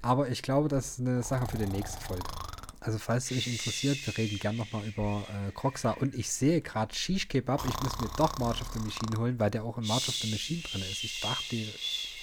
Aber 0.03 0.29
ich 0.29 0.41
glaube, 0.41 0.67
das 0.67 0.91
ist 0.91 0.99
eine 0.99 1.23
Sache 1.23 1.47
für 1.49 1.57
die 1.57 1.65
nächste 1.65 1.99
Folge. 2.01 2.23
Also 2.81 2.99
falls 2.99 3.31
ihr 3.31 3.37
euch 3.37 3.47
interessiert, 3.47 4.05
wir 4.05 4.17
reden 4.17 4.37
gern 4.37 4.57
nochmal 4.57 4.85
über 4.85 5.23
äh, 5.29 5.51
Croxa. 5.53 5.91
Und 5.91 6.13
ich 6.13 6.29
sehe 6.29 6.59
gerade 6.59 6.93
Shish 6.93 7.29
Kebab. 7.29 7.63
Ich 7.65 7.81
muss 7.81 7.97
mir 8.01 8.09
doch 8.17 8.37
March 8.37 8.61
of 8.61 8.67
the 8.73 8.79
Machine 8.79 9.17
holen, 9.17 9.39
weil 9.39 9.49
der 9.49 9.63
auch 9.63 9.77
in 9.77 9.87
March 9.87 10.09
of 10.09 10.15
the 10.15 10.29
Machine 10.29 10.61
drin 10.61 10.81
ist. 10.81 11.05
Ich 11.05 11.21
dachte, 11.21 11.55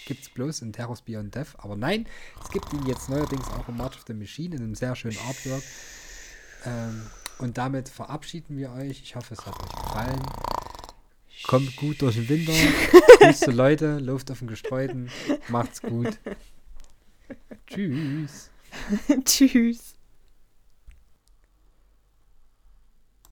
gibt 0.07 0.23
es 0.23 0.29
bloß 0.29 0.61
in 0.61 0.75
Terrors 0.75 1.01
Beyond 1.01 1.35
Death. 1.35 1.55
Aber 1.57 1.75
nein, 1.75 2.07
es 2.45 2.51
gibt 2.51 2.71
ihn 2.75 2.87
jetzt 2.87 3.09
neuerdings 3.09 3.49
auch 3.49 3.67
in 3.71 3.79
March 3.79 3.97
of 3.97 4.05
the 4.07 4.13
Machine 4.13 4.55
in 4.55 4.63
einem 4.63 4.75
sehr 4.75 4.95
schönen 4.95 5.17
Artwork. 5.27 5.63
Ähm, 6.67 7.07
und 7.39 7.57
damit 7.57 7.89
verabschieden 7.89 8.59
wir 8.59 8.73
euch. 8.73 9.01
Ich 9.03 9.17
hoffe, 9.17 9.33
es 9.33 9.47
hat 9.47 9.55
euch 9.59 9.83
gefallen. 9.83 10.23
Kommt 11.45 11.75
gut 11.77 12.03
durch 12.03 12.17
den 12.17 12.29
Winter. 12.29 12.53
Grüße 13.21 13.51
Leute, 13.51 13.99
Luft 13.99 14.31
auf 14.31 14.41
dem 14.41 14.49
Gestreuten. 14.49 15.11
Macht's 15.49 15.81
gut. 15.81 16.19
Tschüss. 17.67 18.51
Tschüss. 19.25 19.97